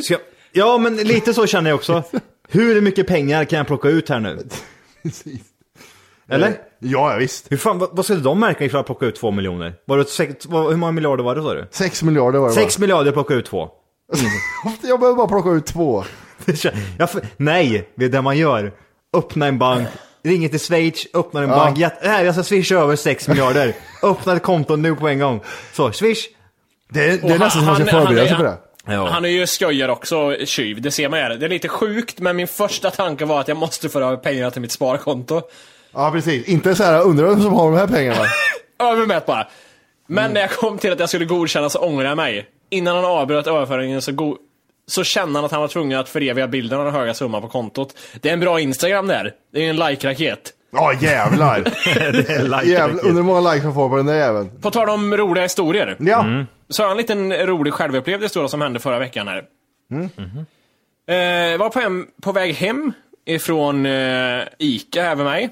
Ska, 0.02 0.16
ja, 0.52 0.78
men 0.78 0.96
lite 0.96 1.34
så 1.34 1.46
känner 1.46 1.70
jag 1.70 1.76
också. 1.76 2.02
Hur 2.48 2.80
mycket 2.80 3.06
pengar 3.06 3.44
kan 3.44 3.56
jag 3.56 3.66
plocka 3.66 3.88
ut 3.88 4.08
här 4.08 4.20
nu? 4.20 4.48
Precis. 5.02 5.40
Eller? 6.30 6.46
Eh, 6.46 6.52
Ja, 6.82 7.16
visst. 7.18 7.52
Hur 7.52 7.56
fan, 7.56 7.78
vad, 7.78 7.88
vad 7.92 8.04
skulle 8.04 8.20
de 8.20 8.40
märka 8.40 8.64
ifall 8.64 8.78
jag 8.78 8.86
plockade 8.86 9.08
ut 9.08 9.16
två 9.16 9.30
miljoner? 9.30 9.74
Var 9.86 9.98
det 9.98 10.04
sex, 10.04 10.46
vad, 10.46 10.70
hur 10.70 10.76
många 10.76 10.92
miljarder 10.92 11.24
var 11.24 11.34
det 11.34 11.42
sa 11.42 11.54
du? 11.54 11.68
Sex 11.70 12.02
miljarder 12.02 12.38
var 12.38 12.48
det 12.48 12.54
Sex 12.54 12.78
miljarder 12.78 13.12
plocka 13.12 13.34
ut 13.34 13.46
två. 13.46 13.68
Jag 14.82 15.00
behöver 15.00 15.16
bara 15.16 15.28
plocka 15.28 15.50
ut 15.50 15.66
två. 15.66 16.04
Jag, 16.98 17.08
nej, 17.36 17.88
det 17.94 18.04
är 18.04 18.08
det 18.08 18.22
man 18.22 18.38
gör. 18.38 18.72
Öppna 19.16 19.46
en 19.46 19.58
bank, 19.58 19.88
ringer 20.24 20.48
till 20.48 20.60
Schweiz, 20.60 21.06
öppnar 21.14 21.42
en 21.42 21.48
bank. 21.48 21.78
Jätte, 21.78 22.08
här, 22.08 22.24
jag 22.24 22.34
ska 22.34 22.44
swisha 22.44 22.74
över 22.74 22.96
6 22.96 23.28
miljarder. 23.28 23.74
Öppna 24.02 24.36
ett 24.36 24.42
konto 24.42 24.76
nu 24.76 24.94
på 24.94 25.08
en 25.08 25.18
gång. 25.18 25.40
Så, 25.72 25.92
swish. 25.92 26.24
Det 26.92 27.04
är, 27.04 27.18
det 27.18 27.34
är 27.34 27.38
nästan 27.38 27.50
som 27.50 27.64
man 27.64 27.76
ska 27.76 27.84
förbereda 27.84 28.28
sig 28.28 28.36
på 28.36 28.42
det. 28.42 28.58
Ja. 28.86 29.08
Han 29.08 29.24
är 29.24 29.28
ju 29.28 29.46
skojar 29.46 29.88
också, 29.88 30.36
tjuv, 30.44 30.82
det 30.82 30.90
ser 30.90 31.08
man 31.08 31.18
ju. 31.20 31.36
Det 31.36 31.46
är 31.46 31.50
lite 31.50 31.68
sjukt, 31.68 32.20
men 32.20 32.36
min 32.36 32.48
första 32.48 32.90
tanke 32.90 33.24
var 33.24 33.40
att 33.40 33.48
jag 33.48 33.56
måste 33.56 33.88
föra 33.88 34.06
över 34.06 34.16
pengarna 34.16 34.50
till 34.50 34.62
mitt 34.62 34.72
sparkonto. 34.72 35.42
Ja, 35.92 36.10
precis. 36.10 36.48
Inte 36.48 36.74
så 36.74 36.84
här, 36.84 37.02
undrar 37.02 37.26
vem 37.26 37.42
som 37.42 37.52
har 37.52 37.70
de 37.70 37.76
här 37.78 37.86
pengarna. 37.86 38.24
Övermätt 38.92 39.26
bara. 39.26 39.46
Men 40.06 40.30
när 40.32 40.40
jag 40.40 40.50
kom 40.50 40.78
till 40.78 40.92
att 40.92 41.00
jag 41.00 41.08
skulle 41.08 41.24
godkänna 41.24 41.68
så 41.68 41.78
ångrade 41.78 42.08
jag 42.08 42.16
mig. 42.16 42.46
Innan 42.70 42.96
han 42.96 43.04
avbröt 43.04 43.46
överföringen 43.46 44.02
så, 44.02 44.12
go- 44.12 44.36
så 44.86 45.04
kände 45.04 45.38
han 45.38 45.44
att 45.44 45.50
han 45.52 45.60
var 45.60 45.68
tvungen 45.68 45.98
att 45.98 46.08
föreviga 46.08 46.48
bilden 46.48 46.78
av 46.78 46.84
den 46.84 46.94
höga 46.94 47.14
summan 47.14 47.42
på 47.42 47.48
kontot. 47.48 47.94
Det 48.20 48.28
är 48.28 48.32
en 48.32 48.40
bra 48.40 48.60
Instagram 48.60 49.06
där. 49.06 49.32
Det 49.52 49.66
är 49.66 49.70
en 49.70 49.76
like-raket. 49.76 50.52
Ja, 50.72 50.92
jävlar. 51.00 51.60
det 52.12 52.30
är 52.34 52.42
like 52.42 52.70
jävlar. 52.72 53.04
Undrar 53.04 53.14
hur 53.14 53.22
många 53.22 53.52
likes 53.52 53.64
han 53.64 53.74
får 53.74 53.88
på 53.88 53.96
den 53.96 54.06
där 54.06 54.14
jäveln. 54.14 54.50
På 54.62 54.70
tal 54.70 54.88
om 54.90 55.16
roliga 55.16 55.42
historier. 55.42 55.96
Ja. 56.00 56.24
Så 56.68 56.82
har 56.82 56.88
jag 56.88 56.90
en 56.90 56.96
liten 56.96 57.32
rolig 57.46 57.72
självupplevd 57.72 58.22
historia 58.22 58.48
som 58.48 58.60
hände 58.60 58.80
förra 58.80 58.98
veckan 58.98 59.28
här. 59.28 59.44
Eh, 61.08 61.58
var 61.58 61.68
på, 61.70 61.80
hem, 61.80 62.06
på 62.22 62.32
väg 62.32 62.54
hem 62.54 62.92
ifrån 63.26 63.86
eh, 63.86 64.42
Ica 64.58 65.02
här 65.02 65.16
med 65.16 65.24
mig. 65.24 65.50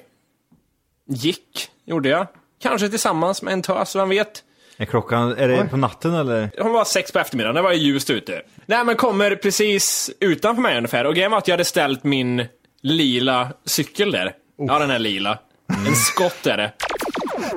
Gick, 1.09 1.71
gjorde 1.85 2.09
jag. 2.09 2.27
Kanske 2.63 2.89
tillsammans 2.89 3.43
med 3.43 3.53
en 3.53 3.63
tös, 3.63 3.97
vem 3.97 4.09
vet? 4.09 4.45
Är 4.77 4.85
klockan, 4.85 5.37
är 5.37 5.49
det 5.49 5.65
på 5.71 5.77
natten 5.77 6.15
eller? 6.15 6.51
Hon 6.59 6.73
var 6.73 6.85
sex 6.85 7.13
på 7.13 7.19
eftermiddagen, 7.19 7.55
det 7.55 7.63
var 7.63 7.73
ju 7.73 7.79
ljust 7.79 8.11
ute. 8.11 8.43
Nej 8.67 8.85
men 8.85 8.97
kommer 8.97 9.37
precis 9.37 10.11
utanför 10.21 10.63
mig 10.63 10.77
ungefär 10.77 11.05
och 11.05 11.15
grejen 11.15 11.31
var 11.31 11.39
att 11.39 11.49
jag 11.49 11.53
hade 11.53 11.65
ställt 11.65 12.05
min 12.05 12.47
lila 12.83 13.49
cykel 13.65 14.11
där. 14.11 14.33
Ja 14.59 14.79
den 14.79 14.91
är 14.91 14.99
lila. 14.99 15.39
En 15.87 15.97
skott 15.97 16.47
är 16.47 16.57
det. 16.57 16.73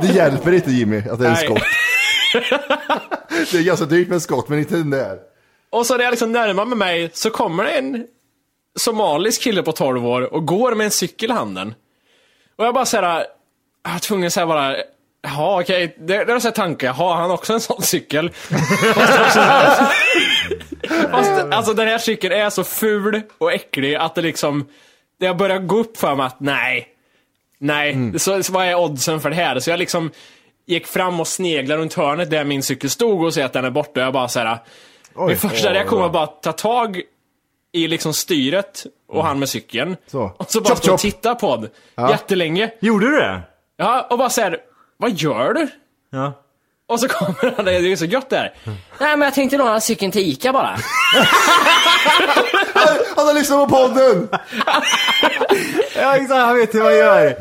Det 0.02 0.08
hjälper 0.08 0.52
inte 0.52 0.72
Jimmy 0.72 0.98
att 0.98 1.20
det 1.20 1.26
är 1.26 1.30
en 1.30 1.34
Nej. 1.34 1.46
skott. 1.46 1.62
Det 3.52 3.58
är 3.58 3.64
ganska 3.64 3.86
dyrt 3.86 4.08
med 4.08 4.16
en 4.16 4.22
skott, 4.22 4.50
men 4.50 4.60
inte 4.60 4.76
den 4.76 4.90
där. 4.90 5.20
Och 5.70 5.86
så 5.86 5.98
när 5.98 6.04
jag 6.04 6.12
liksom 6.12 6.32
närmar 6.32 6.66
mig 6.66 6.78
mig 6.78 7.10
så 7.14 7.30
kommer 7.30 7.64
det 7.64 7.72
en 7.72 8.08
somalisk 8.80 9.42
kille 9.42 9.64
på 9.64 9.72
12 9.72 10.06
år 10.08 10.34
och 10.34 10.46
går 10.46 10.76
med 10.76 10.86
en 10.86 10.92
cykel 10.92 11.30
i 11.32 11.34
handen. 11.34 11.76
Och 12.56 12.66
jag 12.66 12.74
bara 12.74 12.86
såhär, 12.86 13.26
jag 13.84 13.92
var 13.92 14.00
tvungen 14.00 14.28
att 14.28 14.34
säga 14.34 14.46
bara, 14.48 14.76
jaha 15.22 15.62
okej, 15.62 15.96
det, 16.00 16.26
det 16.26 16.34
var 16.34 16.40
så 16.40 16.48
här 16.48 16.56
tanke, 16.56 16.86
jaha 16.86 17.16
han 17.16 17.30
har 17.30 17.34
också 17.38 17.54
en 17.54 17.62
sån 17.62 17.82
cykel. 17.82 18.32
Fast 21.12 21.32
alltså 21.52 21.74
den 21.74 21.88
här 21.88 21.98
cykeln 21.98 22.34
är 22.34 22.50
så 22.50 22.64
ful 22.64 23.22
och 23.38 23.54
äcklig 23.54 23.96
att 23.96 24.16
det 24.16 24.22
liksom, 24.22 24.68
det 25.20 25.28
har 25.28 25.34
börjat 25.34 25.68
gå 25.68 25.78
upp 25.78 25.98
för 25.98 26.16
mig 26.16 26.26
att 26.26 26.40
nej, 26.40 26.88
nej, 27.60 28.20
så, 28.20 28.44
så 28.44 28.54
vad 28.54 28.66
är 28.66 28.76
oddsen 28.76 29.22
för 29.22 29.30
det 29.30 29.36
här? 29.36 29.60
Så 29.60 29.70
jag 29.70 29.80
liksom 29.80 30.12
gick 30.66 30.88
fram 30.88 31.20
och 31.20 31.28
sneglade 31.28 31.82
runt 31.82 31.94
hörnet 31.94 32.30
där 32.30 32.44
min 32.44 32.64
cykel 32.64 32.90
stod 32.90 33.24
och 33.24 33.34
ser 33.34 33.46
att 33.46 33.54
den 33.54 33.66
är 33.66 33.70
borta 33.70 34.00
jag 34.02 34.14
bara 34.14 34.28
såhär, 34.28 34.58
min 35.28 35.38
första 35.38 35.68
Oj, 35.70 35.74
reaktion 35.76 36.02
var 36.02 36.10
bara 36.10 36.24
att 36.24 36.44
ta 36.44 36.52
tag 36.52 37.02
i 37.72 37.88
liksom 37.88 38.14
styret 38.14 38.86
och 39.08 39.26
han 39.26 39.40
med 39.40 39.50
cykeln. 39.50 39.96
Så. 40.08 40.32
Och 40.38 40.52
så 40.52 40.62
bara 40.62 40.76
stå 40.76 40.94
och 40.94 41.00
titta 41.00 41.36
på 41.36 41.58
det 41.58 41.70
Ja. 41.96 42.10
jättelänge. 42.12 42.72
Gjorde 42.80 43.06
du 43.06 43.16
det? 43.18 43.42
Ja, 43.82 44.08
och 44.10 44.18
bara 44.18 44.30
såhär, 44.30 44.58
vad 44.98 45.12
gör 45.12 45.54
du? 45.54 45.68
Ja. 46.12 46.34
Och 46.88 47.00
så 47.00 47.08
kommer 47.08 47.54
han, 47.56 47.66
det 47.66 47.72
är 47.74 47.96
så 47.96 48.06
gött 48.06 48.30
där. 48.30 48.54
Nej 49.00 49.18
men 49.18 49.22
jag 49.22 49.34
tänkte 49.34 49.58
låna 49.58 49.80
cykeln 49.82 50.12
till 50.12 50.22
Ica 50.22 50.54
bara. 50.54 50.68
Han 53.16 53.28
har 53.28 53.34
lyssnat 53.34 53.70
på 53.70 53.76
podden! 53.76 54.30
Ja 55.96 56.16
exakt, 56.16 56.32
han 56.42 56.56
vet 56.56 56.76
hur 56.76 56.84
man 56.84 56.96
gör. 56.98 57.36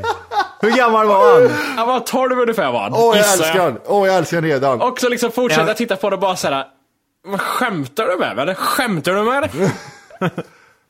Hur 0.60 0.70
gammal 0.70 1.06
var 1.06 1.40
han? 1.40 1.50
Han 1.76 1.88
var 1.88 2.00
12 2.00 2.38
ungefär 2.40 2.72
var 2.72 2.80
han. 2.80 2.92
Åh, 2.94 3.00
jag 3.00 3.16
gissar 3.16 3.44
älskar 3.44 3.64
den. 3.64 3.78
Åh, 3.86 4.06
jag 4.08 4.16
älskar 4.16 4.40
den 4.40 4.50
redan. 4.50 4.80
Och 4.80 5.00
så 5.00 5.08
liksom 5.08 5.32
fortsätter 5.32 5.62
Ja. 5.62 5.68
jag 5.68 5.76
titta 5.76 5.96
på 5.96 6.10
det 6.10 6.16
och 6.16 6.20
bara 6.20 6.36
såhär, 6.36 6.64
vad 7.24 7.40
skämtar 7.40 8.06
du 8.06 8.16
med 8.16 8.36
mig? 8.36 8.42
eller? 8.42 8.54
Skämtar 8.54 9.12
du 9.14 9.22
med 9.22 9.40
mig? 9.40 9.70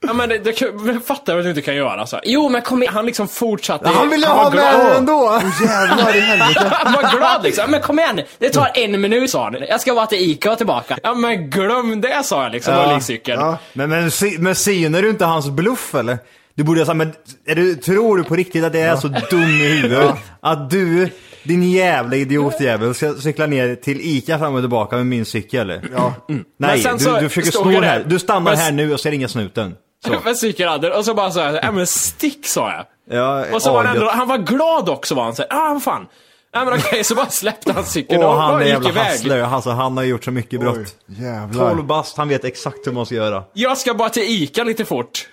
Ja 0.07 0.13
men 0.13 0.29
det, 0.29 0.39
det, 0.39 0.61
jag 0.61 1.05
fattar 1.05 1.35
vad 1.35 1.45
du 1.45 1.49
inte 1.49 1.63
kan 1.63 1.75
göra 1.77 2.01
alltså. 2.01 2.21
Jo 2.25 2.49
men 2.49 2.63
kom 2.63 2.83
igen. 2.83 2.95
Han 2.95 3.07
liksom 3.07 3.29
fortsatte. 3.29 3.89
Han 3.89 4.09
ville 4.11 4.27
ha 4.27 4.51
med 4.51 4.59
den 4.63 4.97
ändå. 4.97 5.13
Åh, 5.13 5.43
jävlar 5.67 6.17
i 6.17 6.21
helvete. 6.21 6.67
Han 6.71 6.93
var 6.93 7.19
glad 7.19 7.43
liksom. 7.43 7.71
Men 7.71 7.81
kom 7.81 7.99
igen, 7.99 8.21
det 8.39 8.49
tar 8.51 8.71
en 8.75 9.01
minut 9.01 9.31
sa 9.31 9.45
han. 9.45 9.57
Jag 9.69 9.81
ska 9.81 9.95
bara 9.95 10.07
till 10.07 10.19
Ica 10.31 10.53
och 10.53 10.59
tillbaka. 10.59 10.99
Ja 11.03 11.15
men 11.15 11.51
glöm 11.51 12.01
det 12.01 12.25
sa 12.25 12.43
jag 12.43 12.53
liksom, 12.53 12.75
Ja. 12.75 12.93
ja. 12.93 13.01
cykeln. 13.01 13.41
Ja. 13.41 13.59
Men, 13.73 13.91
men, 13.91 14.11
men 14.39 14.55
synar 14.55 15.03
du 15.03 15.11
inte 15.11 15.25
hans 15.25 15.51
bluff 15.51 15.95
eller? 15.95 16.19
Du 16.55 16.63
borde 16.65 16.81
ha 16.81 16.87
sagt, 16.87 16.97
men 16.97 17.13
är 17.47 17.55
du, 17.55 17.75
tror 17.75 18.17
du 18.17 18.25
på 18.25 18.35
riktigt 18.37 18.65
att 18.65 18.73
det 18.73 18.81
är 18.81 18.97
så 18.97 19.09
dum 19.09 19.43
i 19.43 19.69
huvudet? 19.69 20.15
Att 20.41 20.71
du, 20.71 21.09
din 21.43 21.71
jävla 21.71 22.17
idiotjävel, 22.17 22.95
ska 22.95 23.15
cykla 23.15 23.47
ner 23.47 23.75
till 23.75 24.01
Ica 24.01 24.39
fram 24.39 24.55
och 24.55 24.61
tillbaka 24.63 24.97
med 24.97 25.07
min 25.07 25.25
cykel? 25.25 25.81
Ja. 25.95 26.15
Men 26.29 26.45
Nej, 26.57 26.87
du, 26.93 26.99
så 27.05 27.21
du 27.21 27.29
försöker 27.29 27.51
sno 27.51 27.81
här. 27.81 28.05
Du 28.07 28.19
stannar 28.19 28.51
Men- 28.51 28.61
här 28.61 28.73
nu 28.73 28.93
och 28.93 29.01
ser 29.01 29.13
inga 29.13 29.29
snuten. 29.29 29.75
Så. 30.05 30.17
Med 30.25 30.37
cykelradder 30.37 30.99
och 30.99 31.05
så 31.05 31.15
bara 31.15 31.31
så 31.31 31.41
här, 31.41 31.61
ja 31.63 31.73
men 31.73 31.87
stick 31.87 32.47
sa 32.47 32.71
jag. 32.73 32.87
Ja, 33.19 33.45
Och 33.53 33.63
så 33.63 33.73
var 33.73 33.85
ja, 33.85 33.91
ändå, 33.91 34.11
han 34.11 34.29
var 34.29 34.39
glad 34.39 34.89
också 34.89 35.15
var 35.15 35.25
han 35.25 35.35
såhär, 35.35 35.53
ah 35.53 35.73
vad 35.73 35.83
fan. 35.83 36.07
Nej 36.55 36.65
men 36.65 36.75
okej, 36.75 37.05
så 37.05 37.15
bara 37.15 37.27
släppte 37.31 37.73
han 37.73 37.85
cykeln 37.85 38.23
Åh, 38.23 38.29
och 38.31 38.41
han 38.41 38.53
bara 38.53 38.65
är 38.65 38.69
jävla 38.69 39.05
hustler. 39.05 39.41
Alltså, 39.41 39.71
han 39.71 39.97
har 39.97 40.05
gjort 40.05 40.25
så 40.25 40.31
mycket 40.31 40.61
brott. 40.61 40.77
Oj, 40.79 40.87
jävlar. 41.07 41.71
12 41.71 41.85
bast, 41.85 42.17
han 42.17 42.29
vet 42.29 42.45
exakt 42.45 42.87
hur 42.87 42.93
man 42.93 43.07
ska 43.07 43.15
göra. 43.15 43.45
Jag 43.53 43.79
ska 43.79 43.95
bara 43.95 44.09
till 44.09 44.23
Ica 44.23 44.65
lite 44.65 44.85
fort. 44.85 45.29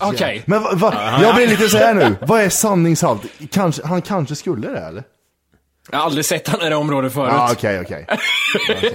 Okej. 0.00 0.42
Men 0.46 0.62
va, 0.62 0.70
va, 0.74 0.94
jag 1.22 1.34
blir 1.34 1.46
lite 1.46 1.68
så 1.68 1.76
här 1.76 1.94
nu. 1.94 2.16
Vad 2.20 2.40
är 2.40 2.48
sanningshalt? 2.48 3.22
Kanske, 3.50 3.86
han 3.86 4.02
kanske 4.02 4.34
skulle 4.34 4.68
det 4.68 4.78
eller? 4.80 5.04
Jag 5.90 5.98
har 5.98 6.04
aldrig 6.04 6.24
sett 6.24 6.48
han 6.48 6.62
i 6.62 6.68
det 6.68 6.76
området 6.76 7.12
förut. 7.12 7.30
Ja, 7.36 7.48
okej, 7.52 7.80
okej. 7.80 8.06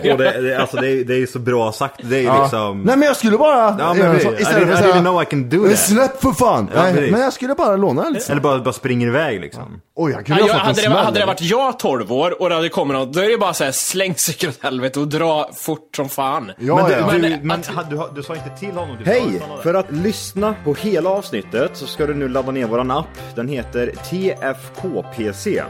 Och 0.12 0.17
det, 0.17 0.41
det, 0.41 0.56
alltså, 0.62 0.78
det, 0.78 0.88
är- 0.91 1.04
det 1.04 1.13
är 1.13 1.17
ju 1.17 1.28
så 1.28 1.39
bra 1.39 1.71
sagt. 1.71 2.00
Det 2.04 2.15
är 2.15 2.19
ju 2.19 2.26
Ja. 2.26 2.41
liksom... 2.41 2.82
Nej 2.82 2.97
men 2.97 3.08
jag 3.08 3.17
skulle 3.17 3.38
bara... 3.38 3.76
Ja, 3.80 3.93
men 3.93 3.97
göra 3.97 4.19
så, 4.19 4.32
I 4.34 4.41
istället 4.41 4.63
didn't- 4.63 4.65
för 4.67 4.73
att 4.73 4.80
I 4.80 4.84
säga... 4.84 4.95
didn't 4.95 5.00
know 5.02 5.21
I 5.23 5.26
can 5.26 5.50
do 5.50 5.58
"Men 5.62 5.69
that." 5.69 5.80
Släpp 5.80 6.21
för 6.21 6.32
fan! 6.32 6.69
Ja, 6.76 6.82
Nej, 6.84 6.93
precis. 6.93 7.12
men 7.12 7.21
jag 7.21 7.34
skulle 7.34 7.56
bara 7.56 7.76
låna 7.76 8.04
den 8.04 8.13
lite. 8.13 8.32
Eller 8.32 8.41
bara, 8.41 8.60
bara 8.60 8.73
springer 8.73 9.08
iväg 9.08 9.41
liksom. 9.41 9.82
Oj, 9.95 10.12
jag 10.12 10.21
Ja, 10.21 10.23
kunde 10.26 10.41
jag, 10.41 10.47
ha 10.47 10.54
fått 10.54 10.60
en 10.60 10.65
hade, 10.67 10.73
det, 10.82 10.82
smäll. 10.88 11.06
hade 11.06 11.19
det 11.19 11.26
varit 11.26 11.41
jag 11.41 11.80
12 11.80 12.12
år 12.13 12.41
och 12.41 12.50
det 12.50 12.56
hade 12.56 12.69
kommit 12.69 12.97
någon, 12.97 13.12
då 13.12 13.19
är 13.19 13.30
det 13.30 13.38
bara 13.38 13.54
såhär 13.54 13.71
släng 13.71 14.15
cykeln 14.15 14.50
åt 14.50 14.63
helvete 14.63 15.00
och 15.00 15.08
dra 15.08 15.50
fort 15.56 15.95
som 15.95 16.10
fan. 16.10 16.52
Ja, 16.60 16.76
men 16.76 16.86
du, 16.86 16.91
ja. 16.91 17.12
du, 17.12 17.19
Men 17.30 17.47
men, 17.47 17.60
att- 17.60 17.67
ha- 17.67 17.84
du, 17.89 17.95
har- 17.97 18.10
du 18.15 18.23
sa 18.23 18.36
inte 18.36 18.50
till 18.60 18.71
honom? 18.71 18.97
Hej! 19.06 19.41
sa 19.47 19.62
För 19.63 19.73
att 19.73 19.91
lyssna 19.91 20.56
på 20.63 20.73
hela 20.73 21.10
avsnittet 21.10 21.71
så 21.73 21.88
ska 21.88 22.06
du 22.06 22.13
nu 22.13 22.28
ladda 22.30 22.52
ner 22.52 22.65
våran 22.67 22.91
app. 22.91 23.08
Den 23.36 23.47
heter 23.47 23.91
TFKPC. 24.10 25.62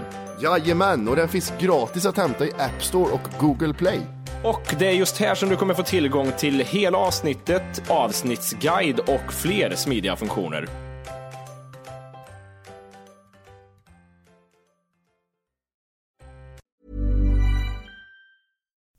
Jajamän, 0.42 1.08
och 1.08 1.16
den 1.16 1.28
finns 1.28 1.54
gratis 1.60 2.06
att 2.06 2.18
hämta 2.18 2.46
i 2.46 2.52
App 2.58 2.84
Store 2.84 3.12
och 3.12 3.40
Google 3.40 3.74
Play. 3.74 4.02
Och 4.44 4.76
det 4.80 4.88
är 4.88 4.92
just 4.92 5.18
här 5.18 5.36
som 5.36 5.50
du 5.50 5.56
kommer 5.56 5.74
få 5.74 5.84
tillgång 5.84 6.32
till 6.38 6.60
hela 6.60 6.98
avsnittet, 6.98 7.90
avsnittsguide 7.90 9.00
och 9.00 9.34
fler 9.34 9.76
smidiga 9.76 10.16
funktioner. 10.16 10.68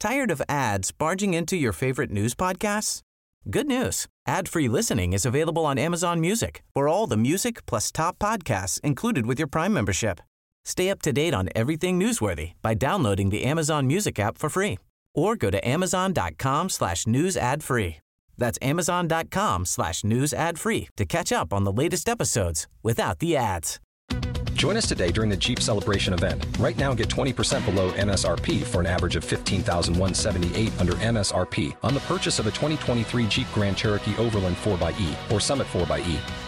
Tired 0.00 0.30
of 0.30 0.40
ads 0.48 0.98
barging 0.98 1.34
into 1.34 1.56
your 1.56 1.72
favorite 1.72 2.12
news 2.12 2.34
podcasts? 2.34 3.00
Good 3.44 3.66
news. 3.66 4.06
Ad-free 4.28 4.68
listening 4.68 5.12
is 5.12 5.26
available 5.26 5.66
on 5.66 5.78
Amazon 5.78 6.20
Music 6.20 6.62
for 6.72 6.88
all 6.88 7.08
the 7.08 7.16
music 7.16 7.66
plus 7.66 7.90
top 7.92 8.18
podcasts 8.18 8.80
included 8.80 9.26
with 9.26 9.40
your 9.40 9.48
Prime 9.48 9.72
membership. 9.72 10.20
Stay 10.68 10.90
up 10.90 11.00
to 11.00 11.14
date 11.14 11.32
on 11.32 11.48
everything 11.54 11.98
newsworthy 11.98 12.52
by 12.60 12.74
downloading 12.74 13.30
the 13.30 13.42
Amazon 13.44 13.86
Music 13.86 14.18
app 14.18 14.36
for 14.36 14.50
free 14.50 14.78
or 15.14 15.34
go 15.34 15.48
to 15.50 15.66
amazon.com 15.66 16.68
slash 16.68 17.06
news 17.06 17.38
ad 17.38 17.62
free. 17.62 17.96
That's 18.36 18.58
amazon.com 18.60 19.64
slash 19.64 20.04
news 20.04 20.34
ad 20.34 20.58
free 20.58 20.90
to 20.98 21.06
catch 21.06 21.32
up 21.32 21.54
on 21.54 21.64
the 21.64 21.72
latest 21.72 22.06
episodes 22.06 22.66
without 22.82 23.20
the 23.20 23.34
ads. 23.34 23.80
Join 24.52 24.76
us 24.76 24.86
today 24.86 25.10
during 25.10 25.30
the 25.30 25.38
Jeep 25.38 25.58
Celebration 25.58 26.12
event. 26.12 26.44
Right 26.58 26.76
now, 26.76 26.92
get 26.92 27.08
20% 27.08 27.64
below 27.64 27.90
MSRP 27.92 28.62
for 28.62 28.80
an 28.80 28.86
average 28.86 29.16
of 29.16 29.24
15178 29.24 30.80
under 30.80 30.92
MSRP 30.92 31.74
on 31.82 31.94
the 31.94 32.00
purchase 32.00 32.38
of 32.38 32.46
a 32.46 32.50
2023 32.50 33.26
Jeep 33.28 33.46
Grand 33.54 33.78
Cherokee 33.78 34.16
Overland 34.18 34.56
4xE 34.56 35.32
or 35.32 35.40
Summit 35.40 35.66
4xE. 35.68 36.47